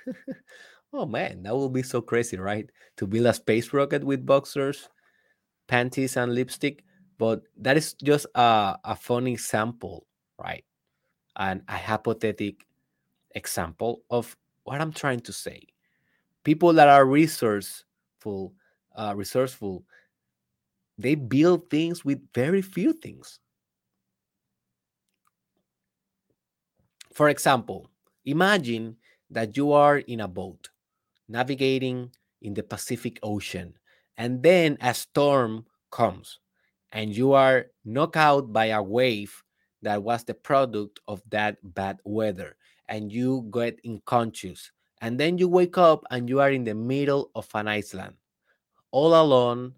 oh 0.93 1.07
man, 1.07 1.43
that 1.43 1.57
would 1.57 1.73
be 1.73 1.83
so 1.83 2.01
crazy, 2.01 2.37
right? 2.37 2.69
To 2.97 3.07
build 3.07 3.27
a 3.27 3.35
space 3.35 3.73
rocket 3.73 4.05
with 4.05 4.27
boxers, 4.27 4.89
panties, 5.69 6.17
and 6.17 6.35
lipstick. 6.35 6.85
But 7.19 7.43
that 7.59 7.77
is 7.77 7.95
just 7.95 8.27
a, 8.35 8.79
a 8.85 8.97
funny 8.97 9.33
example, 9.33 10.07
right? 10.39 10.65
And 11.37 11.63
a 11.69 11.77
hypothetical 11.77 12.67
example 13.35 14.03
of 14.11 14.37
what 14.65 14.81
I'm 14.81 14.93
trying 14.93 15.21
to 15.21 15.33
say. 15.33 15.63
People 16.45 16.73
that 16.75 16.89
are 16.89 17.07
resourceful, 17.07 18.55
uh, 18.97 19.15
resourceful, 19.17 19.85
they 20.99 21.15
build 21.15 21.71
things 21.71 22.05
with 22.05 22.21
very 22.35 22.63
few 22.63 22.93
things. 22.93 23.39
For 27.13 27.29
example, 27.29 27.91
imagine 28.25 28.97
that 29.33 29.57
you 29.57 29.73
are 29.73 29.99
in 29.99 30.21
a 30.21 30.29
boat 30.29 30.69
navigating 31.29 32.11
in 32.43 32.55
the 32.55 32.63
Pacific 32.63 33.19
Ocean, 33.23 33.75
and 34.17 34.43
then 34.43 34.77
a 34.81 34.95
storm 34.95 35.67
comes, 35.91 36.39
and 36.93 37.17
you 37.17 37.33
are 37.33 37.67
knocked 37.85 38.17
out 38.17 38.53
by 38.53 38.67
a 38.67 38.83
wave 38.83 39.43
that 39.81 40.03
was 40.03 40.25
the 40.25 40.35
product 40.35 41.01
of 41.09 41.23
that 41.31 41.57
bad 41.75 41.99
weather, 42.05 42.57
and 42.89 43.11
you 43.11 43.49
get 43.53 43.81
unconscious. 43.87 44.71
And 45.01 45.19
then 45.19 45.37
you 45.37 45.49
wake 45.49 45.79
up 45.79 46.05
and 46.13 46.29
you 46.29 46.39
are 46.39 46.53
in 46.53 46.63
the 46.63 46.77
middle 46.77 47.33
of 47.35 47.49
an 47.55 47.67
island, 47.67 48.15
all 48.93 49.21
alone, 49.21 49.75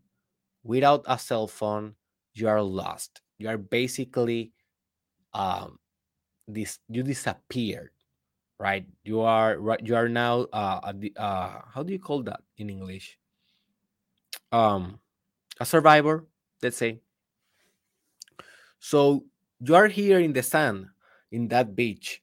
without 0.65 1.03
a 1.09 1.19
cell 1.19 1.47
phone. 1.47 1.95
You 2.35 2.49
are 2.49 2.61
lost. 2.61 3.23
You 3.39 3.49
are 3.49 3.57
basically 3.57 4.53
um, 5.33 5.79
this. 6.47 6.79
You 6.91 7.03
disappeared 7.03 7.94
right? 8.59 8.87
You 9.05 9.21
are 9.21 9.59
right. 9.59 9.81
You 9.85 9.97
are 9.97 10.09
now 10.09 10.47
uh, 10.53 10.93
uh, 11.17 11.61
how 11.73 11.83
do 11.83 11.93
you 11.93 11.99
call 11.99 12.23
that 12.25 12.41
in 12.57 12.71
English? 12.71 13.19
Um, 14.53 15.01
a 15.61 15.65
survivor, 15.67 16.25
let's 16.63 16.77
say. 16.77 17.01
So 18.79 19.25
you 19.61 19.75
are 19.75 19.89
here 19.89 20.21
in 20.21 20.33
the 20.33 20.43
sand 20.43 20.87
in 21.33 21.49
that 21.49 21.75
beach, 21.75 22.23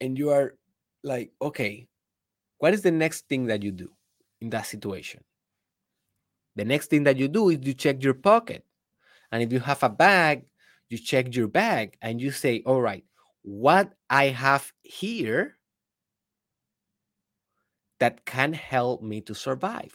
and 0.00 0.18
you 0.18 0.30
are 0.30 0.54
like, 1.02 1.32
okay, 1.40 1.88
what 2.58 2.74
is 2.74 2.82
the 2.82 2.90
next 2.92 3.28
thing 3.28 3.46
that 3.46 3.62
you 3.62 3.72
do 3.72 3.90
in 4.40 4.50
that 4.50 4.66
situation? 4.66 5.24
The 6.56 6.64
next 6.64 6.90
thing 6.90 7.04
that 7.04 7.16
you 7.16 7.28
do 7.28 7.48
is 7.48 7.58
you 7.62 7.74
check 7.74 8.02
your 8.02 8.14
pocket. 8.14 8.64
And 9.32 9.42
if 9.42 9.52
you 9.52 9.60
have 9.60 9.82
a 9.82 9.88
bag, 9.88 10.44
you 10.88 10.98
check 10.98 11.34
your 11.34 11.48
bag 11.48 11.96
and 12.02 12.20
you 12.20 12.30
say, 12.30 12.62
all 12.66 12.80
right, 12.80 13.04
what 13.50 13.92
I 14.08 14.26
have 14.26 14.72
here 14.82 15.58
that 17.98 18.24
can 18.24 18.52
help 18.52 19.02
me 19.02 19.20
to 19.22 19.34
survive. 19.34 19.94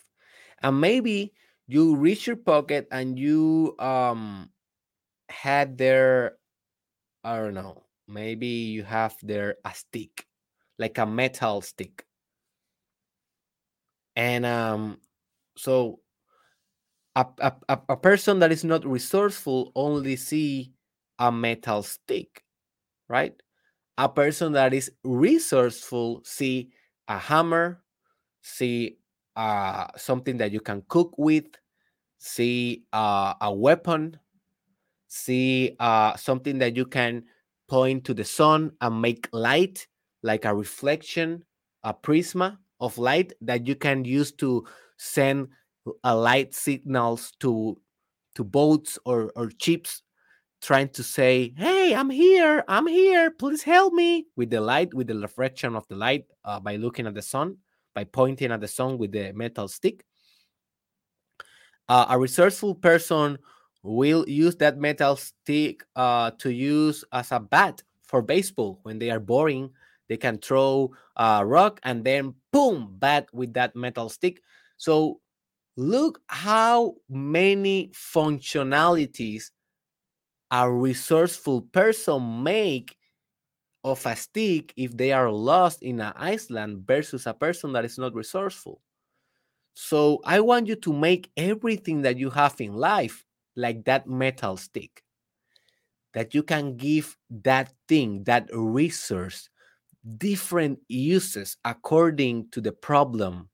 And 0.61 0.81
maybe 0.81 1.33
you 1.67 1.95
reach 1.95 2.27
your 2.27 2.35
pocket 2.35 2.87
and 2.91 3.17
you 3.17 3.75
um 3.79 4.49
had 5.29 5.77
there, 5.77 6.37
I 7.23 7.37
don't 7.37 7.55
know, 7.55 7.83
maybe 8.07 8.47
you 8.47 8.83
have 8.83 9.15
there 9.23 9.57
a 9.65 9.73
stick, 9.73 10.27
like 10.79 10.97
a 10.97 11.05
metal 11.05 11.61
stick. 11.61 12.05
And 14.15 14.45
um 14.45 14.99
so 15.57 15.99
a, 17.15 17.25
a, 17.39 17.79
a 17.89 17.97
person 17.97 18.39
that 18.39 18.51
is 18.51 18.63
not 18.63 18.85
resourceful 18.85 19.71
only 19.75 20.15
see 20.15 20.73
a 21.19 21.31
metal 21.31 21.83
stick 21.83 22.43
right? 23.09 23.41
A 23.97 24.09
person 24.09 24.51
that 24.53 24.73
is 24.73 24.91
resourceful 25.03 26.21
see 26.25 26.71
a 27.07 27.17
hammer, 27.17 27.81
see 28.41 28.97
uh, 29.35 29.87
something 29.97 30.37
that 30.37 30.51
you 30.51 30.59
can 30.59 30.83
cook 30.89 31.15
with, 31.17 31.45
see 32.17 32.85
uh, 32.93 33.35
a 33.41 33.53
weapon, 33.53 34.19
see 35.07 35.75
uh, 35.79 36.15
something 36.15 36.57
that 36.59 36.75
you 36.75 36.85
can 36.85 37.23
point 37.67 38.03
to 38.05 38.13
the 38.13 38.23
sun 38.25 38.71
and 38.81 39.01
make 39.01 39.27
light, 39.31 39.87
like 40.23 40.45
a 40.45 40.53
reflection, 40.55 41.43
a 41.83 41.93
prisma 41.93 42.57
of 42.79 42.97
light 42.97 43.33
that 43.41 43.67
you 43.67 43.75
can 43.75 44.05
use 44.05 44.31
to 44.33 44.65
send 44.97 45.47
a 46.03 46.15
light 46.15 46.53
signals 46.53 47.31
to 47.39 47.77
to 48.35 48.43
boats 48.43 48.99
or, 49.05 49.31
or 49.35 49.49
ships 49.61 50.01
trying 50.65 50.89
to 50.89 51.03
say, 51.03 51.53
"Hey, 51.55 51.93
I'm 51.93 52.09
here, 52.09 52.63
I'm 52.67 52.87
here, 52.87 53.29
please 53.29 53.61
help 53.61 53.93
me," 53.93 54.25
with 54.35 54.49
the 54.49 54.61
light, 54.61 54.93
with 54.93 55.07
the 55.07 55.17
reflection 55.19 55.75
of 55.75 55.87
the 55.87 55.95
light 55.95 56.25
uh, 56.43 56.59
by 56.59 56.75
looking 56.77 57.05
at 57.05 57.13
the 57.13 57.21
sun, 57.21 57.57
by 57.93 58.03
pointing 58.03 58.51
at 58.51 58.61
the 58.61 58.67
sun 58.67 58.97
with 58.97 59.11
the 59.11 59.31
metal 59.33 59.67
stick. 59.67 60.03
Uh, 61.87 62.07
a 62.09 62.19
resourceful 62.19 62.73
person 62.73 63.37
will 63.83 64.25
use 64.27 64.55
that 64.55 64.79
metal 64.79 65.15
stick 65.15 65.83
uh, 65.95 66.31
to 66.39 66.51
use 66.51 67.05
as 67.11 67.31
a 67.31 67.39
bat 67.39 67.83
for 68.01 68.23
baseball 68.23 68.79
when 68.81 68.97
they 68.97 69.11
are 69.11 69.19
boring 69.19 69.69
they 70.07 70.17
can 70.17 70.37
throw 70.37 70.91
a 71.17 71.45
rock 71.45 71.79
and 71.83 72.03
then 72.03 72.33
boom 72.51 72.95
bat 72.97 73.27
with 73.33 73.53
that 73.53 73.75
metal 73.75 74.09
stick 74.09 74.41
so 74.77 75.19
look 75.75 76.21
how 76.27 76.95
many 77.09 77.91
functionalities 77.93 79.51
a 80.61 80.71
resourceful 80.71 81.61
person 81.61 82.43
make 82.43 82.97
of 83.83 84.05
a 84.05 84.15
stick 84.15 84.73
if 84.77 84.95
they 84.95 85.11
are 85.11 85.29
lost 85.29 85.83
in 85.83 85.99
an 85.99 86.13
island 86.15 86.87
versus 86.87 87.27
a 87.27 87.33
person 87.33 87.73
that 87.73 87.85
is 87.85 87.97
not 87.97 88.15
resourceful 88.15 88.81
so 89.73 90.21
i 90.25 90.39
want 90.39 90.67
you 90.67 90.75
to 90.75 90.93
make 90.93 91.29
everything 91.35 92.01
that 92.01 92.17
you 92.17 92.29
have 92.29 92.59
in 92.61 92.73
life 92.73 93.25
like 93.55 93.83
that 93.85 94.07
metal 94.07 94.55
stick 94.57 95.03
that 96.13 96.33
you 96.33 96.41
can 96.41 96.77
give 96.77 97.17
that 97.29 97.73
thing 97.89 98.23
that 98.23 98.49
resource 98.53 99.49
different 100.17 100.79
uses 100.87 101.57
according 101.65 102.47
to 102.51 102.61
the 102.61 102.71
problem 102.71 103.49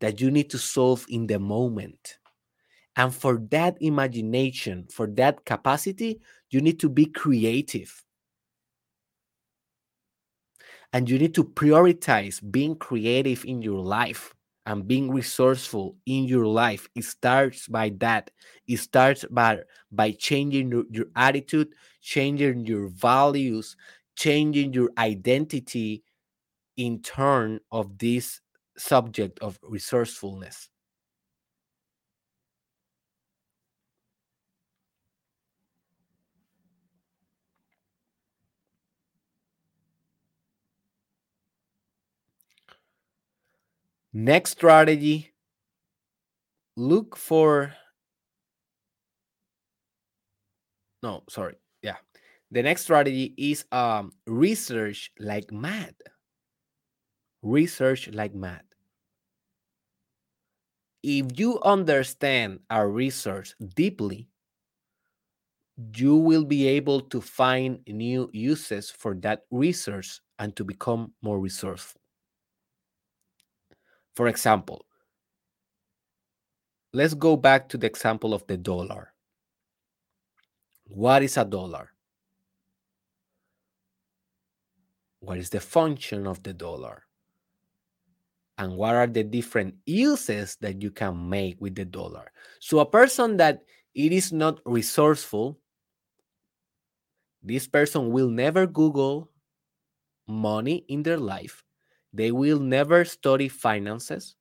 that 0.00 0.20
you 0.20 0.30
need 0.30 0.48
to 0.48 0.58
solve 0.58 1.04
in 1.08 1.26
the 1.26 1.38
moment. 1.38 2.17
And 2.98 3.14
for 3.14 3.38
that 3.50 3.76
imagination, 3.80 4.88
for 4.90 5.06
that 5.06 5.44
capacity, 5.44 6.20
you 6.50 6.60
need 6.60 6.80
to 6.80 6.88
be 6.88 7.06
creative. 7.06 8.04
And 10.92 11.08
you 11.08 11.16
need 11.16 11.32
to 11.36 11.44
prioritize 11.44 12.42
being 12.50 12.74
creative 12.74 13.44
in 13.44 13.62
your 13.62 13.80
life 13.80 14.34
and 14.66 14.88
being 14.88 15.12
resourceful 15.12 15.96
in 16.06 16.24
your 16.24 16.46
life. 16.46 16.88
It 16.96 17.04
starts 17.04 17.68
by 17.68 17.90
that. 17.98 18.32
It 18.66 18.78
starts 18.78 19.24
by, 19.30 19.60
by 19.92 20.10
changing 20.12 20.72
your, 20.72 20.84
your 20.90 21.06
attitude, 21.14 21.68
changing 22.02 22.66
your 22.66 22.88
values, 22.88 23.76
changing 24.16 24.72
your 24.72 24.90
identity 24.98 26.02
in 26.76 27.00
turn 27.02 27.60
of 27.70 27.96
this 27.96 28.40
subject 28.76 29.38
of 29.38 29.56
resourcefulness. 29.62 30.68
Next 44.12 44.50
strategy 44.50 45.32
look 46.76 47.14
for 47.16 47.74
no 51.02 51.22
sorry 51.28 51.56
yeah. 51.82 51.96
The 52.50 52.62
next 52.62 52.82
strategy 52.82 53.34
is 53.36 53.64
um 53.72 54.12
research 54.26 55.10
like 55.18 55.52
mad 55.52 55.94
research 57.42 58.08
like 58.12 58.32
mad 58.34 58.62
if 61.02 61.38
you 61.38 61.60
understand 61.62 62.60
our 62.70 62.88
research 62.88 63.54
deeply 63.74 64.28
you 65.94 66.16
will 66.16 66.44
be 66.44 66.66
able 66.66 67.00
to 67.00 67.20
find 67.20 67.80
new 67.86 68.28
uses 68.32 68.90
for 68.90 69.14
that 69.14 69.42
research 69.50 70.20
and 70.38 70.54
to 70.56 70.64
become 70.64 71.12
more 71.22 71.38
resourceful 71.38 71.97
for 74.18 74.26
example 74.26 74.88
let's 76.92 77.14
go 77.14 77.36
back 77.36 77.68
to 77.68 77.78
the 77.78 77.86
example 77.86 78.34
of 78.34 78.46
the 78.46 78.56
dollar. 78.56 79.12
What 80.84 81.22
is 81.22 81.36
a 81.36 81.44
dollar? 81.44 81.90
What 85.20 85.38
is 85.38 85.50
the 85.50 85.60
function 85.60 86.26
of 86.26 86.42
the 86.42 86.54
dollar? 86.54 87.04
And 88.56 88.76
what 88.76 88.94
are 88.94 89.06
the 89.06 89.22
different 89.22 89.74
uses 89.86 90.56
that 90.60 90.82
you 90.82 90.90
can 90.90 91.28
make 91.28 91.60
with 91.60 91.76
the 91.76 91.84
dollar? 91.84 92.32
So 92.58 92.80
a 92.80 92.86
person 92.86 93.36
that 93.36 93.62
it 93.94 94.12
is 94.12 94.32
not 94.32 94.60
resourceful 94.64 95.58
this 97.40 97.68
person 97.68 98.10
will 98.10 98.28
never 98.28 98.66
google 98.66 99.30
money 100.26 100.84
in 100.88 101.04
their 101.04 101.16
life 101.16 101.62
they 102.18 102.32
will 102.32 102.60
never 102.60 103.04
study 103.04 103.48
finances 103.48 104.36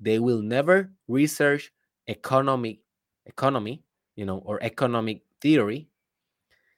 they 0.00 0.18
will 0.18 0.42
never 0.42 0.92
research 1.08 1.72
economic 2.08 2.80
economy 3.26 3.82
you 4.16 4.26
know 4.26 4.38
or 4.46 4.62
economic 4.62 5.22
theory 5.42 5.88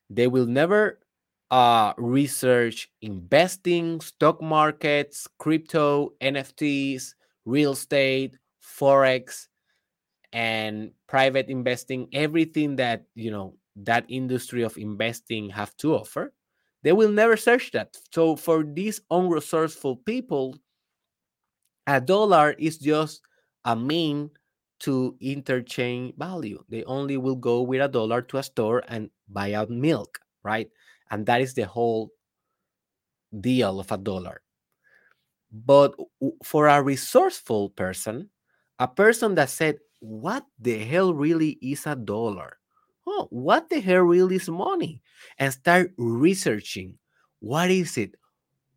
they 0.08 0.26
will 0.26 0.46
never 0.46 0.98
uh, 1.50 1.92
research 1.96 2.90
investing, 3.02 4.00
stock 4.00 4.40
markets, 4.40 5.26
crypto, 5.38 6.14
NFTs, 6.20 7.14
real 7.44 7.72
estate, 7.72 8.36
forex, 8.62 9.48
and 10.32 10.92
private 11.08 11.48
investing, 11.48 12.08
everything 12.12 12.76
that 12.76 13.04
you 13.14 13.30
know 13.30 13.56
that 13.76 14.04
industry 14.08 14.62
of 14.62 14.78
investing 14.78 15.50
have 15.50 15.76
to 15.78 15.94
offer. 15.94 16.32
They 16.82 16.92
will 16.92 17.10
never 17.10 17.36
search 17.36 17.70
that. 17.72 17.96
So 18.12 18.36
for 18.36 18.64
these 18.64 19.00
unresourceful 19.10 20.04
people, 20.04 20.56
a 21.86 22.00
dollar 22.00 22.52
is 22.58 22.78
just 22.78 23.22
a 23.64 23.76
mean 23.76 24.30
to 24.80 25.16
interchange 25.20 26.14
value. 26.16 26.62
They 26.68 26.84
only 26.84 27.16
will 27.18 27.36
go 27.36 27.62
with 27.62 27.82
a 27.82 27.88
dollar 27.88 28.22
to 28.22 28.38
a 28.38 28.42
store 28.42 28.82
and 28.88 29.10
buy 29.28 29.52
out 29.54 29.70
milk, 29.70 30.18
right? 30.42 30.70
and 31.10 31.26
that 31.26 31.40
is 31.40 31.54
the 31.54 31.66
whole 31.66 32.12
deal 33.40 33.80
of 33.80 33.90
a 33.92 33.98
dollar. 33.98 34.42
But 35.52 35.94
for 36.44 36.68
a 36.68 36.82
resourceful 36.82 37.70
person, 37.70 38.30
a 38.78 38.86
person 38.88 39.34
that 39.34 39.50
said, 39.50 39.78
What 39.98 40.46
the 40.58 40.78
hell 40.78 41.12
really 41.12 41.58
is 41.60 41.86
a 41.86 41.96
dollar? 41.96 42.59
Oh, 43.12 43.26
what 43.30 43.68
the 43.68 43.80
hell 43.80 44.02
really 44.02 44.36
is 44.36 44.48
money? 44.48 45.02
And 45.36 45.52
start 45.52 45.92
researching. 45.96 46.96
What 47.40 47.72
is 47.72 47.98
it, 47.98 48.14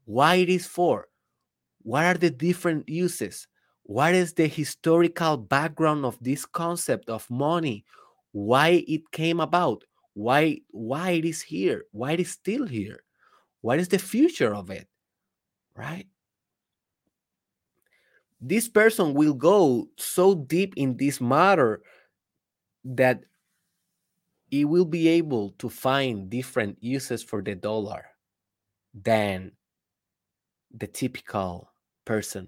why 0.06 0.36
it 0.36 0.50
is 0.50 0.66
for, 0.66 1.08
what 1.84 2.06
are 2.06 2.14
the 2.16 2.32
different 2.32 2.90
uses, 2.90 3.48
what 3.84 4.16
is 4.16 4.34
the 4.34 4.48
historical 4.48 5.38
background 5.38 6.06
of 6.06 6.18
this 6.20 6.46
concept 6.46 7.10
of 7.10 7.30
money, 7.30 7.86
why 8.32 8.84
it 8.88 9.12
came 9.12 9.40
about, 9.40 9.84
why 10.14 10.62
why 10.72 11.12
it 11.12 11.26
is 11.26 11.42
here? 11.42 11.86
Why 11.92 12.14
it 12.14 12.22
is 12.22 12.32
still 12.32 12.66
here? 12.66 13.04
What 13.62 13.80
is 13.80 13.90
the 13.90 14.00
future 14.00 14.56
of 14.56 14.70
it? 14.72 14.88
Right? 15.76 16.08
This 18.40 18.68
person 18.68 19.14
will 19.14 19.34
go 19.34 19.90
so 19.98 20.36
deep 20.36 20.74
in 20.78 20.98
this 20.98 21.20
matter 21.20 21.82
that 22.86 23.24
he 24.54 24.66
will 24.66 24.86
be 24.86 25.08
able 25.08 25.50
to 25.58 25.68
find 25.68 26.30
different 26.30 26.78
uses 26.80 27.24
for 27.24 27.42
the 27.42 27.56
dollar 27.56 28.06
than 28.94 29.52
the 30.70 30.86
typical 30.86 31.72
person. 32.06 32.48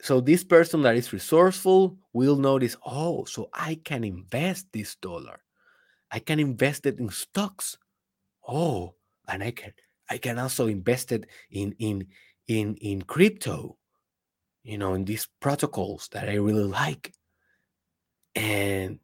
So 0.00 0.20
this 0.20 0.42
person 0.42 0.82
that 0.82 0.96
is 0.96 1.12
resourceful 1.12 1.96
will 2.12 2.34
notice 2.34 2.76
oh 2.84 3.26
so 3.26 3.48
i 3.54 3.78
can 3.84 4.02
invest 4.02 4.66
this 4.72 4.96
dollar. 4.96 5.38
I 6.10 6.18
can 6.18 6.40
invest 6.40 6.84
it 6.86 6.98
in 6.98 7.08
stocks. 7.10 7.78
Oh 8.42 8.96
and 9.28 9.44
i 9.44 9.52
can 9.52 9.72
i 10.10 10.18
can 10.18 10.40
also 10.40 10.66
invest 10.66 11.12
it 11.12 11.26
in 11.52 11.76
in 11.78 12.08
in 12.48 12.74
in 12.78 13.02
crypto 13.02 13.78
you 14.64 14.78
know 14.78 14.94
in 14.94 15.04
these 15.04 15.28
protocols 15.38 16.08
that 16.10 16.28
i 16.28 16.34
really 16.34 16.64
like. 16.66 17.12
And 18.34 18.98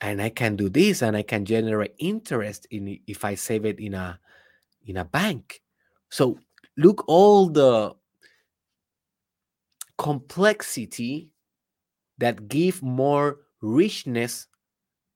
and 0.00 0.20
i 0.20 0.28
can 0.28 0.56
do 0.56 0.68
this 0.68 1.02
and 1.02 1.16
i 1.16 1.22
can 1.22 1.44
generate 1.44 1.94
interest 1.98 2.66
in 2.70 2.98
if 3.06 3.24
i 3.24 3.34
save 3.34 3.64
it 3.64 3.78
in 3.80 3.94
a 3.94 4.18
in 4.84 4.96
a 4.98 5.04
bank 5.04 5.62
so 6.10 6.38
look 6.76 7.04
all 7.08 7.48
the 7.48 7.94
complexity 9.98 11.30
that 12.18 12.48
give 12.48 12.82
more 12.82 13.38
richness 13.60 14.46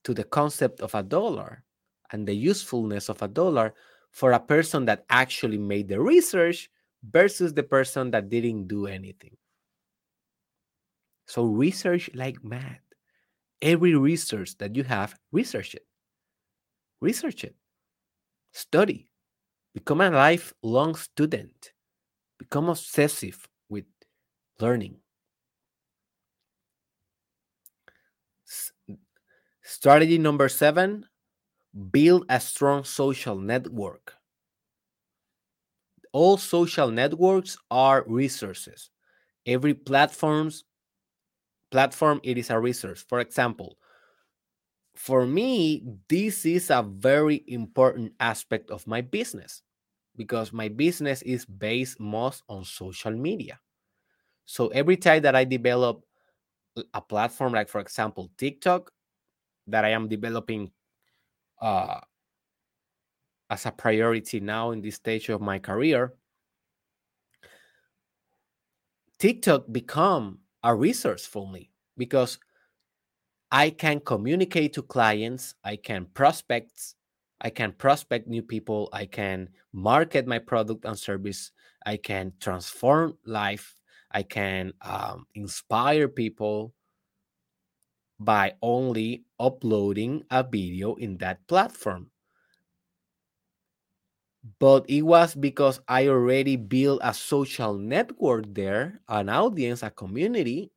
to 0.04 0.14
the 0.14 0.24
concept 0.24 0.80
of 0.80 0.94
a 0.94 1.02
dollar 1.02 1.64
and 2.12 2.26
the 2.26 2.34
usefulness 2.34 3.08
of 3.08 3.20
a 3.22 3.28
dollar 3.28 3.74
for 4.10 4.32
a 4.32 4.40
person 4.40 4.84
that 4.86 5.04
actually 5.10 5.58
made 5.58 5.88
the 5.88 6.00
research 6.00 6.70
versus 7.10 7.54
the 7.54 7.62
person 7.62 8.10
that 8.10 8.28
didn't 8.28 8.66
do 8.66 8.86
anything. 8.86 9.36
So 11.26 11.44
research 11.44 12.10
like 12.14 12.42
mad. 12.42 12.80
Every 13.62 13.94
resource 13.94 14.54
that 14.54 14.74
you 14.74 14.84
have, 14.84 15.14
research 15.32 15.74
it. 15.74 15.86
Research 17.00 17.44
it. 17.44 17.54
Study. 18.52 19.10
Become 19.74 20.00
a 20.00 20.10
lifelong 20.10 20.94
student. 20.94 21.72
Become 22.38 22.68
obsessive 22.70 23.48
with 23.68 23.84
learning. 24.58 24.96
Strategy 29.62 30.18
number 30.18 30.48
seven 30.48 31.06
build 31.90 32.26
a 32.28 32.40
strong 32.40 32.84
social 32.84 33.36
network. 33.36 34.14
All 36.12 36.36
social 36.36 36.90
networks 36.90 37.56
are 37.70 38.04
resources. 38.08 38.90
Every 39.46 39.74
platform's 39.74 40.64
platform 41.70 42.20
it 42.22 42.38
is 42.38 42.50
a 42.50 42.58
resource. 42.58 43.04
For 43.08 43.20
example, 43.20 43.78
for 44.94 45.26
me, 45.26 45.82
this 46.08 46.44
is 46.44 46.70
a 46.70 46.82
very 46.82 47.44
important 47.46 48.12
aspect 48.20 48.70
of 48.70 48.86
my 48.86 49.00
business 49.00 49.62
because 50.16 50.52
my 50.52 50.68
business 50.68 51.22
is 51.22 51.46
based 51.46 51.98
most 52.00 52.42
on 52.48 52.64
social 52.64 53.12
media. 53.12 53.58
So 54.44 54.68
every 54.68 54.96
time 54.96 55.22
that 55.22 55.34
I 55.34 55.44
develop 55.44 56.04
a 56.94 57.00
platform 57.00 57.52
like 57.52 57.68
for 57.68 57.80
example 57.80 58.30
TikTok 58.36 58.92
that 59.66 59.84
I 59.84 59.90
am 59.90 60.08
developing 60.08 60.70
uh, 61.60 62.00
as 63.48 63.66
a 63.66 63.70
priority 63.70 64.40
now 64.40 64.70
in 64.70 64.80
this 64.80 64.96
stage 64.96 65.28
of 65.28 65.40
my 65.40 65.58
career, 65.58 66.14
TikTok 69.18 69.64
become 69.70 70.38
a 70.62 70.74
resource 70.74 71.26
for 71.26 71.48
me 71.48 71.70
because 71.96 72.38
I 73.50 73.70
can 73.70 74.00
communicate 74.00 74.72
to 74.74 74.82
clients, 74.82 75.54
I 75.64 75.76
can 75.76 76.06
prospect, 76.06 76.94
I 77.40 77.50
can 77.50 77.72
prospect 77.72 78.28
new 78.28 78.42
people, 78.42 78.88
I 78.92 79.06
can 79.06 79.48
market 79.72 80.26
my 80.26 80.38
product 80.38 80.84
and 80.84 80.98
service, 80.98 81.50
I 81.84 81.96
can 81.96 82.32
transform 82.38 83.18
life, 83.24 83.74
I 84.10 84.22
can 84.22 84.72
um, 84.82 85.26
inspire 85.34 86.08
people 86.08 86.74
by 88.20 88.54
only 88.60 89.24
uploading 89.40 90.24
a 90.30 90.42
video 90.44 90.94
in 90.96 91.16
that 91.18 91.46
platform. 91.48 92.10
But 94.58 94.88
it 94.88 95.02
was 95.02 95.34
because 95.34 95.80
I 95.86 96.08
already 96.08 96.56
built 96.56 97.00
a 97.04 97.12
social 97.12 97.76
network 97.76 98.46
there, 98.54 99.00
an 99.08 99.28
audience, 99.28 99.82
a 99.82 99.90
community, 99.90 100.72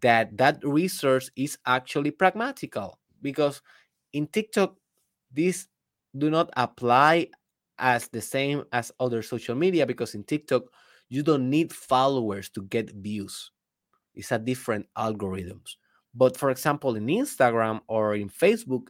that 0.00 0.36
that 0.38 0.58
research 0.64 1.30
is 1.36 1.58
actually 1.66 2.10
pragmatical. 2.10 2.98
Because 3.22 3.62
in 4.12 4.26
TikTok, 4.26 4.76
this 5.32 5.68
do 6.16 6.30
not 6.30 6.50
apply 6.56 7.28
as 7.78 8.08
the 8.08 8.20
same 8.20 8.64
as 8.72 8.92
other 9.00 9.22
social 9.22 9.54
media 9.54 9.86
because 9.86 10.14
in 10.14 10.24
TikTok, 10.24 10.64
you 11.08 11.22
don't 11.22 11.50
need 11.50 11.72
followers 11.72 12.48
to 12.50 12.62
get 12.62 12.90
views. 12.90 13.50
It's 14.14 14.32
a 14.32 14.38
different 14.38 14.86
algorithms. 14.96 15.76
But 16.14 16.36
for 16.36 16.50
example, 16.50 16.96
in 16.96 17.06
Instagram 17.06 17.80
or 17.88 18.14
in 18.14 18.28
Facebook, 18.30 18.88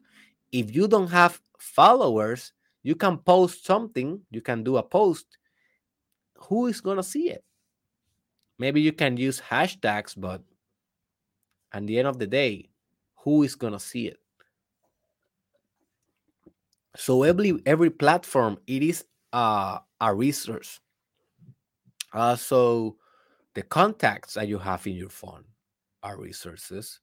if 0.53 0.75
you 0.75 0.87
don't 0.89 1.11
have 1.11 1.41
followers, 1.59 2.53
you 2.85 2.95
can 2.95 3.19
post 3.19 3.67
something, 3.67 4.21
you 4.31 4.41
can 4.41 4.63
do 4.63 4.77
a 4.77 4.83
post. 4.83 5.27
Who 6.49 6.69
is 6.69 6.81
going 6.81 6.99
to 6.99 7.03
see 7.03 7.31
it? 7.31 7.43
Maybe 8.59 8.81
you 8.81 8.93
can 8.93 9.17
use 9.17 9.41
hashtags, 9.41 10.15
but 10.17 10.43
at 11.73 11.85
the 11.87 11.99
end 11.99 12.07
of 12.07 12.21
the 12.21 12.29
day, 12.29 12.71
who 13.17 13.43
is 13.43 13.57
going 13.57 13.73
to 13.73 13.81
see 13.81 14.07
it? 14.07 14.19
So 16.97 17.25
every 17.25 17.61
every 17.67 17.91
platform 17.91 18.59
it 18.69 18.83
is 18.85 19.05
uh, 19.33 19.81
a 20.01 20.15
resource. 20.15 20.79
Uh, 22.13 22.37
so 22.37 22.97
the 23.55 23.63
contacts 23.63 24.35
that 24.35 24.47
you 24.47 24.59
have 24.59 24.87
in 24.87 24.95
your 24.95 25.09
phone 25.09 25.45
are 26.05 26.21
resources 26.21 27.01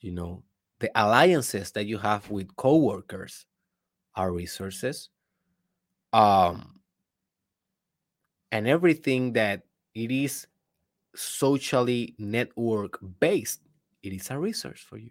you 0.00 0.12
know 0.12 0.42
the 0.80 0.90
alliances 0.94 1.72
that 1.72 1.86
you 1.86 1.98
have 1.98 2.30
with 2.30 2.54
coworkers 2.56 3.46
are 4.14 4.32
resources 4.32 5.10
um 6.12 6.80
and 8.52 8.66
everything 8.66 9.32
that 9.32 9.62
it 9.94 10.10
is 10.10 10.46
socially 11.14 12.14
network 12.18 12.98
based 13.20 13.60
it 14.02 14.12
is 14.12 14.30
a 14.30 14.38
resource 14.38 14.80
for 14.80 14.98
you 14.98 15.10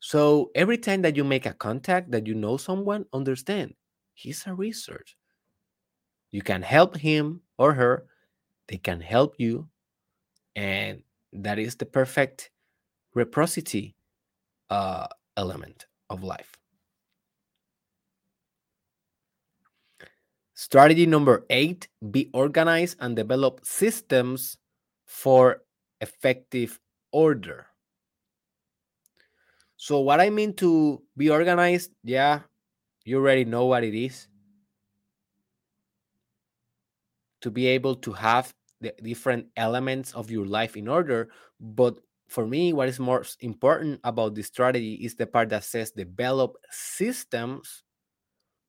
so 0.00 0.50
every 0.54 0.78
time 0.78 1.02
that 1.02 1.16
you 1.16 1.24
make 1.24 1.46
a 1.46 1.54
contact 1.54 2.10
that 2.10 2.26
you 2.26 2.34
know 2.34 2.56
someone 2.56 3.04
understand 3.12 3.74
he's 4.14 4.46
a 4.46 4.54
resource 4.54 5.14
you 6.30 6.42
can 6.42 6.62
help 6.62 6.96
him 6.96 7.40
or 7.58 7.72
her 7.72 8.06
they 8.68 8.78
can 8.78 9.00
help 9.00 9.34
you 9.38 9.68
and 10.56 11.02
that 11.32 11.58
is 11.58 11.76
the 11.76 11.86
perfect 11.86 12.50
reciprocity 13.14 13.94
uh, 14.70 15.06
element 15.36 15.86
of 16.10 16.22
life. 16.22 16.56
Strategy 20.56 21.04
number 21.04 21.44
eight 21.50 21.86
be 22.10 22.30
organized 22.32 22.96
and 23.00 23.14
develop 23.14 23.60
systems 23.62 24.56
for 25.04 25.60
effective 26.00 26.80
order. 27.12 27.66
So, 29.76 30.00
what 30.00 30.18
I 30.18 30.30
mean 30.30 30.54
to 30.54 31.02
be 31.14 31.28
organized, 31.28 31.90
yeah, 32.02 32.40
you 33.04 33.18
already 33.18 33.44
know 33.44 33.66
what 33.66 33.84
it 33.84 33.94
is. 33.94 34.28
To 37.42 37.50
be 37.50 37.66
able 37.66 37.96
to 37.96 38.12
have 38.12 38.54
the 38.80 38.94
different 39.02 39.48
elements 39.58 40.14
of 40.14 40.30
your 40.30 40.46
life 40.46 40.74
in 40.74 40.88
order, 40.88 41.28
but 41.60 41.98
for 42.28 42.46
me, 42.46 42.72
what 42.72 42.88
is 42.88 42.98
most 42.98 43.36
important 43.42 44.00
about 44.04 44.34
this 44.34 44.46
strategy 44.46 44.94
is 44.94 45.16
the 45.16 45.26
part 45.26 45.50
that 45.50 45.64
says 45.64 45.90
develop 45.90 46.56
systems 46.70 47.82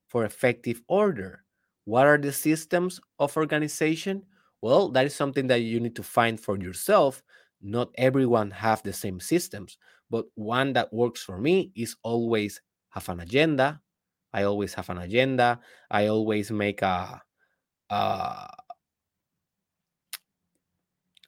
for 0.10 0.26
effective 0.26 0.82
order. 0.90 1.46
What 1.88 2.06
are 2.06 2.18
the 2.18 2.34
systems 2.34 3.00
of 3.18 3.38
organization? 3.38 4.24
Well, 4.60 4.90
that 4.90 5.06
is 5.06 5.16
something 5.16 5.48
that 5.48 5.62
you 5.62 5.80
need 5.80 5.96
to 5.96 6.04
find 6.04 6.38
for 6.38 6.60
yourself. 6.60 7.24
Not 7.62 7.92
everyone 7.98 8.52
have 8.52 8.84
the 8.84 8.92
same 8.92 9.22
systems, 9.22 9.78
but 10.12 10.26
one 10.36 10.74
that 10.74 10.92
works 10.92 11.24
for 11.24 11.38
me 11.38 11.72
is 11.78 11.96
always 12.04 12.60
have 12.90 13.08
an 13.08 13.22
agenda. 13.22 13.80
I 14.34 14.44
always 14.44 14.74
have 14.74 14.90
an 14.90 14.98
agenda. 14.98 15.62
I 15.90 16.08
always 16.08 16.52
make 16.52 16.82
a, 16.82 17.22
a, 17.90 18.50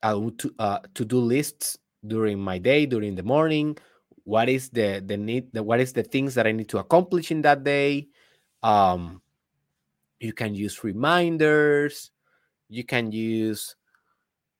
a 0.03 0.31
to, 0.39 0.79
to-do 0.93 1.19
lists 1.19 1.77
during 2.05 2.37
my 2.37 2.57
day 2.57 2.85
during 2.85 3.15
the 3.15 3.23
morning 3.23 3.77
what 4.23 4.47
is 4.47 4.69
the 4.69 5.01
the 5.05 5.17
need 5.17 5.51
the, 5.51 5.61
what 5.63 5.81
is 5.81 5.91
the 5.91 6.03
things 6.03 6.33
that 6.33 6.47
i 6.47 6.51
need 6.53 6.69
to 6.69 6.77
accomplish 6.77 7.29
in 7.29 7.41
that 7.41 7.65
day 7.65 8.07
um 8.63 9.21
you 10.19 10.33
can 10.33 10.53
use 10.53 10.83
reminders 10.83 12.11
you 12.69 12.83
can 12.83 13.11
use 13.11 13.75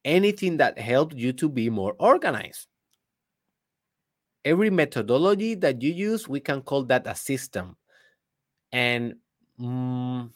anything 0.04 0.58
that 0.58 0.78
helps 0.78 1.16
you 1.16 1.32
to 1.34 1.48
be 1.48 1.70
more 1.70 1.96
organized. 2.00 2.68
Every 4.44 4.70
methodology 4.70 5.56
that 5.56 5.82
you 5.82 5.94
use 5.94 6.28
we 6.28 6.40
can 6.40 6.62
call 6.62 6.84
that 6.86 7.06
a 7.06 7.16
system. 7.16 7.78
And 8.72 9.16
mm, 9.60 10.30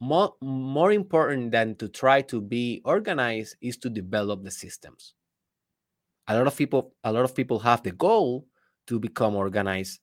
more, 0.00 0.34
more 0.40 0.92
important 0.92 1.52
than 1.52 1.76
to 1.76 1.88
try 1.88 2.22
to 2.22 2.40
be 2.40 2.82
organized 2.84 3.56
is 3.60 3.76
to 3.78 3.90
develop 3.90 4.42
the 4.42 4.50
systems. 4.50 5.14
A 6.28 6.36
lot 6.36 6.46
of 6.46 6.56
people 6.56 6.94
a 7.04 7.12
lot 7.12 7.24
of 7.24 7.34
people 7.34 7.58
have 7.60 7.82
the 7.82 7.92
goal 7.92 8.46
to 8.86 8.98
become 8.98 9.36
organized 9.36 10.00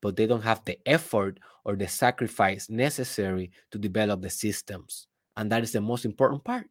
but 0.00 0.16
they 0.16 0.26
don't 0.26 0.42
have 0.42 0.64
the 0.64 0.78
effort 0.86 1.38
or 1.64 1.76
the 1.76 1.88
sacrifice 1.88 2.68
necessary 2.70 3.50
to 3.70 3.78
develop 3.78 4.20
the 4.22 4.30
systems 4.30 5.06
and 5.36 5.50
that 5.50 5.62
is 5.62 5.72
the 5.72 5.80
most 5.80 6.04
important 6.04 6.42
part 6.44 6.66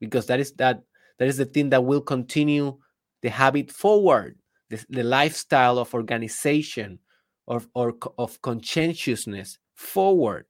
because 0.00 0.26
that 0.26 0.40
is 0.40 0.52
that 0.52 0.82
that 1.18 1.28
is 1.28 1.36
the 1.36 1.44
thing 1.44 1.70
that 1.70 1.84
will 1.84 2.00
continue 2.00 2.76
the 3.22 3.30
habit 3.30 3.70
forward 3.70 4.38
the, 4.68 4.84
the 4.90 5.02
lifestyle 5.02 5.78
of 5.78 5.94
organization 5.94 6.98
or, 7.46 7.62
or 7.74 7.94
of 8.18 8.40
conscientiousness 8.42 9.58
forward 9.74 10.46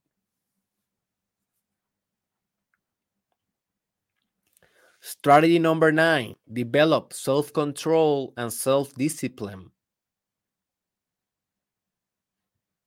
Strategy 5.07 5.57
number 5.57 5.91
nine 5.91 6.35
develop 6.51 7.13
self 7.13 7.53
control 7.53 8.33
and 8.35 8.51
self 8.51 8.93
discipline. 8.95 9.71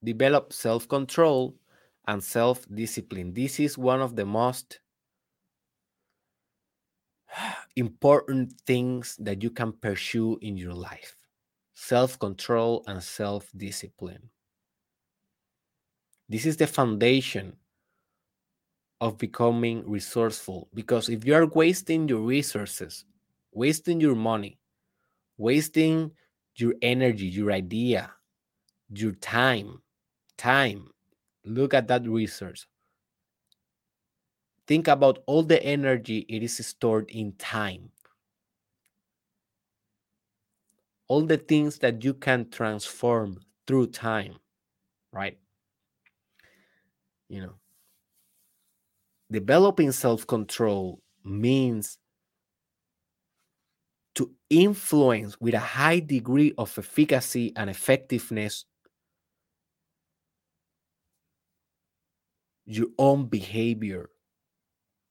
Develop 0.02 0.52
self 0.52 0.88
control 0.88 1.56
and 2.06 2.22
self 2.22 2.66
discipline. 2.72 3.34
This 3.34 3.60
is 3.60 3.76
one 3.76 4.00
of 4.00 4.16
the 4.16 4.24
most 4.24 4.80
important 7.76 8.54
things 8.66 9.16
that 9.20 9.42
you 9.42 9.50
can 9.50 9.72
pursue 9.72 10.38
in 10.40 10.56
your 10.56 10.74
life 10.74 11.16
self 11.74 12.18
control 12.18 12.84
and 12.86 13.02
self 13.02 13.50
discipline. 13.56 14.30
This 16.28 16.46
is 16.46 16.56
the 16.56 16.66
foundation 16.66 17.56
of 19.00 19.18
becoming 19.18 19.82
resourceful 19.88 20.68
because 20.74 21.08
if 21.08 21.24
you 21.24 21.34
are 21.34 21.46
wasting 21.46 22.08
your 22.08 22.20
resources, 22.20 23.04
wasting 23.52 24.00
your 24.00 24.14
money, 24.14 24.58
wasting 25.38 26.12
your 26.56 26.74
energy, 26.82 27.26
your 27.26 27.50
idea, 27.50 28.12
your 28.90 29.12
time, 29.12 29.80
time. 30.40 30.88
Look 31.44 31.74
at 31.74 31.86
that 31.88 32.08
resource. 32.08 32.66
Think 34.66 34.88
about 34.88 35.18
all 35.26 35.42
the 35.42 35.62
energy 35.62 36.24
it 36.28 36.42
is 36.42 36.64
stored 36.66 37.10
in 37.10 37.32
time. 37.32 37.90
All 41.08 41.22
the 41.22 41.36
things 41.36 41.78
that 41.78 42.02
you 42.04 42.14
can 42.14 42.48
transform 42.50 43.40
through 43.66 43.88
time, 43.88 44.36
right? 45.12 45.38
You 47.28 47.42
know, 47.42 47.54
developing 49.30 49.92
self 49.92 50.26
control 50.26 51.02
means 51.24 51.98
to 54.14 54.30
influence 54.48 55.38
with 55.40 55.54
a 55.54 55.58
high 55.58 56.00
degree 56.00 56.54
of 56.56 56.78
efficacy 56.78 57.52
and 57.56 57.68
effectiveness 57.68 58.64
your 62.70 62.88
own 62.98 63.26
behavior. 63.26 64.10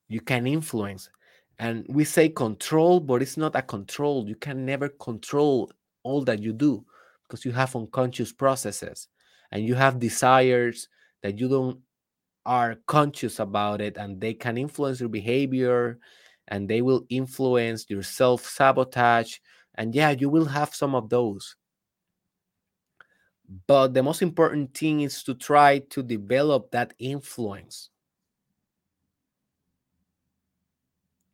You 0.07 0.21
can 0.21 0.47
influence. 0.47 1.09
And 1.59 1.85
we 1.89 2.05
say 2.05 2.29
control, 2.29 2.99
but 3.01 3.21
it's 3.21 3.35
not 3.35 3.55
a 3.55 3.61
control. 3.61 4.27
You 4.27 4.35
can 4.35 4.65
never 4.65 4.87
control 4.89 5.71
all 6.03 6.23
that 6.23 6.41
you 6.41 6.53
do 6.53 6.85
because 7.27 7.43
you 7.43 7.51
have 7.51 7.75
unconscious 7.75 8.31
processes 8.31 9.09
and 9.51 9.65
you 9.65 9.75
have 9.75 9.99
desires 9.99 10.87
that 11.21 11.37
you 11.37 11.49
don't 11.49 11.79
are 12.45 12.77
conscious 12.87 13.39
about 13.39 13.81
it 13.81 13.97
and 13.97 14.21
they 14.21 14.33
can 14.33 14.57
influence 14.57 15.01
your 15.01 15.09
behavior 15.09 15.99
and 16.47 16.67
they 16.67 16.81
will 16.81 17.05
influence 17.09 17.85
your 17.89 18.01
self 18.01 18.45
sabotage. 18.45 19.37
And 19.75 19.93
yeah, 19.93 20.11
you 20.11 20.29
will 20.29 20.45
have 20.45 20.73
some 20.73 20.95
of 20.95 21.09
those. 21.09 21.55
But 23.49 23.95
the 23.95 24.03
most 24.03 24.21
important 24.21 24.77
thing 24.77 25.01
is 25.01 25.23
to 25.23 25.33
try 25.33 25.79
to 25.79 26.03
develop 26.03 26.69
that 26.71 26.93
influence 26.99 27.89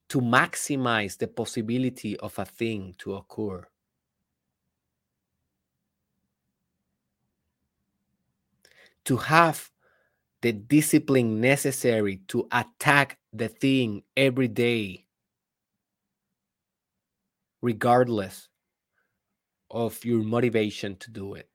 to 0.08 0.22
maximize 0.22 1.18
the 1.18 1.28
possibility 1.28 2.18
of 2.18 2.40
a 2.40 2.46
thing 2.46 2.96
to 3.00 3.16
occur. 3.16 3.68
To 9.06 9.18
have 9.18 9.72
the 10.42 10.54
discipline 10.54 11.42
necessary 11.42 12.18
to 12.30 12.48
attack 12.52 13.20
the 13.34 13.50
thing 13.50 14.04
every 14.16 14.48
day, 14.48 15.06
regardless 17.62 18.48
of 19.70 20.06
your 20.06 20.24
motivation 20.24 20.96
to 20.98 21.12
do 21.12 21.34
it. 21.34 21.50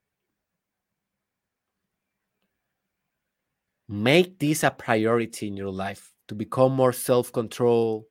Make 3.91 4.39
this 4.39 4.63
a 4.63 4.71
priority 4.71 5.47
in 5.47 5.57
your 5.57 5.69
life 5.69 6.13
to 6.29 6.33
become 6.33 6.71
more 6.71 6.93
self 6.93 7.33
control, 7.33 8.07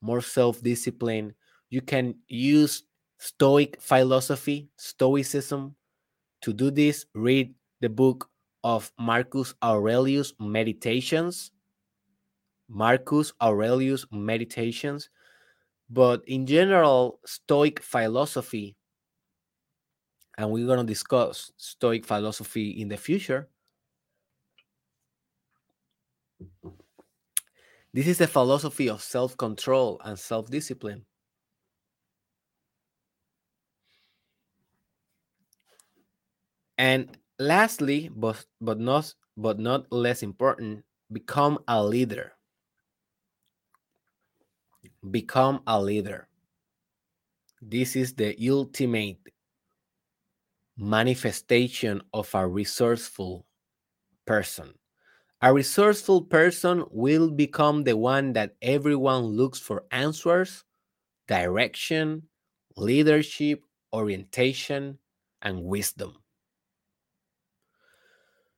more 0.00 0.22
self 0.22 0.62
discipline. 0.62 1.34
You 1.68 1.82
can 1.82 2.14
use 2.28 2.84
Stoic 3.18 3.78
philosophy, 3.78 4.70
Stoicism. 4.78 5.76
To 6.40 6.52
do 6.54 6.70
this, 6.70 7.04
read 7.14 7.54
the 7.82 7.90
book 7.90 8.30
of 8.64 8.90
Marcus 8.98 9.52
Aurelius 9.62 10.32
Meditations. 10.40 11.52
Marcus 12.66 13.34
Aurelius 13.42 14.06
Meditations. 14.10 15.10
But 15.90 16.22
in 16.26 16.46
general, 16.46 17.20
Stoic 17.26 17.82
philosophy, 17.82 18.76
and 20.38 20.50
we're 20.50 20.64
going 20.66 20.78
to 20.78 20.90
discuss 20.90 21.52
Stoic 21.58 22.06
philosophy 22.06 22.80
in 22.80 22.88
the 22.88 22.96
future. 22.96 23.50
This 27.92 28.06
is 28.06 28.18
the 28.18 28.26
philosophy 28.26 28.88
of 28.88 29.02
self 29.02 29.36
control 29.36 30.00
and 30.04 30.18
self 30.18 30.50
discipline. 30.50 31.04
And 36.76 37.18
lastly, 37.38 38.08
but, 38.14 38.44
but, 38.60 38.78
not, 38.78 39.12
but 39.36 39.58
not 39.58 39.90
less 39.92 40.22
important, 40.22 40.84
become 41.10 41.58
a 41.66 41.84
leader. 41.84 42.32
Become 45.10 45.62
a 45.66 45.82
leader. 45.82 46.28
This 47.60 47.96
is 47.96 48.14
the 48.14 48.36
ultimate 48.48 49.18
manifestation 50.76 52.02
of 52.14 52.32
a 52.34 52.46
resourceful 52.46 53.44
person. 54.24 54.74
A 55.42 55.52
resourceful 55.52 56.22
person 56.26 56.84
will 56.92 57.28
become 57.32 57.82
the 57.82 57.96
one 57.96 58.34
that 58.34 58.54
everyone 58.62 59.24
looks 59.24 59.58
for 59.58 59.84
answers, 59.90 60.62
direction, 61.28 62.28
leadership, 62.76 63.64
orientation, 63.92 64.98
and 65.42 65.64
wisdom. 65.64 66.18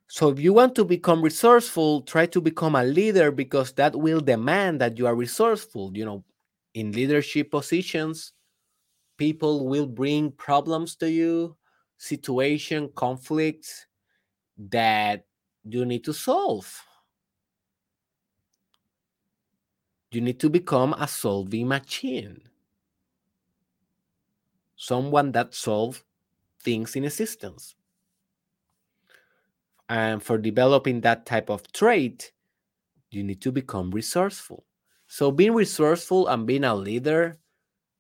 So, 0.09 0.29
if 0.31 0.41
you 0.41 0.53
want 0.53 0.75
to 0.75 0.85
become 0.85 1.23
resourceful, 1.23 2.03
try 2.03 2.27
to 2.27 2.41
become 2.41 2.75
a 2.75 2.83
leader 2.85 3.31
because 3.31 3.73
that 3.75 3.95
will 3.95 4.21
demand 4.21 4.81
that 4.81 4.99
you 4.99 5.07
are 5.07 5.15
resourceful. 5.15 5.93
You 5.97 6.05
know, 6.05 6.25
in 6.75 6.91
leadership 6.93 7.51
positions, 7.51 8.33
people 9.19 9.69
will 9.69 9.87
bring 9.87 10.33
problems 10.33 10.97
to 10.97 11.11
you, 11.11 11.57
situation, 11.99 12.91
conflicts 12.97 13.87
that 14.59 15.27
you 15.65 15.85
need 15.85 16.05
to 16.05 16.13
solve. 16.13 16.83
You 20.11 20.21
need 20.21 20.41
to 20.41 20.51
become 20.51 20.95
a 20.95 21.07
solving 21.07 21.69
machine. 21.69 22.43
Someone 24.77 25.33
that 25.33 25.55
solves 25.55 26.03
things 26.63 26.97
in 26.97 27.05
existence. 27.05 27.75
And 29.89 30.23
for 30.23 30.39
developing 30.39 31.01
that 31.03 31.27
type 31.27 31.51
of 31.51 31.71
trait, 31.73 32.33
you 33.11 33.23
need 33.23 33.41
to 33.43 33.53
become 33.53 33.91
resourceful. 33.91 34.65
So 35.07 35.31
being 35.31 35.55
resourceful 35.55 36.29
and 36.29 36.47
being 36.47 36.65
a 36.65 36.75
leader, 36.75 37.39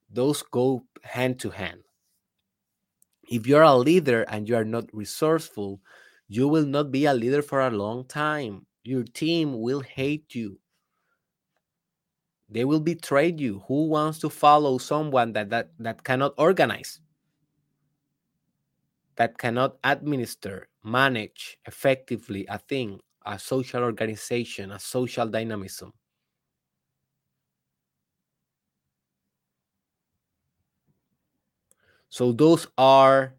those 0.08 0.42
go 0.42 0.84
hand 1.02 1.38
to 1.40 1.50
hand. 1.50 1.82
If 3.28 3.46
you're 3.46 3.62
a 3.62 3.76
leader 3.76 4.22
and 4.22 4.48
you 4.48 4.56
are 4.56 4.64
not 4.64 4.92
resourceful, 4.92 5.80
you 6.30 6.46
will 6.46 6.64
not 6.64 6.92
be 6.92 7.06
a 7.06 7.12
leader 7.12 7.42
for 7.42 7.60
a 7.60 7.70
long 7.70 8.04
time. 8.04 8.64
Your 8.84 9.02
team 9.02 9.60
will 9.60 9.80
hate 9.80 10.32
you. 10.32 10.60
They 12.48 12.64
will 12.64 12.78
betray 12.78 13.34
you. 13.36 13.64
Who 13.66 13.88
wants 13.88 14.20
to 14.20 14.30
follow 14.30 14.78
someone 14.78 15.32
that, 15.32 15.50
that, 15.50 15.70
that 15.80 16.04
cannot 16.04 16.34
organize, 16.38 17.00
that 19.16 19.38
cannot 19.38 19.78
administer, 19.82 20.68
manage 20.84 21.58
effectively 21.66 22.46
a 22.48 22.58
thing, 22.58 23.00
a 23.26 23.36
social 23.36 23.82
organization, 23.82 24.70
a 24.70 24.78
social 24.78 25.26
dynamism? 25.26 25.92
So, 32.08 32.30
those 32.30 32.68
are 32.78 33.34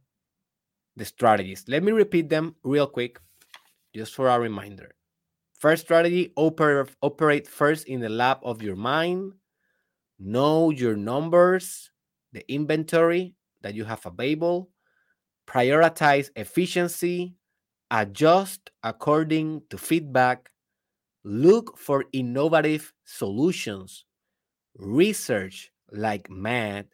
the 0.96 1.06
strategies. 1.06 1.66
Let 1.68 1.84
me 1.84 1.92
repeat 1.92 2.30
them 2.30 2.56
real 2.64 2.88
quick, 2.88 3.20
just 3.96 4.14
for 4.14 4.28
a 4.28 4.40
reminder. 4.40 4.96
First 5.60 5.84
strategy 5.84 6.34
oper- 6.38 6.90
operate 7.02 7.48
first 7.48 7.88
in 7.88 8.02
the 8.02 8.10
lab 8.10 8.40
of 8.44 8.62
your 8.62 8.76
mind. 8.76 9.34
Know 10.20 10.70
your 10.70 10.96
numbers, 10.96 11.92
the 12.34 12.44
inventory 12.52 13.36
that 13.62 13.76
you 13.76 13.86
have 13.86 14.06
available. 14.06 14.70
Prioritize 15.48 16.30
efficiency. 16.36 17.36
Adjust 17.92 18.72
according 18.84 19.64
to 19.70 19.78
feedback. 19.78 20.50
Look 21.24 21.78
for 21.78 22.06
innovative 22.14 22.94
solutions. 23.06 24.06
Research 24.76 25.72
like 25.92 26.30
mad 26.30 26.88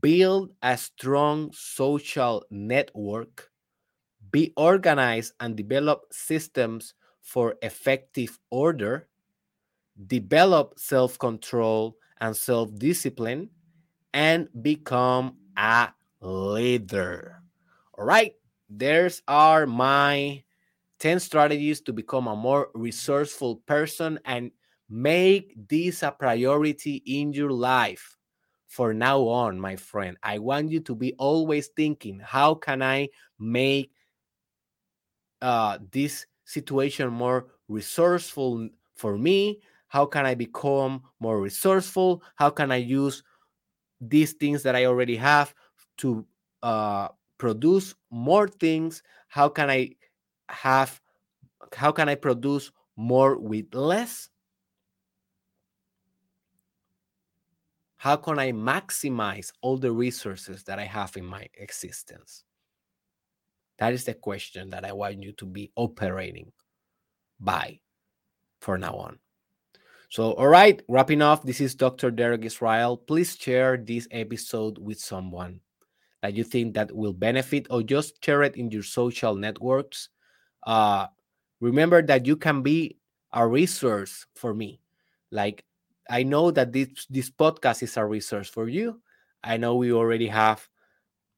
build 0.00 0.50
a 0.62 0.76
strong 0.76 1.52
social 1.52 2.44
network, 2.50 3.50
be 4.32 4.52
organized 4.56 5.34
and 5.40 5.56
develop 5.56 6.02
systems 6.12 6.94
for 7.22 7.56
effective 7.62 8.38
order, 8.50 9.08
develop 10.06 10.78
self 10.78 11.18
control 11.18 11.96
and 12.20 12.36
self 12.36 12.74
discipline, 12.78 13.50
and 14.14 14.48
become 14.62 15.38
a 15.58 15.90
leader. 16.22 17.42
All 17.98 18.06
right, 18.06 18.34
there's 18.70 19.22
are 19.28 19.66
my 19.66 20.44
10 21.00 21.20
strategies 21.20 21.82
to 21.82 21.94
become 21.94 22.28
a 22.28 22.36
more 22.36 22.70
resourceful 22.74 23.58
person 23.66 24.20
and 24.26 24.52
make 24.90 25.54
this 25.68 26.02
a 26.04 26.12
priority 26.12 27.02
in 27.06 27.32
your 27.34 27.52
life 27.52 28.17
for 28.68 28.94
now 28.94 29.26
on, 29.26 29.58
my 29.58 29.74
friend. 29.76 30.16
I 30.22 30.38
want 30.38 30.70
you 30.70 30.80
to 30.80 30.94
be 30.94 31.14
always 31.14 31.68
thinking, 31.68 32.20
how 32.20 32.54
can 32.54 32.82
I 32.82 33.08
make 33.38 33.90
uh, 35.42 35.78
this 35.90 36.26
situation 36.44 37.08
more 37.08 37.46
resourceful 37.68 38.68
for 38.94 39.16
me? 39.16 39.60
How 39.88 40.04
can 40.04 40.26
I 40.26 40.34
become 40.34 41.02
more 41.18 41.40
resourceful? 41.40 42.22
How 42.36 42.50
can 42.50 42.70
I 42.70 42.76
use 42.76 43.22
these 44.00 44.34
things 44.34 44.62
that 44.62 44.76
I 44.76 44.84
already 44.84 45.16
have 45.16 45.54
to 45.98 46.26
uh, 46.62 47.08
produce 47.38 47.94
more 48.10 48.48
things? 48.48 49.02
How 49.28 49.48
can 49.48 49.70
I 49.70 49.92
have? 50.50 51.00
How 51.74 51.90
can 51.90 52.08
I 52.08 52.14
produce 52.16 52.70
more 52.96 53.38
with 53.38 53.74
less? 53.74 54.28
How 57.98 58.14
can 58.14 58.38
I 58.38 58.52
maximize 58.52 59.52
all 59.60 59.76
the 59.76 59.90
resources 59.90 60.62
that 60.64 60.78
I 60.78 60.84
have 60.84 61.16
in 61.16 61.26
my 61.26 61.48
existence? 61.54 62.44
That 63.78 63.92
is 63.92 64.04
the 64.04 64.14
question 64.14 64.70
that 64.70 64.84
I 64.84 64.92
want 64.92 65.22
you 65.22 65.32
to 65.32 65.44
be 65.44 65.72
operating 65.74 66.52
by 67.40 67.80
for 68.60 68.78
now 68.78 68.94
on. 68.94 69.18
So, 70.10 70.32
all 70.32 70.46
right, 70.46 70.80
wrapping 70.88 71.22
off, 71.22 71.42
this 71.42 71.60
is 71.60 71.74
Dr. 71.74 72.12
Derek 72.12 72.44
Israel. 72.44 72.96
Please 72.96 73.36
share 73.36 73.76
this 73.76 74.06
episode 74.12 74.78
with 74.78 75.00
someone 75.00 75.60
that 76.22 76.34
you 76.34 76.44
think 76.44 76.74
that 76.74 76.94
will 76.94 77.12
benefit 77.12 77.66
or 77.68 77.82
just 77.82 78.24
share 78.24 78.44
it 78.44 78.56
in 78.56 78.70
your 78.70 78.84
social 78.84 79.34
networks. 79.34 80.08
Uh, 80.64 81.06
remember 81.60 82.00
that 82.02 82.26
you 82.26 82.36
can 82.36 82.62
be 82.62 82.96
a 83.32 83.46
resource 83.46 84.24
for 84.34 84.54
me. 84.54 84.80
Like 85.30 85.64
I 86.08 86.22
know 86.22 86.50
that 86.50 86.72
this 86.72 87.06
this 87.10 87.30
podcast 87.30 87.82
is 87.82 87.96
a 87.96 88.04
resource 88.04 88.48
for 88.48 88.68
you. 88.68 89.00
I 89.42 89.56
know 89.56 89.76
we 89.76 89.92
already 89.92 90.28
have 90.28 90.68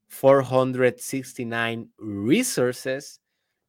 469 0.09 1.89
resources 1.99 3.19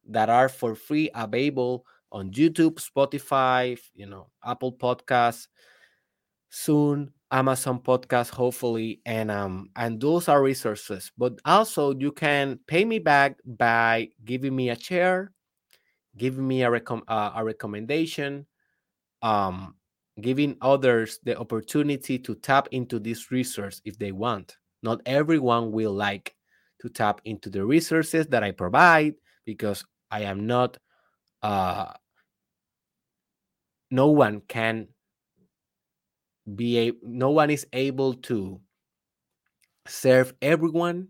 that 0.07 0.30
are 0.30 0.49
for 0.49 0.76
free 0.76 1.10
available 1.15 1.86
on 2.11 2.32
YouTube, 2.32 2.76
Spotify, 2.82 3.80
you 3.95 4.07
know, 4.07 4.30
Apple 4.45 4.73
Podcasts, 4.73 5.48
soon 6.49 7.11
Amazon 7.32 7.80
Podcasts, 7.80 8.30
hopefully, 8.30 8.99
and 9.06 9.32
um, 9.32 9.69
and 9.76 10.02
those 10.02 10.28
are 10.28 10.44
resources. 10.44 11.11
But 11.18 11.40
also, 11.45 11.94
you 11.98 12.11
can 12.11 12.60
pay 12.68 12.84
me 12.84 12.99
back 12.99 13.38
by 13.45 14.10
giving 14.26 14.53
me 14.56 14.69
a 14.69 14.78
share, 14.78 15.32
giving 16.18 16.48
me 16.48 16.64
a 16.64 16.69
recom- 16.69 17.03
uh, 17.07 17.32
a 17.36 17.45
recommendation, 17.45 18.48
um, 19.22 19.76
giving 20.22 20.56
others 20.61 21.19
the 21.23 21.38
opportunity 21.38 22.18
to 22.19 22.35
tap 22.35 22.68
into 22.72 22.99
this 22.99 23.31
resource 23.31 23.81
if 23.85 23.98
they 23.98 24.11
want. 24.11 24.57
Not 24.84 25.02
everyone 25.06 25.72
will 25.72 25.93
like 25.93 26.35
to 26.81 26.89
tap 26.89 27.22
into 27.26 27.49
the 27.49 27.65
resources 27.65 28.27
that 28.27 28.43
I 28.43 28.52
provide 28.52 29.15
because 29.45 29.84
I 30.10 30.22
am 30.22 30.48
not 30.48 30.77
uh, 31.43 31.93
no 33.89 34.07
one 34.07 34.41
can 34.48 34.88
be 36.56 36.80
a 36.80 36.91
no 37.03 37.31
one 37.31 37.49
is 37.49 37.65
able 37.73 38.14
to 38.30 38.60
serve 39.88 40.34
everyone. 40.41 41.07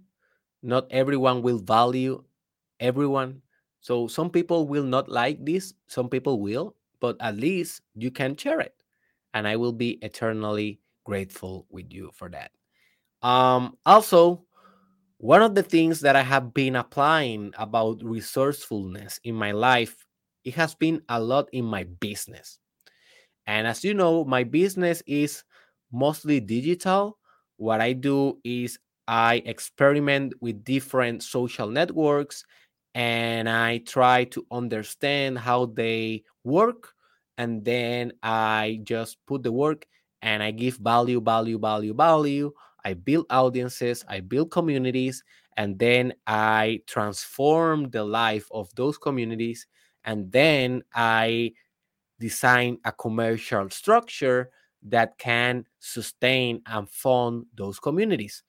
Not 0.64 0.88
everyone 0.92 1.42
will 1.42 1.60
value 1.60 2.24
everyone. 2.80 3.42
So 3.80 4.08
some 4.08 4.30
people 4.30 4.68
will 4.68 4.84
not 4.84 5.10
like 5.10 5.44
this 5.44 5.74
some 5.88 6.10
people 6.10 6.40
will 6.40 6.76
but 7.00 7.18
at 7.20 7.36
least 7.36 7.82
you 7.96 8.12
can 8.12 8.38
share 8.38 8.60
it 8.62 8.81
and 9.34 9.48
i 9.48 9.56
will 9.56 9.74
be 9.74 10.00
eternally 10.02 10.80
grateful 11.06 11.66
with 11.70 11.92
you 11.92 12.12
for 12.14 12.30
that 12.30 12.52
um 13.22 13.78
also 13.86 14.44
one 15.18 15.42
of 15.42 15.56
the 15.56 15.64
things 15.64 16.00
that 16.02 16.16
i 16.16 16.22
have 16.22 16.54
been 16.54 16.76
applying 16.76 17.54
about 17.58 18.02
resourcefulness 18.04 19.20
in 19.24 19.36
my 19.36 19.52
life 19.52 20.06
it 20.44 20.56
has 20.56 20.76
been 20.76 21.02
a 21.10 21.20
lot 21.20 21.48
in 21.54 21.66
my 21.66 21.84
business 22.00 22.60
and 23.48 23.68
as 23.68 23.84
you 23.84 23.94
know, 23.94 24.24
my 24.24 24.44
business 24.44 25.02
is 25.08 25.44
mostly 25.92 26.40
digital. 26.40 27.18
What 27.58 27.82
I 27.82 27.94
do 27.94 28.40
is 28.44 28.80
I 29.08 29.42
experiment 29.46 30.34
with 30.42 30.64
different 30.64 31.24
social 31.24 31.68
networks 31.68 32.46
and 32.94 33.50
I 33.50 33.80
try 33.80 34.26
to 34.26 34.46
understand 34.52 35.40
how 35.40 35.66
they 35.68 36.24
work. 36.44 36.94
And 37.42 37.66
then 37.66 38.14
I 38.22 38.82
just 38.84 39.18
put 39.26 39.42
the 39.44 39.52
work 39.52 39.88
and 40.22 40.44
I 40.44 40.52
give 40.52 40.78
value, 40.78 41.20
value, 41.22 41.58
value, 41.60 41.94
value. 41.96 42.54
I 42.86 42.94
build 42.94 43.26
audiences, 43.30 44.06
I 44.08 44.22
build 44.22 44.52
communities, 44.52 45.24
and 45.58 45.78
then 45.80 46.14
I 46.28 46.82
transform 46.88 47.90
the 47.90 48.04
life 48.04 48.48
of 48.52 48.70
those 48.76 48.98
communities. 48.98 49.68
And 50.06 50.32
then 50.32 50.84
I 50.94 51.54
design 52.20 52.78
a 52.86 52.92
commercial 52.92 53.70
structure 53.70 54.50
that 54.84 55.18
can 55.18 55.66
sustain 55.80 56.62
and 56.66 56.90
fund 56.90 57.46
those 57.56 57.80
communities. 57.80 58.44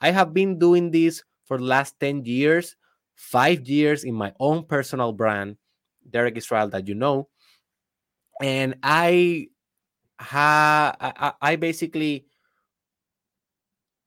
I 0.00 0.10
have 0.10 0.32
been 0.34 0.58
doing 0.58 0.90
this 0.90 1.22
for 1.46 1.58
the 1.58 1.64
last 1.64 1.98
10 2.00 2.24
years, 2.24 2.76
five 3.14 3.66
years 3.68 4.04
in 4.04 4.14
my 4.14 4.32
own 4.40 4.64
personal 4.66 5.12
brand, 5.12 5.56
Derek 6.08 6.36
Israel, 6.36 6.68
that 6.70 6.88
you 6.88 6.94
know. 6.94 7.28
And 8.40 8.76
I 8.82 9.48
ha 10.20 10.94
I, 11.00 11.32
I 11.40 11.56
basically 11.56 12.26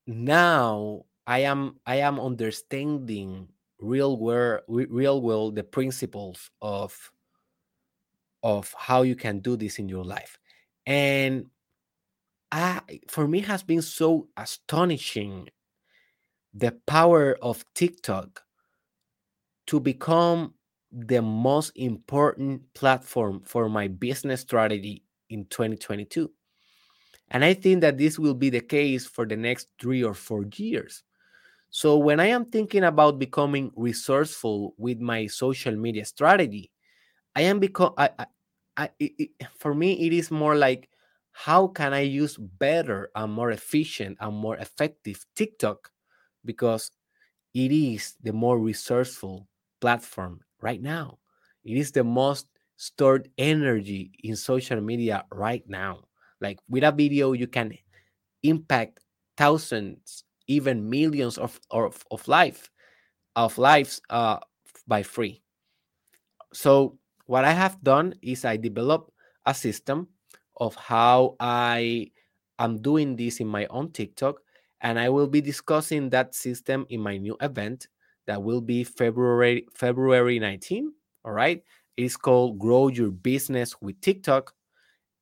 now 0.07 1.05
I 1.27 1.39
am 1.39 1.79
I 1.85 1.97
am 1.97 2.19
understanding 2.19 3.47
real 3.79 4.17
world 4.17 4.61
real 4.67 5.21
world 5.21 5.55
the 5.55 5.63
principles 5.63 6.49
of 6.61 7.11
of 8.43 8.73
how 8.77 9.03
you 9.03 9.15
can 9.15 9.39
do 9.39 9.55
this 9.55 9.77
in 9.79 9.87
your 9.87 10.03
life. 10.03 10.37
And 10.85 11.47
I, 12.51 12.81
for 13.07 13.27
me, 13.27 13.39
has 13.41 13.63
been 13.63 13.81
so 13.81 14.27
astonishing 14.35 15.49
the 16.53 16.73
power 16.85 17.37
of 17.41 17.63
TikTok 17.75 18.43
to 19.67 19.79
become 19.79 20.53
the 20.91 21.21
most 21.21 21.71
important 21.75 22.61
platform 22.73 23.41
for 23.45 23.69
my 23.69 23.87
business 23.87 24.41
strategy 24.41 25.03
in 25.29 25.45
2022. 25.45 26.29
And 27.29 27.45
I 27.45 27.53
think 27.53 27.81
that 27.81 27.97
this 27.97 28.19
will 28.19 28.33
be 28.33 28.49
the 28.49 28.59
case 28.59 29.05
for 29.05 29.25
the 29.25 29.37
next 29.37 29.67
three 29.79 30.03
or 30.03 30.13
four 30.13 30.45
years. 30.55 31.03
So 31.69 31.97
when 31.97 32.19
I 32.19 32.25
am 32.27 32.45
thinking 32.45 32.83
about 32.83 33.19
becoming 33.19 33.71
resourceful 33.77 34.75
with 34.77 34.99
my 34.99 35.27
social 35.27 35.75
media 35.75 36.03
strategy, 36.03 36.69
I 37.33 37.43
am 37.43 37.59
become 37.59 37.93
I, 37.97 38.09
I, 38.19 38.25
I 38.75 38.89
it, 38.99 39.11
it, 39.17 39.47
for 39.57 39.73
me 39.73 40.05
it 40.05 40.11
is 40.11 40.29
more 40.29 40.55
like 40.55 40.89
how 41.31 41.67
can 41.67 41.93
I 41.93 42.01
use 42.01 42.35
better 42.35 43.09
and 43.15 43.31
more 43.31 43.51
efficient 43.51 44.17
and 44.19 44.35
more 44.35 44.57
effective 44.57 45.25
TikTok 45.33 45.89
because 46.43 46.91
it 47.53 47.71
is 47.71 48.15
the 48.21 48.33
more 48.33 48.59
resourceful 48.59 49.47
platform 49.79 50.41
right 50.61 50.81
now. 50.81 51.19
It 51.63 51.77
is 51.77 51.91
the 51.91 52.03
most 52.03 52.47
stored 52.77 53.29
energy 53.37 54.11
in 54.23 54.35
social 54.35 54.81
media 54.81 55.25
right 55.31 55.63
now. 55.67 56.05
Like 56.39 56.59
with 56.69 56.83
a 56.83 56.91
video, 56.91 57.33
you 57.33 57.47
can 57.47 57.77
impact 58.43 58.99
thousands, 59.37 60.23
even 60.47 60.89
millions 60.89 61.37
of 61.37 61.59
of, 61.69 62.03
of 62.11 62.27
life 62.27 62.69
of 63.35 63.57
lives 63.57 64.01
uh, 64.09 64.39
by 64.87 65.03
free. 65.03 65.41
So 66.53 66.97
what 67.25 67.45
I 67.45 67.51
have 67.51 67.81
done 67.83 68.15
is 68.21 68.45
I 68.45 68.57
developed 68.57 69.11
a 69.45 69.53
system 69.53 70.07
of 70.57 70.75
how 70.75 71.35
I 71.39 72.11
am 72.59 72.81
doing 72.81 73.15
this 73.15 73.39
in 73.39 73.47
my 73.47 73.65
own 73.67 73.91
TikTok, 73.91 74.41
and 74.81 74.99
I 74.99 75.09
will 75.09 75.27
be 75.27 75.41
discussing 75.41 76.09
that 76.09 76.35
system 76.35 76.85
in 76.89 76.99
my 76.99 77.17
new 77.17 77.37
event 77.41 77.87
that 78.27 78.41
will 78.41 78.61
be 78.61 78.83
February 78.83 79.67
February 79.73 80.39
19. 80.39 80.93
All 81.25 81.31
right, 81.31 81.63
it's 81.97 82.17
called 82.17 82.59
Grow 82.59 82.87
Your 82.87 83.11
Business 83.11 83.75
with 83.81 83.99
TikTok. 84.01 84.53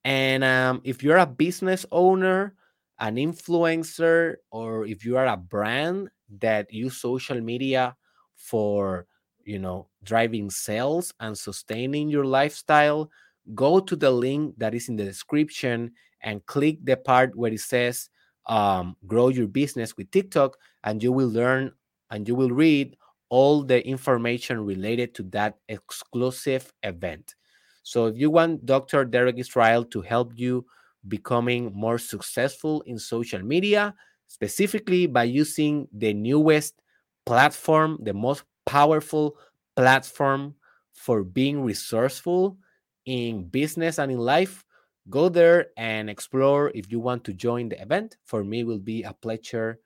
And 0.05 0.43
um, 0.43 0.81
if 0.83 1.03
you're 1.03 1.17
a 1.17 1.25
business 1.25 1.85
owner, 1.91 2.55
an 2.99 3.15
influencer, 3.15 4.35
or 4.51 4.85
if 4.85 5.03
you 5.03 5.17
are 5.17 5.27
a 5.27 5.37
brand 5.37 6.09
that 6.39 6.71
use 6.71 6.97
social 6.97 7.41
media 7.41 7.95
for 8.35 9.05
you 9.43 9.59
know 9.59 9.87
driving 10.03 10.49
sales 10.49 11.13
and 11.19 11.37
sustaining 11.37 12.09
your 12.09 12.25
lifestyle 12.25 13.09
go 13.55 13.79
to 13.79 13.95
the 13.95 14.09
link 14.09 14.53
that 14.57 14.73
is 14.75 14.89
in 14.89 14.95
the 14.95 15.03
description 15.03 15.91
and 16.21 16.45
click 16.45 16.77
the 16.83 16.95
part 16.95 17.35
where 17.35 17.51
it 17.51 17.59
says 17.59 18.09
um, 18.45 18.95
grow 19.07 19.29
your 19.29 19.47
business 19.47 19.97
with 19.97 20.09
tiktok 20.11 20.55
and 20.83 21.01
you 21.01 21.11
will 21.11 21.29
learn 21.29 21.71
and 22.11 22.27
you 22.27 22.35
will 22.35 22.51
read 22.51 22.95
all 23.29 23.63
the 23.63 23.85
information 23.87 24.65
related 24.65 25.13
to 25.13 25.23
that 25.23 25.57
exclusive 25.69 26.73
event 26.83 27.35
so 27.83 28.07
if 28.07 28.17
you 28.17 28.29
want 28.29 28.65
dr 28.65 29.05
derek 29.05 29.37
israel 29.37 29.83
to 29.83 30.01
help 30.01 30.31
you 30.35 30.65
becoming 31.07 31.71
more 31.73 31.97
successful 31.97 32.81
in 32.81 32.97
social 32.97 33.41
media 33.41 33.93
specifically 34.27 35.07
by 35.07 35.23
using 35.23 35.87
the 35.93 36.13
newest 36.13 36.81
platform 37.25 37.97
the 38.03 38.13
most 38.13 38.43
powerful 38.65 39.35
platform 39.75 40.53
for 40.93 41.23
being 41.23 41.63
resourceful 41.63 42.57
in 43.05 43.47
business 43.47 43.97
and 43.97 44.11
in 44.11 44.19
life, 44.19 44.63
go 45.09 45.29
there 45.29 45.67
and 45.77 46.09
explore. 46.09 46.71
If 46.75 46.91
you 46.91 46.99
want 46.99 47.23
to 47.25 47.33
join 47.33 47.69
the 47.69 47.81
event, 47.81 48.17
for 48.25 48.43
me, 48.43 48.63
will 48.63 48.79
be 48.79 49.03
a 49.03 49.13
pleasure 49.13 49.79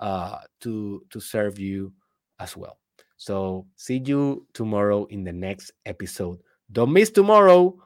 uh, 0.00 0.38
to 0.60 1.02
to 1.10 1.20
serve 1.20 1.58
you 1.58 1.92
as 2.38 2.56
well. 2.56 2.78
So 3.16 3.66
see 3.76 3.98
you 4.04 4.46
tomorrow 4.54 5.04
in 5.06 5.24
the 5.24 5.32
next 5.32 5.72
episode. 5.84 6.40
Don't 6.72 6.92
miss 6.92 7.10
tomorrow. 7.10 7.76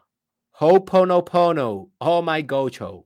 Ho'oponopono. 0.60 1.88
Oh 2.00 2.22
my 2.22 2.42
gocho. 2.42 3.04